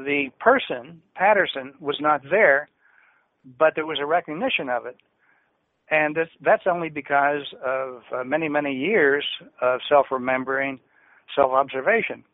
[0.04, 2.68] the person Patterson was not there,
[3.58, 4.96] but there was a recognition of it,
[5.90, 9.24] and that's, that's only because of uh, many many years
[9.60, 10.80] of self remembering,
[11.34, 12.24] self observation.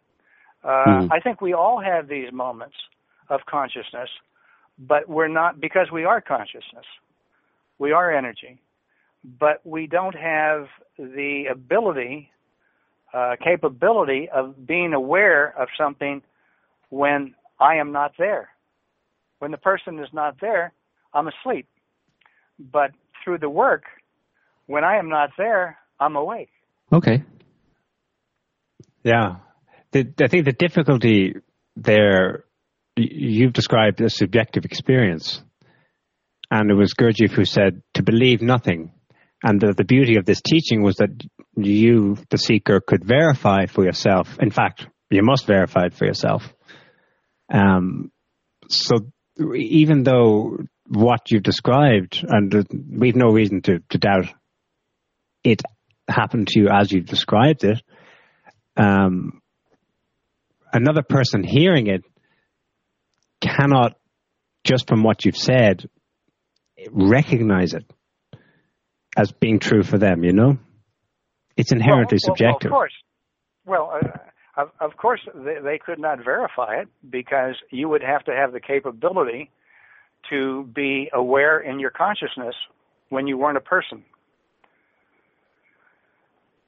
[0.65, 1.13] Uh, mm-hmm.
[1.13, 2.77] I think we all have these moments
[3.31, 4.09] of consciousness,
[4.79, 6.87] but we're not because we are consciousness.
[7.79, 8.61] We are energy,
[9.39, 10.67] but we don't have
[10.99, 12.31] the ability,
[13.15, 16.23] uh, capability of being aware of something
[16.91, 18.49] when I am not there.
[19.39, 20.73] When the person is not there,
[21.15, 21.67] I'm asleep.
[22.59, 22.91] But
[23.23, 23.85] through the work,
[24.67, 26.51] when I am not there, I'm awake.
[26.93, 27.23] Okay.
[29.05, 29.37] Yeah,
[29.93, 31.35] the, I think the difficulty
[31.77, 32.45] there,
[32.97, 35.43] you've described a subjective experience.
[36.51, 38.93] And it was Gurdjieff who said to believe nothing.
[39.43, 41.11] And the, the beauty of this teaching was that
[41.57, 44.39] you, the seeker, could verify for yourself.
[44.41, 46.53] In fact, you must verify it for yourself.
[47.53, 48.11] Um,
[48.69, 48.97] so
[49.55, 54.27] even though what you've described, and we've no reason to, to doubt
[55.45, 55.63] it
[56.09, 57.81] happened to you as you've described it,
[58.77, 59.41] um,
[60.73, 62.05] another person hearing it
[63.41, 63.97] cannot,
[64.65, 65.89] just from what you've said,
[66.91, 67.85] recognize it
[69.17, 70.59] as being true for them, you know?
[71.57, 72.71] It's inherently well, well, subjective.
[72.71, 72.93] Well, of course.
[73.67, 78.25] Well, uh, of, of course, they, they could not verify it because you would have
[78.25, 79.51] to have the capability
[80.31, 82.55] to be aware in your consciousness
[83.09, 84.05] when you weren't a person.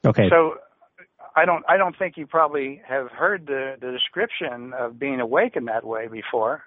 [0.07, 0.29] Okay.
[0.31, 0.55] So
[1.37, 5.57] I don't I don't think you probably have heard the, the description of being awake
[5.57, 6.65] in that way before.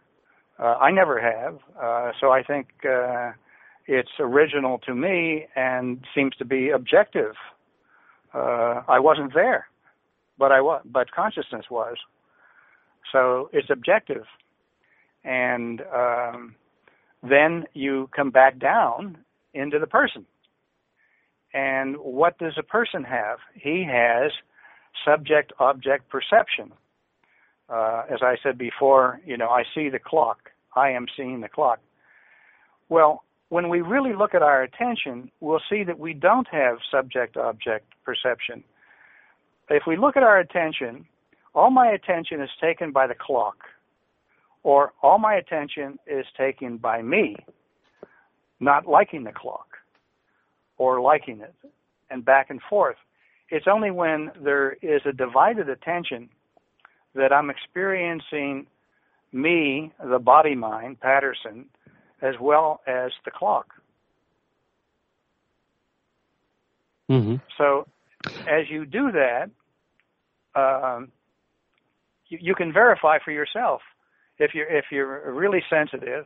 [0.60, 3.32] Uh, I never have, uh, so I think uh,
[3.88, 7.34] it's original to me and seems to be objective.
[8.34, 9.68] Uh, I wasn't there,
[10.38, 11.98] but I was, but consciousness was.
[13.12, 14.26] So it's objective,
[15.24, 16.56] and um,
[17.22, 19.18] then you come back down
[19.54, 20.26] into the person.
[21.54, 23.40] And what does a person have?
[23.54, 24.32] He has
[25.06, 26.72] subject object perception.
[27.70, 30.52] Uh, as I said before, you know, I see the clock.
[30.76, 31.80] I am seeing the clock.
[32.90, 37.38] Well, when we really look at our attention, we'll see that we don't have subject
[37.38, 38.64] object perception.
[39.70, 41.06] If we look at our attention,
[41.56, 43.58] all my attention is taken by the clock,
[44.64, 47.36] or all my attention is taken by me
[48.60, 49.68] not liking the clock
[50.78, 51.54] or liking it,
[52.10, 52.96] and back and forth.
[53.54, 56.30] It's only when there is a divided attention
[57.14, 58.66] that I'm experiencing
[59.32, 61.66] me, the body mind, Patterson,
[62.20, 63.68] as well as the clock.
[67.12, 67.36] Mm-hmm.
[67.56, 67.86] So,
[68.48, 69.52] as you do that,
[70.56, 71.12] um,
[72.30, 73.82] you, you can verify for yourself
[74.40, 76.26] if you're if you're really sensitive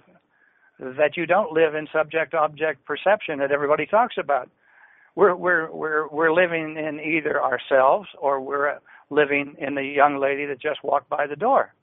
[0.80, 4.50] that you don't live in subject-object perception that everybody talks about.
[5.18, 8.78] We're we're we're we're living in either ourselves or we're
[9.10, 11.74] living in the young lady that just walked by the door.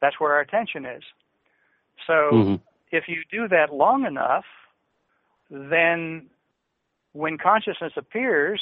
[0.00, 1.04] That's where our attention is.
[2.08, 2.54] So mm-hmm.
[2.90, 4.44] if you do that long enough,
[5.50, 6.26] then
[7.12, 8.60] when consciousness appears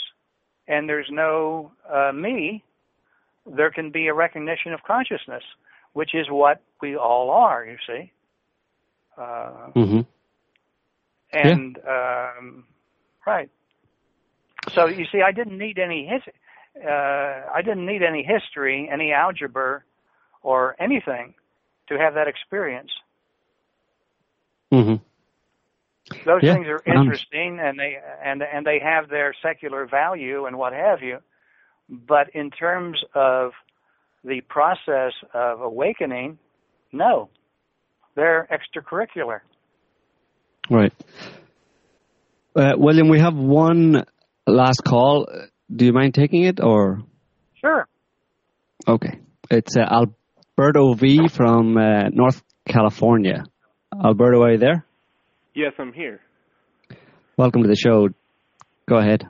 [0.69, 2.62] and there's no uh, me,
[3.47, 5.43] there can be a recognition of consciousness,
[5.94, 8.12] which is what we all are, you see.
[9.16, 10.01] Uh, mm-hmm.
[11.32, 12.32] And, yeah.
[12.39, 12.65] um,
[13.27, 13.48] right.
[14.74, 16.22] So you see, I didn't need any his,
[16.84, 16.88] uh,
[17.55, 19.82] I didn't need any history, any algebra,
[20.42, 21.34] or anything
[21.88, 22.90] to have that experience.
[24.72, 24.94] Mm-hmm.
[26.24, 30.56] Those yeah, things are interesting, and they and and they have their secular value and
[30.56, 31.18] what have you.
[31.88, 33.52] But in terms of
[34.24, 36.38] the process of awakening,
[36.92, 37.28] no,
[38.14, 39.40] they're extracurricular.
[40.68, 40.92] Right.
[42.55, 44.05] Uh, William, we have one
[44.51, 45.27] last call.
[45.74, 47.02] Do you mind taking it or?
[47.60, 47.86] Sure.
[48.86, 49.20] Okay.
[49.51, 53.44] It's uh, Alberto V from uh, North California.
[53.93, 54.86] Alberto, are you there?
[55.55, 56.20] Yes, I'm here.
[57.36, 58.09] Welcome to the show.
[58.89, 59.27] Go ahead.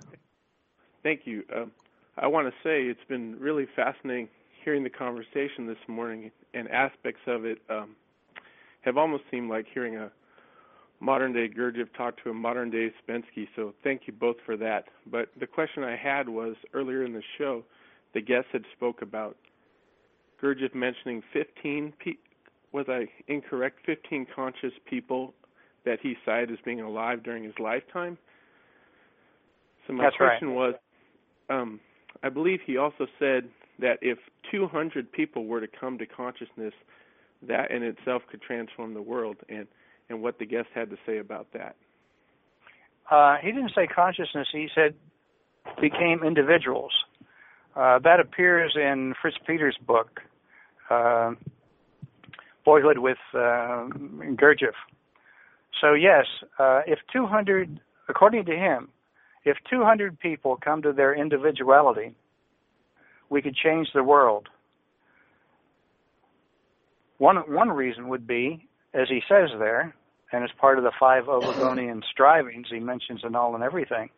[1.02, 1.42] Thank you.
[1.54, 1.72] Um,
[2.18, 4.28] I want to say it's been really fascinating
[4.64, 7.96] hearing the conversation this morning, and aspects of it um,
[8.82, 10.10] have almost seemed like hearing a
[11.00, 14.84] modern day Gurdjieff talk to a modern day Ouspensky, So thank you both for that.
[15.10, 17.64] But the question I had was earlier in the show,
[18.14, 19.36] the guest had spoke about
[20.42, 22.12] Gurdjieff mentioning 15 pe-
[22.72, 23.80] was I incorrect?
[23.84, 25.34] 15 conscious people
[25.84, 28.16] that he cited as being alive during his lifetime.
[29.86, 30.56] So my That's question right.
[30.56, 30.74] was,
[31.48, 31.80] um,
[32.22, 33.48] I believe he also said
[33.80, 34.18] that if
[34.50, 36.74] 200 people were to come to consciousness,
[37.42, 39.66] that in itself could transform the world, and
[40.10, 41.76] and what the guest had to say about that.
[43.10, 44.48] Uh, he didn't say consciousness.
[44.52, 44.94] He said
[45.80, 46.92] became individuals.
[47.76, 50.20] Uh, that appears in Fritz Peters' book,
[50.90, 51.32] uh,
[52.64, 53.86] Boyhood with uh,
[54.34, 54.74] Gurdjieff.
[55.80, 56.26] So yes,
[56.58, 58.88] uh, if 200, according to him,
[59.44, 62.14] if 200 people come to their individuality,
[63.30, 64.48] we could change the world.
[67.18, 69.94] One one reason would be, as he says there,
[70.32, 74.10] and as part of the five obligolnian strivings he mentions in all and everything,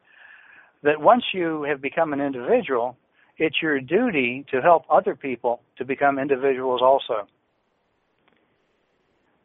[0.83, 2.97] that once you have become an individual,
[3.39, 7.27] it's your duty to help other people to become individuals also.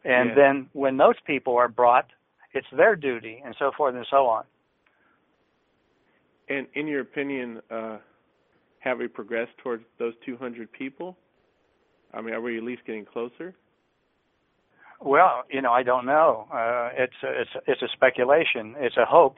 [0.04, 0.34] And Yeah.
[0.34, 2.10] then when those people are brought,
[2.52, 4.44] it's their duty, and so forth and so on.
[6.48, 7.98] And in your opinion, uh,
[8.80, 11.16] have we progressed towards those 200 people?
[12.12, 13.54] I mean, are we at least getting closer?
[15.00, 16.46] Well, you know, I don't know.
[16.52, 18.74] Uh, it's a, it's it's a speculation.
[18.78, 19.36] It's a hope.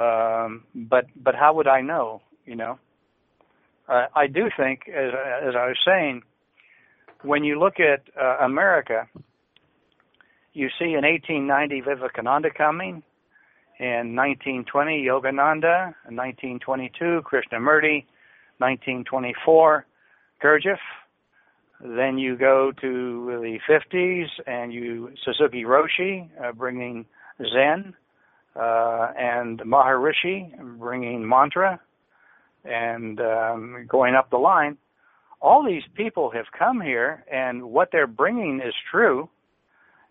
[0.00, 2.22] Um, but but how would I know?
[2.46, 2.78] You know,
[3.88, 5.12] uh, I do think, as
[5.42, 6.22] as I was saying,
[7.22, 9.06] when you look at uh, America,
[10.54, 13.02] you see in 1890 Vivekananda coming,
[13.78, 18.04] in 1920 Yogananda, in 1922 Krishnamurti,
[18.58, 19.86] 1924
[20.42, 20.78] Gurdjieff.
[21.80, 27.06] Then you go to the 50s and you Suzuki Roshi uh, bringing
[27.38, 27.94] Zen,
[28.56, 31.80] uh, and Maharishi bringing mantra,
[32.64, 34.76] and um, going up the line.
[35.40, 39.28] All these people have come here, and what they're bringing is true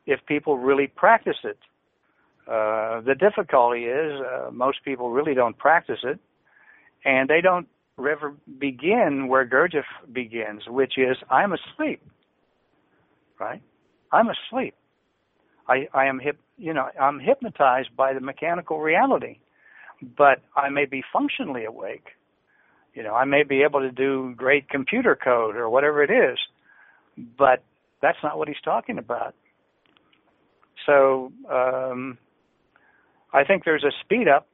[0.05, 1.57] if people really practice it.
[2.47, 6.17] Uh, the difficulty is uh, most people really don't practice it,
[7.03, 7.67] and they don't
[8.05, 12.01] ever begin where Gurdjieff begins, which is I'm asleep.
[13.39, 13.61] Right?
[14.11, 14.75] I'm asleep.
[15.67, 19.39] I, I am hip, you know, I'm hypnotized by the mechanical reality,
[20.17, 22.07] but I may be functionally awake.
[22.93, 26.37] You know, I may be able to do great computer code or whatever it is,
[27.37, 27.63] but
[28.01, 29.35] that's not what he's talking about.
[30.85, 32.17] So um,
[33.33, 34.47] I think there's a speed up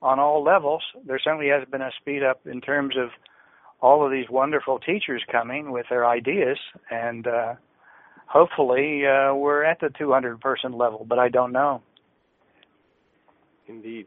[0.00, 0.82] on all levels.
[1.06, 3.10] There certainly has been a speed up in terms of
[3.80, 6.58] all of these wonderful teachers coming with their ideas,
[6.90, 7.54] and uh,
[8.26, 11.82] hopefully uh, we're at the 200 person level, but I don't know.
[13.66, 14.06] Indeed.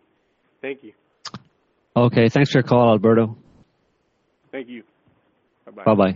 [0.62, 0.94] Thank you.
[1.96, 3.38] Okay, thanks for your call, Alberto.
[4.52, 4.84] Thank you.
[5.66, 5.84] Bye bye.
[5.84, 6.16] Bye bye.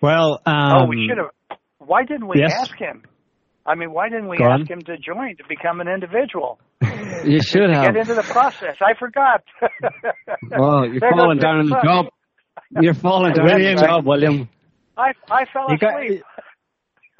[0.00, 1.58] Well, um, oh, we should have.
[1.78, 2.52] Why didn't we yes.
[2.52, 3.02] ask him?
[3.70, 4.66] I mean, why didn't we Go ask on.
[4.66, 6.58] him to join to become an individual?
[7.24, 7.84] You should have.
[7.94, 8.76] Get into the process.
[8.80, 9.42] I forgot.
[10.52, 12.06] Oh, you're There falling down in the job.
[12.80, 14.48] You're falling down in the job, William.
[14.96, 16.22] I I fell You got- asleep.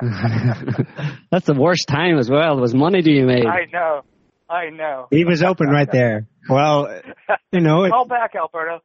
[1.30, 2.54] That's the worst time as well.
[2.56, 3.44] There was money do you make?
[3.46, 4.00] I know.
[4.48, 5.06] I know.
[5.10, 6.26] he was open right there.
[6.48, 7.00] Well,
[7.52, 8.80] you know, it, Call back, Alberto.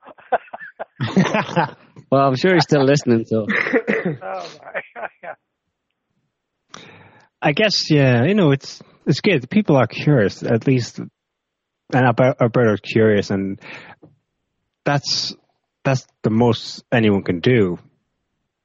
[2.12, 3.26] Well, I'm sure he's still listening.
[3.26, 4.50] So oh
[4.94, 5.34] my.
[7.42, 9.50] I guess, yeah, you know, it's it's good.
[9.50, 11.10] People are curious, at least, and
[11.94, 13.60] Alber- Alberto's curious, and
[14.84, 15.36] that's
[15.84, 17.78] that's the most anyone can do.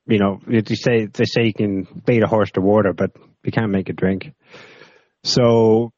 [0.06, 3.10] You know, they say they say you can lead a horse to water, but
[3.44, 4.32] you can't make it drink.
[5.24, 5.92] So,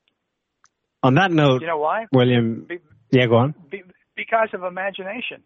[1.03, 2.07] on that note, You know why?
[2.13, 2.81] William, Be-
[3.11, 3.55] yeah, go on.
[3.71, 3.83] Be,
[4.17, 5.43] because of imagination.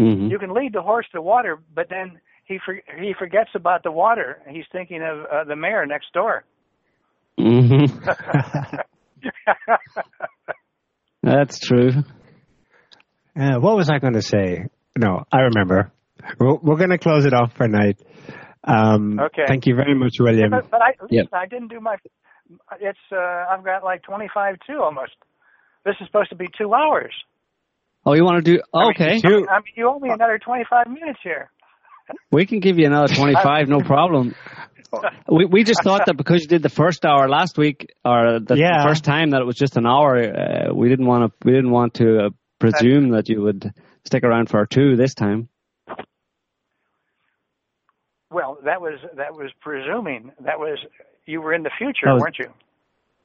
[0.00, 0.30] Mhm.
[0.30, 3.92] You can lead the horse to water, but then he for, he forgets about the
[3.92, 4.40] water.
[4.48, 6.44] He's thinking of uh, the mare next door.
[7.38, 7.86] Mhm.
[11.22, 11.90] That's true.
[13.38, 14.66] Uh, what was I going to say?
[14.96, 15.92] No, I remember.
[16.38, 18.00] We're, we're going to close it off for night.
[18.64, 19.42] Um, Okay.
[19.46, 20.50] Thank you very much, William.
[20.50, 21.26] but, but I Yep.
[21.32, 21.96] I didn't do my.
[22.80, 23.16] It's uh,
[23.50, 25.12] I've got like twenty five two almost.
[25.84, 27.12] This is supposed to be two hours.
[28.04, 28.60] Oh, you want to do?
[28.72, 31.50] Okay, I mean, I mean, you owe me another twenty five minutes here.
[32.30, 34.34] We can give you another twenty-five, no problem.
[35.28, 38.56] We we just thought that because you did the first hour last week, or the
[38.56, 38.84] Yeah.
[38.86, 41.70] first time that it was just an hour, uh, we didn't want to we didn't
[41.72, 43.72] want to uh, presume that you would
[44.04, 45.48] stick around for two this time.
[48.30, 50.78] Well, that was that was presuming that was
[51.26, 52.50] you were in the future, was- weren't you?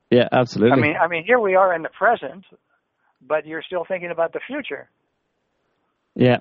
[0.09, 0.77] Yeah, absolutely.
[0.77, 2.43] I mean, I mean, here we are in the present,
[3.25, 4.89] but you're still thinking about the future.
[6.15, 6.39] yeah.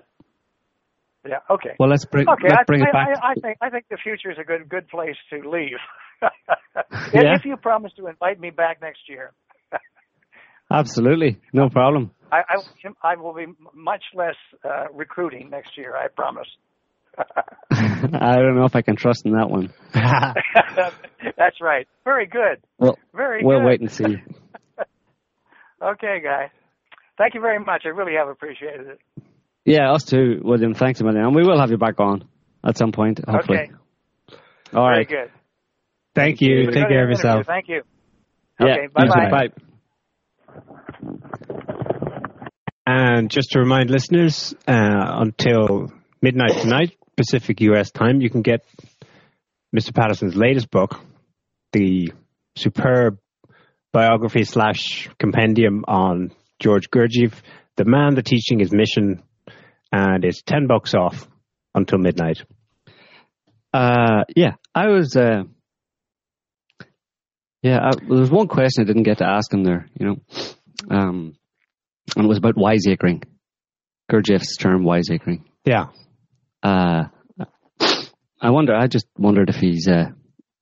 [1.26, 1.38] Yeah.
[1.50, 1.70] Okay.
[1.78, 2.48] Well, let's bring okay.
[2.48, 3.08] let's I, bring it back.
[3.22, 5.76] I, I think I think the future is a good good place to leave.
[6.22, 7.34] if, Yeah.
[7.34, 9.32] if you promise to invite me back next year,
[10.70, 12.10] Absolutely, no problem.
[12.32, 15.96] I I, I will be much less uh, recruiting next year.
[15.96, 16.48] I promise.
[17.70, 19.72] I don't know if I can trust in that one.
[19.92, 21.86] That's right.
[22.04, 22.62] Very good.
[22.78, 23.46] Well, Very good.
[23.46, 23.66] we'll good.
[23.66, 24.16] wait and see.
[25.82, 26.50] Okay, guy.
[27.18, 27.82] Thank you very much.
[27.84, 29.00] I really have appreciated it.
[29.64, 30.74] Yeah, us too, William.
[30.74, 32.24] Thanks a million, and we will have you back on
[32.64, 33.58] at some point, hopefully.
[33.58, 33.72] Okay.
[34.72, 35.30] All Very good.
[36.14, 36.66] Thank you.
[36.66, 37.46] Good Take care of yourself.
[37.46, 37.82] Thank you.
[38.60, 38.82] Yeah, Okay.
[38.82, 39.30] you Bye too.
[39.30, 39.48] bye.
[42.86, 45.92] And just to remind listeners, uh, until
[46.22, 48.64] midnight tonight, Pacific US time, you can get
[49.76, 49.94] Mr.
[49.94, 50.98] Patterson's latest book,
[51.72, 52.12] the
[52.56, 53.18] superb
[53.92, 57.34] biography slash compendium on George Gurdjieff,
[57.76, 59.22] the man, the teaching, his mission,
[59.92, 61.28] and it's 10 bucks off
[61.74, 62.42] until midnight.
[63.72, 65.16] Uh, yeah, I was.
[65.16, 65.44] Uh,
[67.62, 69.86] yeah, I, there was one question I didn't get to ask him there.
[69.98, 70.16] You know,
[70.90, 71.36] um,
[72.16, 73.22] and it was about wiseacring.
[74.10, 75.44] Gurdjieff's term wiseacring.
[75.64, 75.86] Yeah.
[76.62, 77.04] Uh,
[78.40, 78.74] I wonder.
[78.74, 79.86] I just wondered if he's.
[79.86, 80.06] Uh,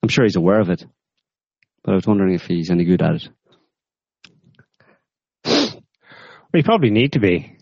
[0.03, 0.85] I'm sure he's aware of it,
[1.83, 3.29] but I was wondering if he's any good at it.
[6.53, 7.55] We probably need to be.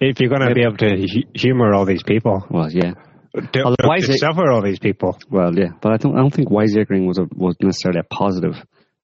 [0.00, 2.94] If you're going to be able to hu- humor all these people, Well, yeah.
[3.34, 5.18] to, to why suffer all these people.
[5.30, 6.14] Well, yeah, but I don't.
[6.14, 8.54] I don't think wiseacring was a was necessarily a positive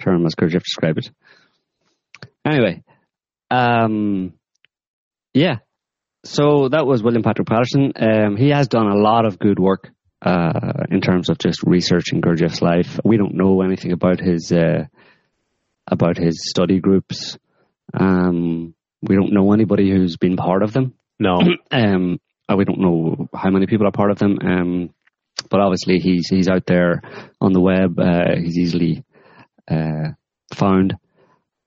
[0.02, 1.10] term as Gurdjieff described it.
[2.44, 2.82] Anyway,
[3.50, 4.32] um,
[5.34, 5.56] yeah.
[6.24, 7.92] So that was William Patrick Patterson.
[7.96, 9.90] Um, he has done a lot of good work
[10.22, 13.00] uh, in terms of just researching Gurdjieff's life.
[13.04, 14.84] We don't know anything about his uh,
[15.86, 17.38] about his study groups.
[17.92, 20.94] Um, we don't know anybody who's been part of them.
[21.18, 21.40] No.
[21.72, 22.18] Um,
[22.56, 24.38] we don't know how many people are part of them.
[24.42, 24.90] Um,
[25.48, 27.02] but obviously he's he's out there
[27.40, 27.98] on the web.
[27.98, 29.04] Uh, he's easily
[29.70, 30.10] uh,
[30.54, 30.96] found.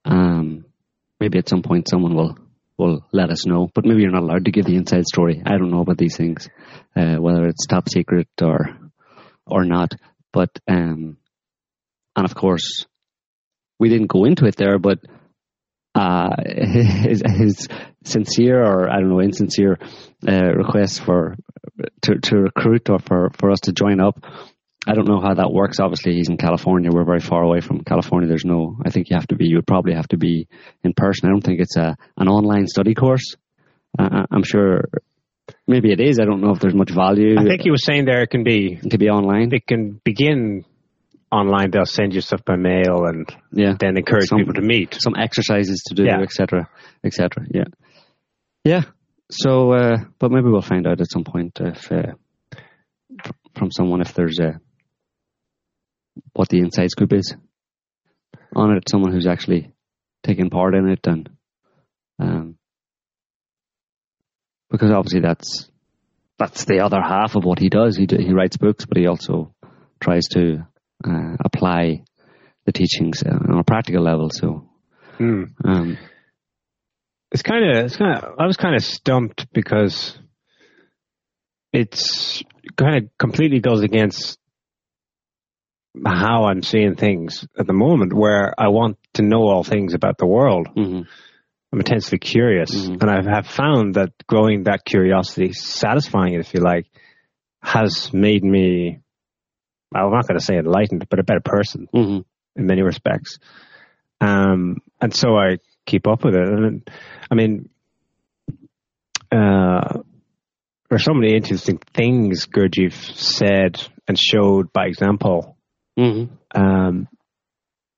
[0.06, 0.66] Um,
[1.20, 2.38] maybe at some point someone will
[2.78, 3.70] will let us know.
[3.74, 5.42] But maybe you're not allowed to give the inside story.
[5.46, 6.50] I don't know about these things,
[6.96, 8.78] uh, whether it's top secret or
[9.48, 9.94] or not.
[10.32, 11.18] But um,
[12.16, 12.86] and of course,
[13.80, 15.00] we didn't go into it there, but
[15.96, 17.68] uh, his, his
[18.04, 19.78] sincere or I don't know insincere
[20.28, 21.36] uh, request for
[22.04, 24.24] to, to recruit or for, for us to join up.
[24.86, 25.80] I don't know how that works.
[25.80, 26.90] Obviously, he's in California.
[26.92, 28.28] We're very far away from California.
[28.28, 28.78] There's no.
[28.86, 29.48] I think you have to be.
[29.48, 30.48] You would probably have to be
[30.84, 31.30] in person.
[31.30, 33.36] I don't think it's a an online study course.
[33.98, 34.90] Uh, I'm sure.
[35.68, 36.20] Maybe it is.
[36.20, 37.40] I don't know if there's much value.
[37.40, 39.54] I think he was saying there it can be to be online.
[39.54, 40.66] it can begin
[41.34, 41.72] online.
[41.72, 43.76] They'll send you stuff by mail and Yeah.
[43.80, 44.98] then encourage Some- people to meet.
[45.02, 46.22] some exercises to do, Yeah.
[46.22, 46.70] etc.,
[47.04, 47.46] etc.
[47.52, 47.70] Yeah,
[48.64, 48.84] yeah.
[49.32, 52.14] So, uh, but maybe we'll find out at some point if uh,
[53.56, 54.60] from someone if there's a
[56.34, 57.36] what the inside scoop is
[58.56, 58.84] on it.
[58.90, 59.72] Someone who's actually
[60.24, 61.30] taken part in it, and
[62.20, 62.58] um,
[64.70, 65.70] because obviously that's
[66.38, 67.96] that's the other half of what he does.
[67.98, 69.54] He he writes books, but he also
[70.00, 70.64] tries to uh,
[71.44, 72.04] apply
[72.66, 74.30] the teachings on a practical level.
[74.30, 74.70] So,
[75.20, 75.52] mm.
[75.66, 75.98] um,
[77.32, 80.18] it's kind of it's kind of I was kind of stumped because
[81.74, 82.44] it's
[82.78, 84.38] kind of completely goes against
[86.06, 90.18] how I'm seeing things at the moment, where I want to know all things about
[90.18, 90.68] the world.
[90.76, 91.02] Mm-hmm.
[91.72, 93.02] I'm intensely curious, mm-hmm.
[93.02, 96.86] and I have found that growing that curiosity, satisfying it, if you like,
[97.62, 99.00] has made me.
[99.96, 102.20] I'm not going to say enlightened, but a better person mm-hmm.
[102.60, 103.40] in many respects.
[104.22, 106.48] Um, and so I keep up with it.
[106.48, 106.90] And
[107.30, 107.70] I mean,
[109.32, 110.00] uh,
[110.90, 115.58] there are so many interesting things Gurdjieff said and showed by example.
[115.98, 116.34] Mm-hmm.
[116.60, 117.08] Um,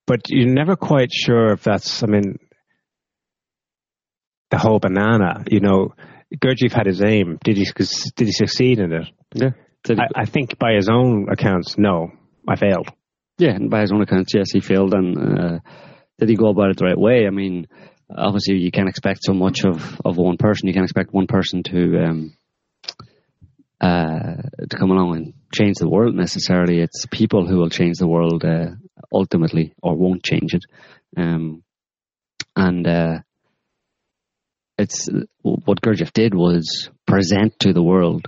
[0.08, 2.40] but you're never quite sure if that's, I mean,
[4.52, 5.94] the whole banana, you know,
[6.34, 7.38] Gurdjieff had his aim.
[7.44, 7.66] Did he,
[8.16, 9.08] did he succeed in it?
[9.34, 9.52] Yeah.
[9.90, 12.12] I, I, think by his own accounts, no,
[12.48, 12.90] I failed.
[13.38, 14.94] Yeah, and by his own accounts, yes, he failed.
[14.94, 15.60] And uh,
[16.20, 17.28] did he go about it the right way?
[17.28, 17.68] I mean,
[18.16, 20.68] obviously, you can't expect so much of, of one person.
[20.68, 22.38] You can't expect one person to um,
[23.82, 24.36] uh,
[24.70, 26.80] to come along and change the world necessarily.
[26.80, 28.72] It's people who will change the world uh,
[29.12, 30.64] ultimately, or won't change it.
[31.18, 31.64] Um,
[32.56, 33.20] and uh,
[34.78, 35.10] it's
[35.42, 38.28] what Gurdjieff did was present to the world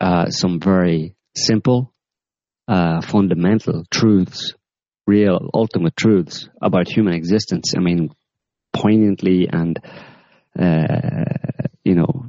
[0.00, 1.92] uh, some very simple,
[2.68, 4.54] uh, fundamental truths,
[5.06, 7.74] real, ultimate truths about human existence.
[7.76, 8.10] I mean,
[8.72, 9.78] poignantly and
[10.58, 11.24] uh,
[11.84, 12.26] you know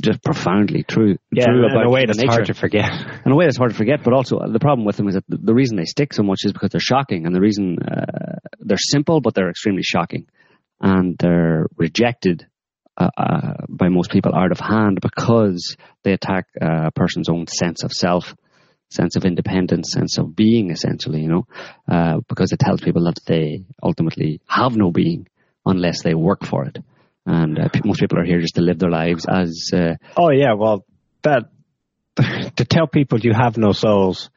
[0.00, 1.16] just profoundly true.
[1.32, 2.30] Yeah, true in a way that's nature.
[2.30, 2.90] hard to forget.
[3.24, 5.24] In a way that's hard to forget, but also the problem with them is that
[5.28, 8.38] the, the reason they stick so much is because they're shocking, and the reason uh,
[8.60, 10.26] they're simple, but they're extremely shocking,
[10.80, 12.46] and they're rejected
[12.96, 17.84] uh, uh, by most people out of hand because they attack a person's own sense
[17.84, 18.34] of self,
[18.90, 21.22] sense of independence, sense of being, essentially.
[21.22, 21.46] You know,
[21.88, 25.28] uh, because it tells people that they ultimately have no being
[25.64, 26.78] unless they work for it
[27.26, 29.70] and uh, most people are here just to live their lives as.
[29.74, 30.84] Uh, oh yeah, well
[31.22, 31.50] that
[32.56, 34.30] to tell people you have no souls,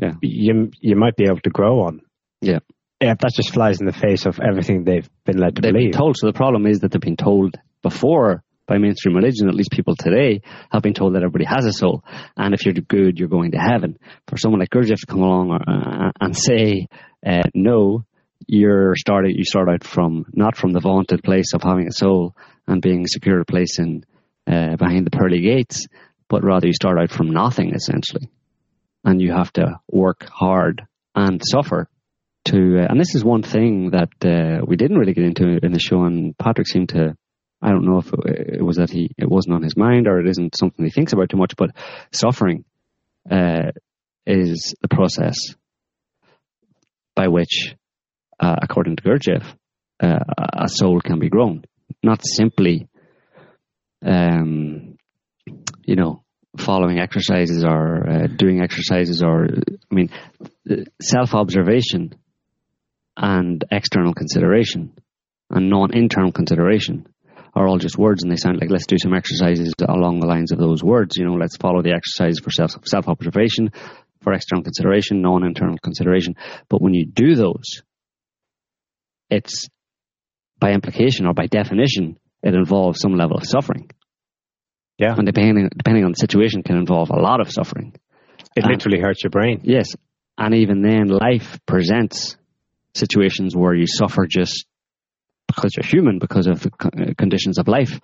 [0.00, 2.00] yeah, you you might be able to grow on.
[2.40, 2.60] Yeah,
[3.00, 5.92] yeah, that just flies in the face of everything they've been led to they've believe.
[5.92, 6.16] Been told.
[6.16, 9.96] So the problem is that they've been told before by mainstream religion, at least people
[9.96, 12.04] today have been told that everybody has a soul,
[12.36, 13.98] and if you're good, you're going to heaven.
[14.26, 16.88] For someone like Gurdjieff to come along or, uh, and say
[17.26, 18.04] uh, no,
[18.46, 22.34] you're started you start out from not from the vaunted place of having a soul
[22.66, 24.04] and being a secure place in
[24.46, 25.86] uh, behind the pearly gates,
[26.28, 28.30] but rather you start out from nothing essentially,
[29.04, 31.88] and you have to work hard and suffer
[32.46, 32.78] to.
[32.78, 35.80] Uh, and this is one thing that uh, we didn't really get into in the
[35.80, 37.16] show, and Patrick seemed to.
[37.60, 40.28] I don't know if it, was that he it wasn't on his mind or it
[40.28, 41.70] isn't something he thinks about too much, but
[42.12, 42.64] suffering
[43.30, 43.72] uh,
[44.26, 45.36] is the process
[47.16, 47.74] by which
[48.40, 49.44] uh, according to Gurdjieff,
[50.00, 51.64] uh, a soul can be grown,
[52.02, 52.88] not simply,
[54.04, 54.96] um,
[55.84, 56.22] you know,
[56.56, 59.46] following exercises or uh, doing exercises or,
[59.90, 60.10] I mean,
[61.00, 62.14] self-observation
[63.16, 64.92] and external consideration
[65.50, 67.06] and non-internal consideration
[67.54, 70.52] are all just words and they sound like let's do some exercises along the lines
[70.52, 71.16] of those words.
[71.16, 73.70] You know, let's follow the exercise for self self observation,
[74.22, 76.36] for external consideration, non internal consideration.
[76.68, 77.82] But when you do those,
[79.30, 79.68] it's
[80.58, 83.90] by implication or by definition, it involves some level of suffering.
[84.98, 85.14] Yeah.
[85.16, 87.94] And depending depending on the situation can involve a lot of suffering.
[88.56, 89.60] It and, literally hurts your brain.
[89.62, 89.94] Yes.
[90.36, 92.36] And even then life presents
[92.94, 94.66] situations where you suffer just
[95.48, 97.98] because you're human, because of the uh, conditions of life.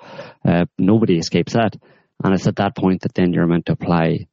[0.45, 1.77] Uh, nobody escapes that.
[2.23, 4.27] And it's at that point that then you're meant to apply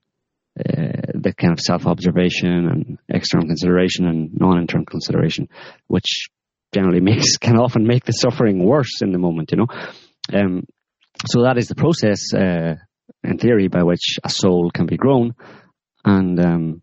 [0.60, 5.50] uh, the kind of self observation and external consideration and non internal consideration,
[5.88, 6.30] which
[6.74, 9.52] generally makes can often make the suffering worse in the moment.
[9.52, 9.68] You know,
[10.34, 10.64] um,
[11.28, 12.76] so that is the process, uh,
[13.24, 15.36] in theory, by which a soul can be grown,
[16.04, 16.82] and um,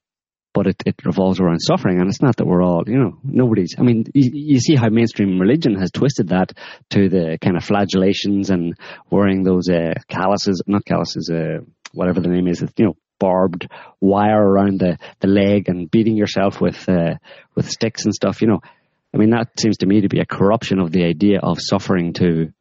[0.54, 3.74] but it, it revolves around suffering, and it's not that we're all, you know, nobody's.
[3.78, 6.52] I mean, you, you see how mainstream religion has twisted that
[6.90, 8.74] to the kind of flagellations and
[9.10, 13.68] wearing those uh, calluses, not calluses, uh, whatever the name is, you know, barbed
[14.00, 17.14] wire around the, the leg and beating yourself with uh,
[17.54, 18.40] with sticks and stuff.
[18.40, 18.60] You know,
[19.14, 22.12] I mean, that seems to me to be a corruption of the idea of suffering
[22.14, 22.52] to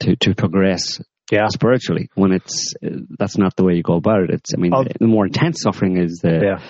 [0.00, 1.00] to to progress
[1.30, 1.48] yeah.
[1.48, 2.74] spiritually when it's
[3.18, 4.30] that's not the way you go about it.
[4.30, 6.64] It's I mean the more intense suffering is the Yeah.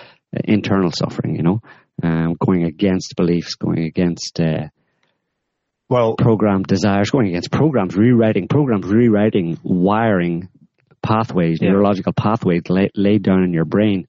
[0.45, 1.61] Internal suffering, you know,
[2.03, 4.69] um, going against beliefs, going against uh,
[5.89, 10.49] Well, programmed desires, going against programs, rewriting programs, rewriting wiring
[11.03, 11.71] pathways, Yeah.
[11.71, 14.07] neurological pathways la- laid down in your brain.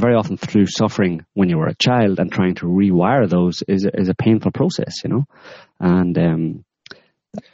[0.00, 3.84] Very often through suffering when you were a child and trying to rewire those is
[3.84, 5.24] a- is a painful process, you know.
[5.80, 6.64] And um,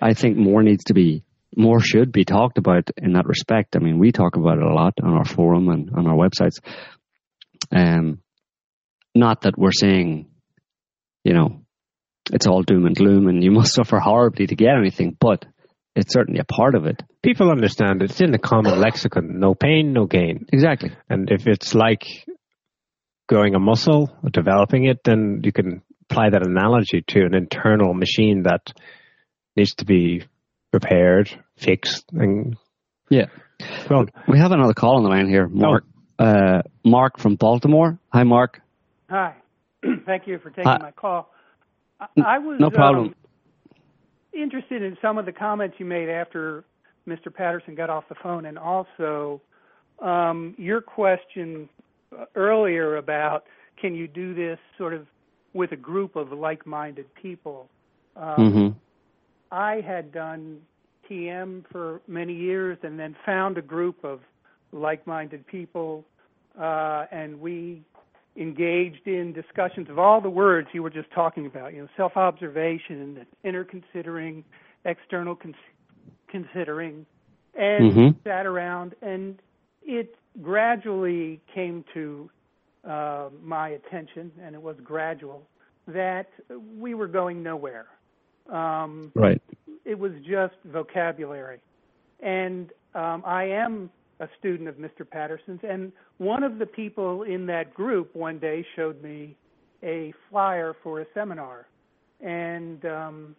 [0.00, 1.24] I think more needs to be,
[1.56, 3.76] more should be talked about in that respect.
[3.76, 6.60] I mean, we talk about it a lot on our forum and on our websites.
[7.74, 8.20] Um,
[9.14, 10.28] not that we're saying,
[11.24, 11.60] you know,
[12.32, 15.44] it's all doom and gloom and you must suffer horribly to get anything, but
[15.96, 17.02] it's certainly a part of it.
[17.22, 18.02] people understand.
[18.02, 19.38] It's in the common lexicon.
[19.38, 20.46] No pain, no gain.
[20.52, 20.90] Exactly.
[21.08, 22.04] And if it's like
[23.28, 25.80] growing a muscle, or developing it, then you can
[26.10, 28.70] apply that analogy to an internal machine that
[29.56, 30.22] needs to be
[30.74, 32.56] repaired, fixed, and
[33.08, 33.26] Yeah.
[33.88, 35.84] well, We have another call on the line here, Mark.
[36.18, 37.98] Uh, Mark from Baltimore.
[38.12, 38.60] Hi, Mark.
[39.10, 39.34] Hi.
[40.06, 40.78] Thank you for taking Hi.
[40.78, 41.30] my call.
[42.00, 43.08] I, I was No problem.
[43.08, 43.14] um,
[44.32, 46.64] interested in some of the comments you made after
[47.08, 47.32] Mr.
[47.32, 49.40] Patterson got off the phone, and also
[50.00, 51.68] um, your question
[52.16, 53.44] uh, earlier about
[53.80, 55.06] can you do this sort of
[55.52, 57.68] with a group of like-minded people.
[58.16, 58.68] Um, hmm
[59.52, 60.62] I had done
[61.08, 64.20] TM for many years and then found a group of
[64.74, 66.04] like minded people,
[66.60, 67.82] uh, and we
[68.36, 72.16] engaged in discussions of all the words you were just talking about, you know, self
[72.16, 74.44] observation, inner considering,
[74.84, 75.54] external cons-
[76.28, 77.06] considering,
[77.54, 78.14] and Mhm.
[78.24, 79.40] sat around, and
[79.82, 82.28] it gradually came to
[82.84, 85.48] uh, my attention, and it was gradual,
[85.86, 86.28] that
[86.78, 87.86] we were going nowhere.
[88.50, 89.40] Um, Right.
[89.86, 91.60] it was just vocabulary.
[92.20, 93.90] And um, I am
[94.24, 95.08] a student of Mr.
[95.08, 99.36] Patterson's, and one of the people in that group one day showed me
[99.82, 101.66] a flyer for a seminar.
[102.20, 103.36] And um,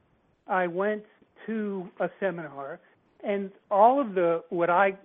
[0.47, 1.03] I went
[1.47, 2.79] to a seminar,
[3.23, 4.97] and all of the what I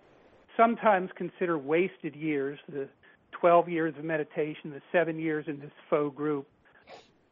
[0.57, 2.89] sometimes consider wasted years, the
[3.33, 6.47] 12 years of meditation, the seven years in this faux group,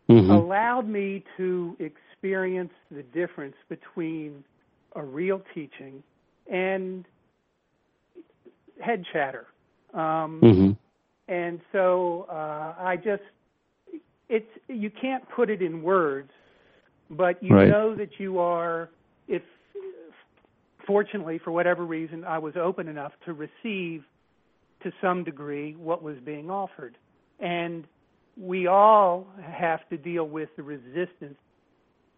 [0.08, 4.42] hmm allowed me to experience the difference between
[4.96, 6.02] a real teaching
[6.50, 7.04] and
[8.80, 9.46] head chatter.
[9.94, 10.70] Um, hmm
[11.32, 13.22] And so uh, I just,
[14.28, 16.30] it's you can't put it in words,
[17.10, 17.68] but you Right.
[17.68, 18.90] know that you are.
[19.26, 19.42] If
[20.86, 24.04] fortunately, for whatever reason, I was open enough to receive,
[24.82, 26.96] to some degree, what was being offered,
[27.40, 27.86] and
[28.40, 31.36] we all have to deal with the resistance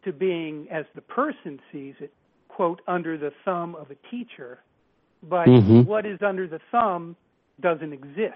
[0.04, 2.12] to being, as the person sees it,
[2.48, 4.62] quote, under the thumb of a teacher.
[5.22, 5.86] But Mhm.
[5.86, 7.16] what is under the thumb
[7.60, 8.34] doesn't exist.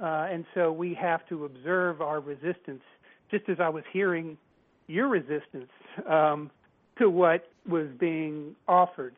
[0.00, 2.82] Uh, and so we have to observe our resistance,
[3.30, 4.38] just as I was hearing
[4.86, 5.70] your resistance
[6.06, 6.50] um,
[6.96, 9.14] to what was being offered.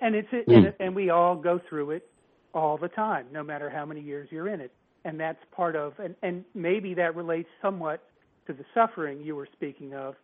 [0.00, 0.54] And it's Mm.
[0.54, 2.08] and, and we all go through it
[2.54, 4.70] all the time, no matter how many years you're in it.
[5.04, 8.00] And that's part of, and, and maybe that relates somewhat
[8.46, 10.14] to the suffering you were speaking of.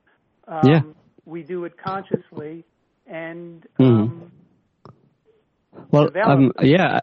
[0.46, 0.82] Um, Yeah.
[1.24, 2.64] We do it consciously,
[3.06, 3.84] and Mhm.
[3.84, 4.32] um,
[5.90, 7.00] Well, um, yeah,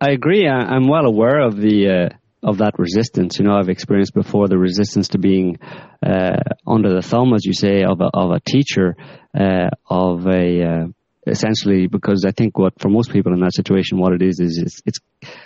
[0.00, 0.46] I agree.
[0.46, 3.38] I, I'm well aware of the uh, of that resistance.
[3.38, 5.58] You know, I've experienced before the resistance to being
[6.04, 6.36] uh,
[6.66, 8.96] under the thumb, as you say, of a of a teacher,
[9.38, 10.86] uh, of a uh,
[11.26, 14.58] essentially because I think what for most people in that situation, what it is is
[14.64, 14.98] it's, it's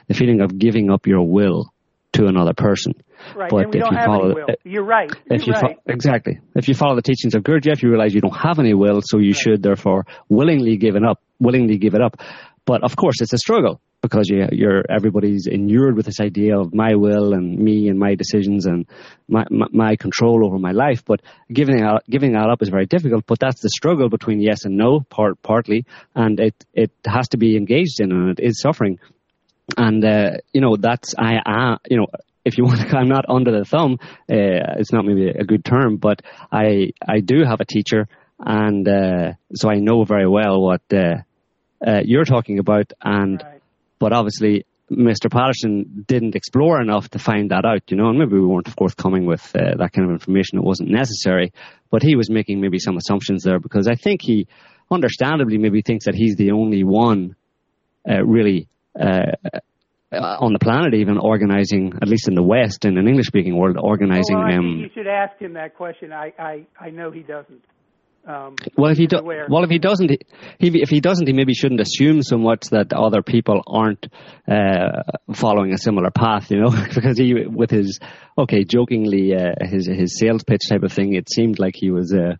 [0.06, 1.72] the feeling of giving up your will
[2.12, 2.92] to another person.
[3.34, 4.46] right, but if don't you have follow the- will.
[4.62, 5.10] You're right.
[5.26, 5.76] if You're you right.
[5.84, 8.72] fo- exactly if you follow the teachings of Gurdjieff, you realize you don't have any
[8.72, 12.20] will, so you should therefore willingly give it up, willingly give it up.
[12.66, 16.74] But of course, it's a struggle because you, you're everybody's inured with this idea of
[16.74, 18.86] my will and me and my decisions and
[19.28, 21.04] my, my, my control over my life.
[21.04, 21.20] But
[21.52, 23.24] giving out, giving that up is very difficult.
[23.26, 27.38] But that's the struggle between yes and no, part partly, and it it has to
[27.38, 28.98] be engaged in, and it is suffering.
[29.76, 32.06] And uh, you know that's I, I you know
[32.44, 33.98] if you want to, I'm not under the thumb.
[34.02, 36.22] Uh, it's not maybe a good term, but
[36.52, 38.08] I I do have a teacher,
[38.38, 41.22] and uh, so I know very well what uh,
[41.86, 42.92] uh, you're talking about.
[43.02, 43.60] And Right.
[43.98, 45.30] but obviously, Mr.
[45.30, 48.08] Patterson didn't explore enough to find that out, you know.
[48.08, 50.58] And maybe we weren't forthcoming with uh, that kind of information.
[50.58, 51.52] It wasn't necessary,
[51.90, 54.46] but he was making maybe some assumptions there because I think he,
[54.90, 57.34] understandably, maybe thinks that he's the only one
[58.08, 59.32] uh, really uh,
[60.12, 63.76] uh, on the planet, even organizing, at least in the West, in an English-speaking world,
[63.80, 64.36] organizing.
[64.36, 66.12] well, I um, you should ask him that question.
[66.12, 67.64] I, I, I know he doesn't.
[68.26, 70.10] Um, well, if he do, well, if he doesn't,
[70.58, 74.06] he, if he doesn't, he maybe shouldn't assume so much that other people aren't
[74.48, 75.02] uh,
[75.34, 78.00] following a similar path, you know, because he, with his,
[78.38, 82.14] okay, jokingly, uh, his his sales pitch type of thing, it seemed like he was
[82.14, 82.36] uh,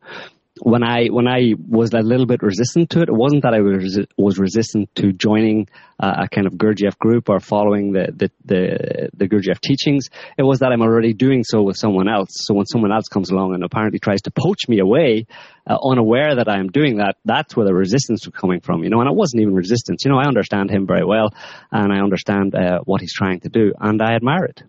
[0.61, 3.61] when I when I was a little bit resistant to it, it wasn't that I
[3.61, 5.69] was was resistant to joining
[5.99, 10.11] uh, a kind of Gurdjieff group or following the, the the the Gurdjieff teachings.
[10.39, 12.29] It was that I'm already doing so with someone else.
[12.33, 15.27] So when someone else comes along and apparently tries to poach me away,
[15.69, 18.85] uh, unaware that I am doing that, that's where the resistance was coming from.
[18.85, 20.05] You know, and it wasn't even resistance.
[20.05, 21.35] You know, I understand him very well,
[21.73, 24.63] and I understand uh, what he's trying to do, and I admire it.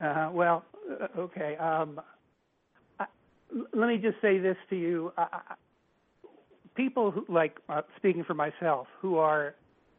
[0.00, 1.56] Uh, well, uh, okay.
[1.56, 2.00] Um,
[3.72, 5.12] let me just say this to you.
[6.74, 9.54] people who, like uh, speaking for myself, who are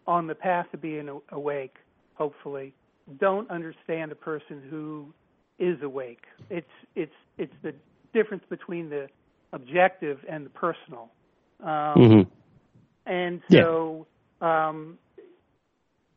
[0.08, 1.76] on the path to being awake,
[2.16, 2.74] hopefully,
[3.20, 5.14] don't understand a person who
[5.58, 6.24] is awake.
[6.50, 7.74] It's it's it's the
[8.14, 9.08] difference between the
[9.54, 11.10] objective and the personal.
[11.62, 12.22] Um, mm-hmm.
[13.06, 14.08] And so,
[14.42, 14.68] yeah.
[14.68, 14.98] um,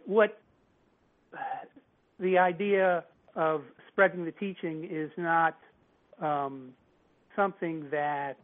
[0.05, 0.39] what
[2.21, 3.05] the idea
[3.35, 5.57] of spreading the teaching is not
[6.21, 6.73] um,
[7.37, 8.39] something that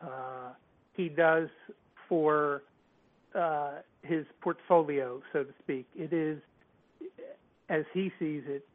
[0.00, 0.52] uh,
[0.94, 1.48] he does
[2.08, 2.62] for
[3.34, 3.72] uh,
[4.02, 5.86] his portfolio, so to speak.
[5.96, 6.40] It is,
[7.68, 8.66] as he sees it,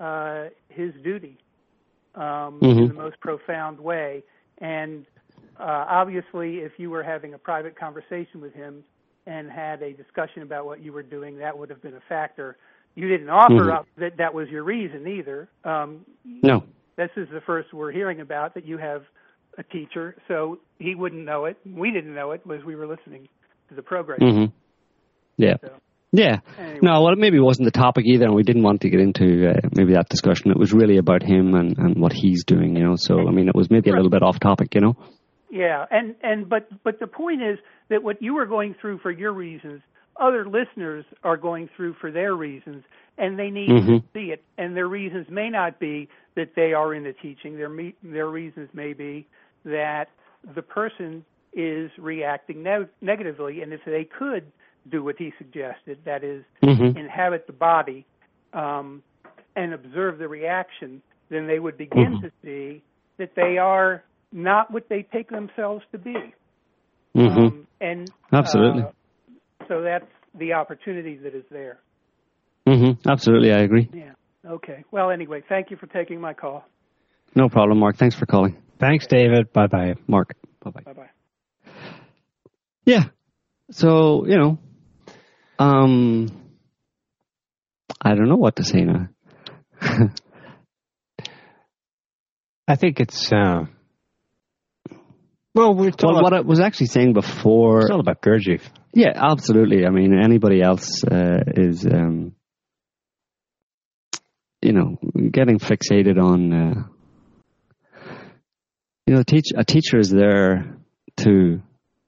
[0.00, 1.38] uh, his duty
[2.14, 2.66] um, mm-hmm.
[2.66, 4.22] in the most profound way.
[4.58, 5.06] And
[5.58, 8.82] uh, obviously, if you were having a private conversation with him
[9.26, 12.56] and had a discussion about what you were doing, that would have been a factor.
[12.94, 13.70] You didn't offer mm-hmm.
[13.70, 15.48] up that that was your reason either.
[15.64, 16.64] Um, no
[16.96, 19.02] this is the first we're hearing about that you have
[19.58, 21.56] a teacher, so he wouldn't know it.
[21.64, 23.28] We didn't know it as we were listening
[23.68, 24.20] to the program.
[24.20, 24.52] Mm-hmm.
[25.36, 25.54] Yeah.
[25.60, 25.70] So,
[26.12, 26.38] yeah.
[26.58, 26.78] Anyway.
[26.82, 29.48] No, well, it maybe wasn't the topic either, and we didn't want to get into
[29.48, 30.50] uh, maybe that discussion.
[30.50, 32.94] It was really about him and, and what he's doing, you know.
[32.96, 34.96] So, I mean, it was maybe a little bit off topic, you know.
[35.50, 37.58] Yeah, and and but but the point is
[37.88, 39.82] that what you were going through for your reasons,
[40.20, 42.84] other listeners are going through for their reasons,
[43.18, 43.96] and they need mm-hmm.
[43.96, 44.42] to see it.
[44.58, 47.56] And their reasons may not be that they are in the teaching.
[47.56, 49.26] Their me- their reasons may be
[49.64, 50.06] that
[50.54, 54.50] the person is reacting ne- negatively, and if they could
[54.90, 56.96] do what he suggested, that is, mm-hmm.
[56.98, 58.04] inhabit the body
[58.52, 59.02] um,
[59.56, 61.00] and observe the reaction,
[61.30, 62.26] then they would begin mm-hmm.
[62.26, 62.82] to see
[63.18, 66.34] that they are not what they take themselves to be.
[67.16, 67.38] Mm-hmm.
[67.38, 68.82] Um, and absolutely.
[68.82, 68.90] Uh,
[69.68, 70.06] so that's
[70.38, 71.78] the opportunity that is there.
[72.68, 73.08] Mm-hmm.
[73.08, 73.88] Absolutely, I agree.
[73.92, 74.12] Yeah.
[74.46, 74.84] Okay.
[74.90, 76.64] Well, anyway, thank you for taking my call.
[77.34, 77.96] No problem, Mark.
[77.96, 78.56] Thanks for calling.
[78.78, 79.52] Thanks, David.
[79.52, 80.34] Bye bye, Mark.
[80.62, 80.80] Bye bye.
[80.84, 81.10] Bye bye.
[82.84, 83.04] Yeah.
[83.70, 84.58] So you know,
[85.58, 86.28] um,
[88.00, 89.08] I don't know what to say now.
[92.66, 93.32] I think it's.
[93.32, 93.64] Uh,
[95.54, 97.82] well, we're well, what I was actually saying before.
[97.82, 98.62] It's all about Gurdjieff.
[98.92, 99.86] Yeah, absolutely.
[99.86, 102.33] I mean, anybody else uh, is, um,
[104.64, 104.98] you know,
[105.30, 106.52] getting fixated on.
[106.52, 106.84] Uh,
[109.06, 110.76] you know, teach a teacher is there
[111.18, 111.60] to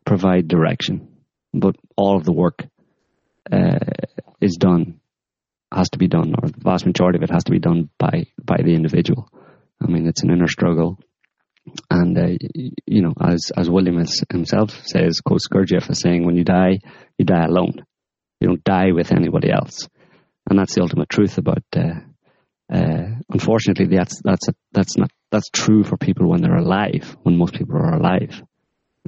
[0.07, 1.09] provide direction,
[1.53, 2.65] but all of the work
[3.53, 3.79] uh,
[4.41, 5.01] is done
[5.73, 8.27] has to be done, or the vast majority of it has to be done by
[8.43, 9.29] by the individual.
[9.83, 10.99] I mean, it's an inner struggle
[11.91, 12.37] and uh,
[12.87, 16.79] you know, as as William himself says, quotes Gurdjieff as saying, "When you die,
[17.19, 17.85] you die alone.
[18.41, 19.89] You don't die with anybody else."
[20.49, 21.65] And that's the ultimate truth about.
[21.75, 22.01] Uh,
[22.73, 27.17] uh, unfortunately, that's that's a, that's not that's true for people when they're alive.
[27.23, 28.43] When most people are alive,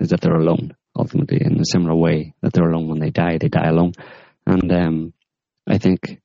[0.01, 0.77] is that they're alone.
[0.97, 3.93] Ultimately, in a similar way that they're alone when they die, they die alone.
[4.47, 5.13] And um,
[5.67, 6.21] I think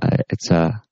[0.00, 0.82] uh, it's a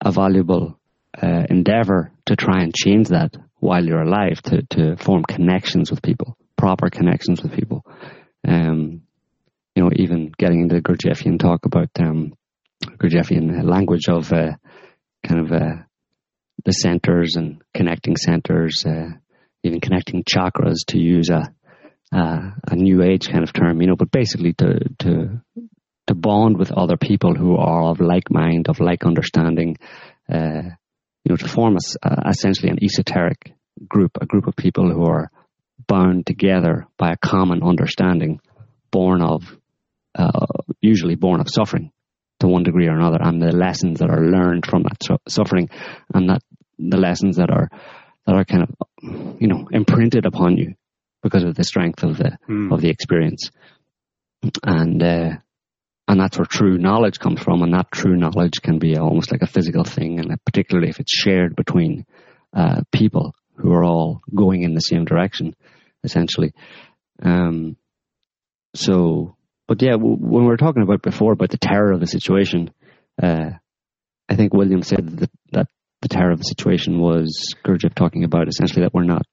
[0.00, 0.78] a valuable
[1.20, 6.02] uh, endeavor to try and change that while you're alive, to, to form connections with
[6.02, 7.84] people, proper connections with people.
[8.46, 9.02] Um,
[9.74, 12.34] you know, even getting into the Gurdjieffian talk about um,
[12.84, 14.52] Gurdjieffian language of uh,
[15.26, 15.82] kind of uh,
[16.64, 19.10] the centers and connecting centers, uh,
[19.64, 21.52] even connecting chakras to use a,
[22.12, 25.40] a new age kind of term, you know, but basically to to
[26.06, 29.76] to bond with other people who are of like mind, of like understanding,
[30.32, 30.62] uh,
[31.24, 33.52] you know, to form a, essentially an esoteric
[33.86, 35.30] group, a group of people who are
[35.86, 38.40] bound together by a common understanding,
[38.90, 39.42] born of,
[40.14, 40.46] uh,
[40.80, 41.92] usually born of suffering
[42.40, 45.68] to one degree or another, and the lessons that are learned from that su- suffering,
[46.14, 46.42] and that
[46.78, 47.68] the lessons that are
[48.26, 48.70] that are kind of,
[49.40, 50.74] you know, imprinted upon you
[51.22, 52.72] because of the strength of the mm.
[52.72, 53.50] of the experience,
[54.64, 55.30] and uh,
[56.06, 57.62] and that's where true knowledge comes from.
[57.62, 61.12] And that true knowledge can be almost like a physical thing, and particularly if it's
[61.12, 62.06] shared between
[62.52, 65.54] uh, people who are all going in the same direction,
[66.04, 66.52] essentially.
[67.22, 67.76] Um,
[68.74, 69.36] so,
[69.68, 72.70] but yeah, w- when we were talking about before about the terror of the situation,
[73.22, 73.50] uh,
[74.28, 75.68] I think William said that, that
[76.00, 79.26] the terror of the situation was Gurdjieff talking about essentially that we're not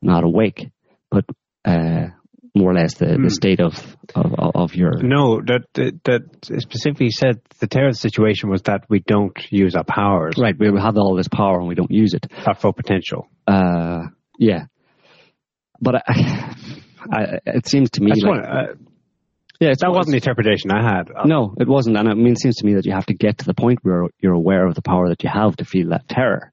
[0.00, 0.70] not awake,
[1.10, 1.24] but
[1.64, 2.08] uh,
[2.54, 3.16] more or less the, mm.
[3.16, 3.28] the hmm.
[3.28, 5.02] state of, of, of your.
[5.02, 5.62] No, that,
[6.04, 6.22] that
[6.60, 10.34] specifically said the terror of the situation was that we don't use our powers.
[10.38, 12.26] Right, we have all this power and we don't use it.
[12.46, 13.28] Our full potential.
[13.46, 14.06] Uh,
[14.38, 14.66] yeah,
[15.80, 16.54] but I,
[17.12, 18.24] I, it seems to me like.
[18.24, 18.74] One, uh,
[19.60, 21.10] yeah, that wasn't the interpretation I had.
[21.24, 23.38] No, it wasn't, and I mean, it seems to me that you have to get
[23.38, 26.08] to the point where you're aware of the power that you have to feel that
[26.08, 26.52] terror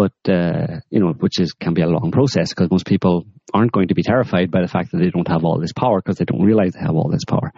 [0.00, 3.72] but uh, you know, which is can be a long process because most people aren't
[3.72, 6.16] going to be terrified by the fact that they don't have all this power because
[6.16, 7.52] they don't realize they have all this power.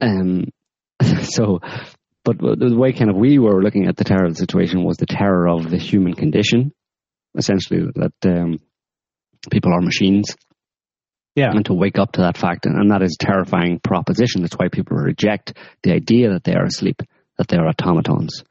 [0.00, 0.46] Um,
[1.22, 1.60] so,
[2.24, 4.96] but the way kind of we were looking at the terror of the situation was
[4.96, 6.72] the terror of the human condition,
[7.36, 8.58] essentially that um,
[9.50, 10.34] people are machines.
[11.34, 11.50] Yeah.
[11.52, 14.42] And to wake up to that fact, and, that is a terrifying proposition.
[14.42, 17.02] That's why people reject the idea that they are asleep,
[17.38, 18.42] that they are automatons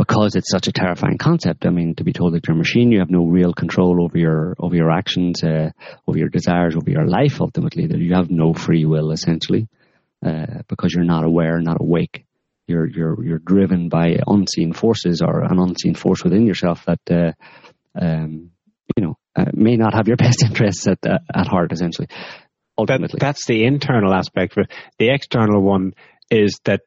[0.00, 1.66] because it's such a terrifying concept.
[1.66, 4.16] I mean, to be told that you're a machine, you have no real control over
[4.16, 5.70] your over your actions, uh,
[6.06, 7.38] over your desires, over your life.
[7.40, 9.68] Ultimately, that you have no free will essentially,
[10.24, 12.24] uh, because you're not aware, not awake.
[12.66, 17.32] You're you're you're driven by unseen forces or an unseen force within yourself that uh,
[18.00, 18.52] um,
[18.96, 21.72] you know uh, may not have your best interests at uh, at heart.
[21.72, 22.08] Essentially,
[22.76, 24.56] ultimately, that, that's the internal aspect.
[24.98, 25.92] The external one
[26.30, 26.82] is that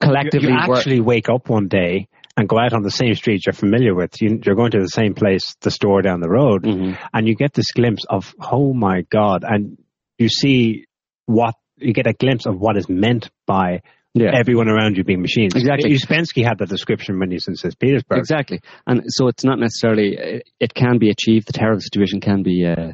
[0.00, 3.44] collectively you, you actually wake up one day and go out on the same street
[3.46, 4.20] you're familiar with.
[4.20, 6.94] You, are going to the same place, the store down the road, mm-hmm.
[7.12, 9.78] and you get this glimpse of, oh my God, and
[10.18, 10.86] you see
[11.26, 13.82] what, you get a glimpse of what is meant by
[14.14, 14.30] yeah.
[14.34, 15.54] everyone around you being machines.
[15.54, 15.90] Exactly.
[15.90, 17.78] Ouspensky had the description when he's in St.
[17.78, 18.18] Petersburg.
[18.18, 18.60] Exactly.
[18.86, 22.42] And so it's not necessarily, it can be achieved, the terror of the situation can
[22.42, 22.92] be, uh,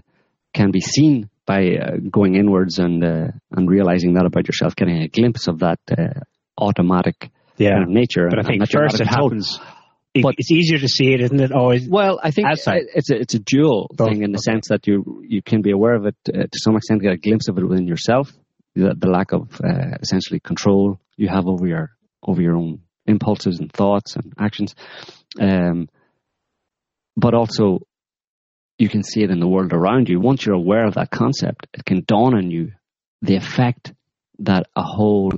[0.52, 5.02] can be seen by uh, going inwards and uh, and realizing that about yourself, getting
[5.02, 6.20] a glimpse of that uh,
[6.59, 7.70] automatic yeah.
[7.70, 8.26] kind of nature.
[8.28, 9.59] But I think first it happens.
[10.22, 11.52] But it's easier to see it, isn't it?
[11.52, 11.86] Always.
[11.86, 12.84] Well, I think outside.
[12.94, 14.09] it's a it's a dual Both.
[14.09, 14.52] thing in the okay.
[14.52, 17.18] sense that you you can be aware of it uh, to some extent, get a
[17.18, 18.32] glimpse of it within yourself.
[18.77, 23.59] The, the lack of uh, essentially control you have over your over your own impulses
[23.59, 24.74] and thoughts and actions,
[25.40, 25.89] um,
[27.16, 27.81] but also
[28.78, 30.20] you can see it in the world around you.
[30.20, 32.73] Once you're aware of that concept, it can dawn on you
[33.23, 33.94] the effect
[34.40, 35.32] that a whole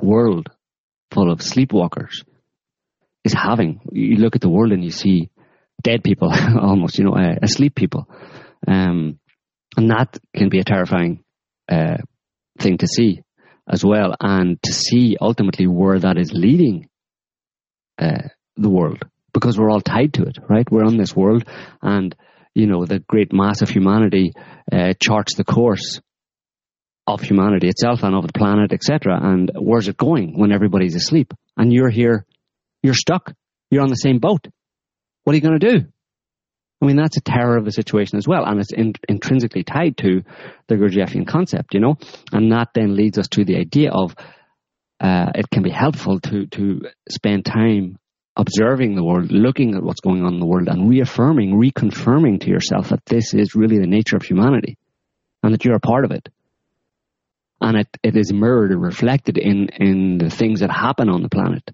[0.00, 0.48] world
[1.10, 2.24] full of sleepwalkers
[3.24, 3.80] is having.
[3.92, 5.30] You look at the world and you see
[5.82, 8.08] dead people, almost, you know, uh, asleep people.
[8.66, 9.18] Um,
[9.76, 11.22] and that can be a terrifying
[11.70, 11.98] uh,
[12.58, 13.22] thing to see
[13.68, 16.88] as well, and to see ultimately where that is leading
[17.98, 19.02] uh, the world,
[19.32, 20.70] because we're all tied to it, right?
[20.70, 21.44] We're on this world,
[21.82, 22.14] and
[22.54, 24.32] you know the great mass of humanity
[24.72, 26.00] uh, charts the course
[27.06, 29.18] of humanity itself and of the planet, etc.
[29.22, 31.32] And where's it going when everybody's asleep?
[31.56, 32.26] And you're here,
[32.82, 33.32] you're stuck.
[33.70, 34.46] You're on the same boat.
[35.24, 35.86] What are you going to do?
[36.80, 39.96] I mean, that's a terror of the situation as well, and it's in, intrinsically tied
[39.98, 40.22] to
[40.68, 41.96] the Gurdjieffian concept, you know.
[42.32, 44.14] And that then leads us to the idea of
[45.00, 47.98] uh, it can be helpful to to spend time
[48.36, 52.50] observing the world, looking at what's going on in the world, and reaffirming, reconfirming to
[52.50, 54.76] yourself that this is really the nature of humanity,
[55.42, 56.28] and that you're a part of it
[57.60, 61.28] and it, it is mirrored and reflected in, in the things that happen on the
[61.28, 61.68] planet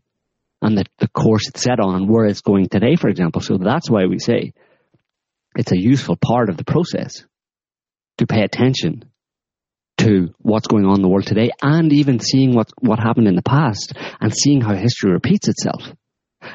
[0.60, 3.40] and the, the course it's set on where it's going today, for example.
[3.40, 4.52] So that's why we say
[5.56, 7.24] it's a useful part of the process
[8.18, 9.04] to pay attention
[9.98, 13.36] to what's going on in the world today and even seeing what, what happened in
[13.36, 15.82] the past and seeing how history repeats itself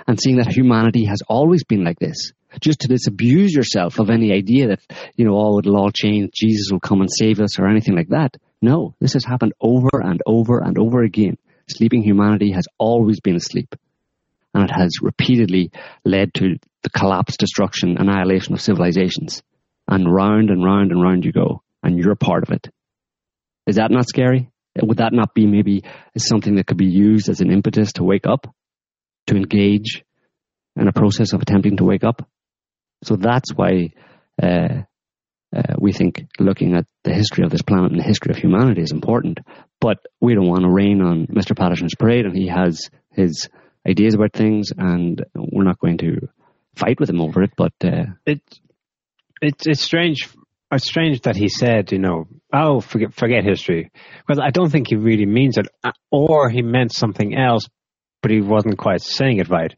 [0.08, 2.34] and seeing that humanity has always been like this.
[2.60, 4.80] Just to disabuse yourself of any idea that,
[5.16, 8.10] you know, oh, it'll all change, Jesus will come and save us or anything like
[8.10, 8.36] that.
[8.62, 11.38] No, this has happened over and over and over again.
[11.70, 13.76] Sleeping humanity has always been asleep.
[14.58, 15.72] And it has repeatedly
[16.04, 19.44] led to the collapse, destruction, annihilation of civilizations.
[19.88, 21.62] And round and round and round you go.
[21.84, 22.68] And you're part of it.
[23.68, 24.50] Is that not scary?
[24.82, 25.84] Would that not be maybe
[26.18, 28.48] something that could be used as an impetus to wake up?
[29.28, 30.04] To engage
[30.76, 32.28] in a process of attempting to wake up?
[33.04, 33.92] So that's why
[34.42, 34.82] uh,
[35.56, 38.82] uh, we think looking at the history of this planet and the history of humanity
[38.82, 39.38] is important.
[39.80, 41.56] But we don't want to rain on Mr.
[41.56, 43.50] Patterson's parade, and he has his
[43.88, 46.28] ideas about things, and we're not going to
[46.76, 47.52] fight with him over it.
[47.56, 48.42] But uh, it,
[49.42, 50.30] it's it's strange.
[50.72, 53.92] It's strange that he said, you know, oh, forget forget history,
[54.26, 57.68] because I don't think he really means it, uh, or he meant something else,
[58.22, 59.74] but he wasn't quite saying it right.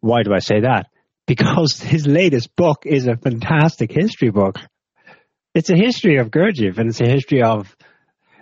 [0.00, 0.86] Why do I say that?
[1.26, 4.56] because his latest book is a fantastic history book.
[5.54, 7.74] It's a history of Gurdjieff and it's a history of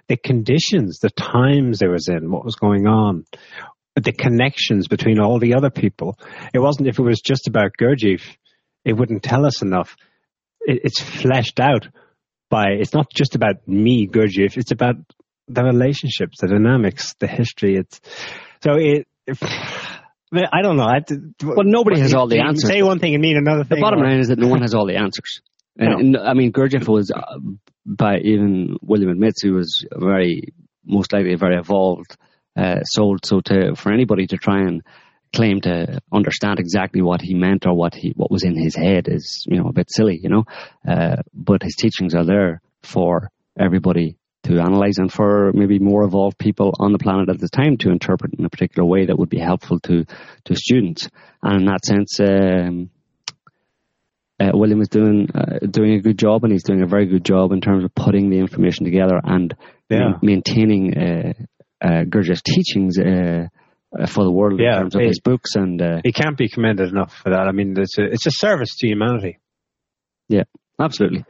[0.09, 3.25] the conditions, the times it was in, what was going on,
[3.97, 6.19] the connections between all the other people.
[6.55, 8.23] It wasn't if it was just about Gurdjieff,
[8.85, 9.97] it wouldn't tell us enough.
[10.61, 11.89] It, it's fleshed out
[12.49, 14.97] by, it's not just about me, Gurdjieff, it's about
[15.49, 17.77] the relationships, the dynamics, the history.
[17.77, 18.01] It's,
[18.63, 19.07] so it,
[20.33, 20.85] I don't know.
[20.85, 21.01] I,
[21.43, 22.69] well, nobody has all the answers.
[22.69, 23.79] Say one thing and mean another thing.
[23.79, 25.41] The bottom line is that no one has all the answers.
[25.77, 26.21] And, no.
[26.23, 27.39] I mean, Gurdjieff was, uh,
[27.87, 30.53] by even William admits, he was very,
[30.85, 32.19] most likely a very evolved
[32.57, 33.19] uh, soul.
[33.25, 34.83] So to, for anybody to try and
[35.35, 39.09] claim to understand exactly what he meant or what he, what was in his head
[39.09, 40.45] is, you know, a bit silly, you know.
[40.87, 46.39] Uh, but his teachings are there for everybody to analyze and for maybe more evolved
[46.39, 49.29] people on the planet at the time to interpret in a particular way that would
[49.29, 50.05] be helpful to,
[50.45, 51.09] to students.
[51.43, 52.91] And in that sense, um,
[54.41, 57.25] uh, William is doing uh, doing a good job, and he's doing a very good
[57.25, 59.55] job in terms of putting the information together and
[59.91, 59.99] yeah.
[59.99, 61.33] ma- maintaining uh,
[61.83, 63.47] uh, Gurdjieff's teachings uh,
[63.99, 65.55] uh, for the world yeah, in terms of it, his books.
[65.55, 67.47] And uh, he can't be commended enough for that.
[67.49, 69.39] I mean, it's a it's a service to humanity.
[70.29, 70.45] Yeah,
[70.79, 71.25] absolutely.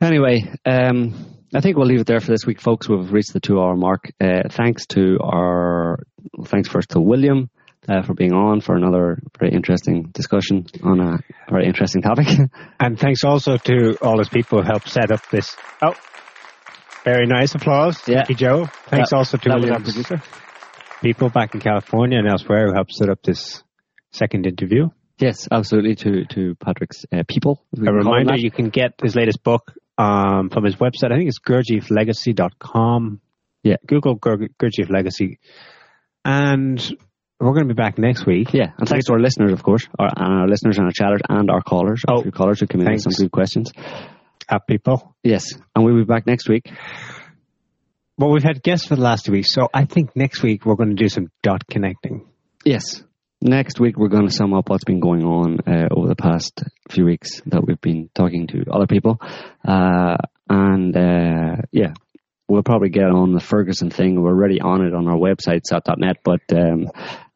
[0.00, 2.88] Anyway, um, I think we'll leave it there for this week, folks.
[2.88, 4.12] We've reached the two-hour mark.
[4.50, 6.00] thanks to our
[6.44, 7.50] thanks first to William
[7.88, 11.18] uh, for being on for another very interesting discussion on a
[11.50, 12.26] very interesting topic.
[12.80, 15.56] and thanks also to all those people who helped set up this.
[15.82, 15.94] Oh,
[17.06, 18.02] very nice applause.
[18.06, 18.16] Yeah.
[18.16, 18.66] Thank you, Joe.
[18.88, 20.20] Thanks that, also to William's producer.
[21.00, 23.62] people back in California and elsewhere who helped set up this
[24.10, 24.88] second interview.
[25.18, 25.94] Yes, absolutely.
[25.96, 27.64] To to Patrick's uh, people.
[27.74, 31.12] A reminder: you can get his latest book um, from his website.
[31.12, 33.20] I think it's gurdjiefflegacy.com.
[33.62, 35.38] Yeah, Google Gurdjieff Legacy,
[36.24, 36.78] and
[37.40, 38.52] we're going to be back next week.
[38.52, 41.20] Yeah, and thanks to our listeners, of course, our, and our listeners and our chatters
[41.28, 43.72] and our callers, oh, our callers who came in with some good questions.
[44.48, 45.16] At people.
[45.22, 46.70] Yes, and we'll be back next week.
[48.18, 50.76] Well, we've had guests for the last two weeks, so I think next week we're
[50.76, 52.26] going to do some dot connecting.
[52.64, 53.02] Yes,
[53.42, 56.62] next week we're going to sum up what's been going on uh, over the past
[56.88, 59.18] few weeks that we've been talking to other people,
[59.66, 60.16] uh,
[60.48, 61.92] and uh, yeah,
[62.48, 64.20] we'll probably get on the Ferguson thing.
[64.20, 66.90] We're already on it on our website, sott.net, but um,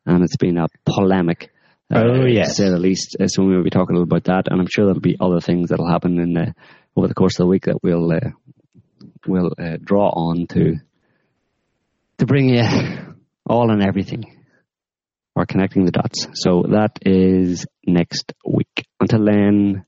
[0.06, 1.50] and it's been a polemic.
[1.92, 3.16] Uh, oh yes, to say the least.
[3.20, 5.16] Uh, so we will be talking a little about that, and I'm sure there'll be
[5.20, 6.54] other things that'll happen in the,
[7.00, 8.30] over the course of the week that we'll uh,
[9.26, 10.76] we'll uh, draw on to
[12.18, 12.62] to bring you
[13.46, 14.24] all and everything
[15.34, 16.26] or connecting the dots.
[16.34, 18.86] So that is next week.
[19.00, 19.86] Until then,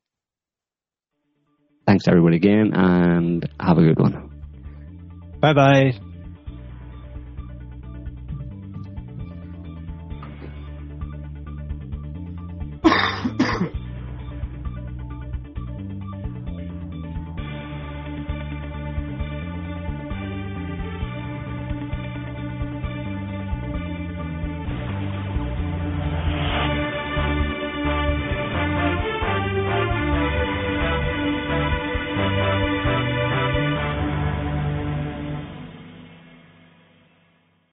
[1.87, 4.31] thanks everybody again, and have a good one.
[5.39, 6.12] Bye bye.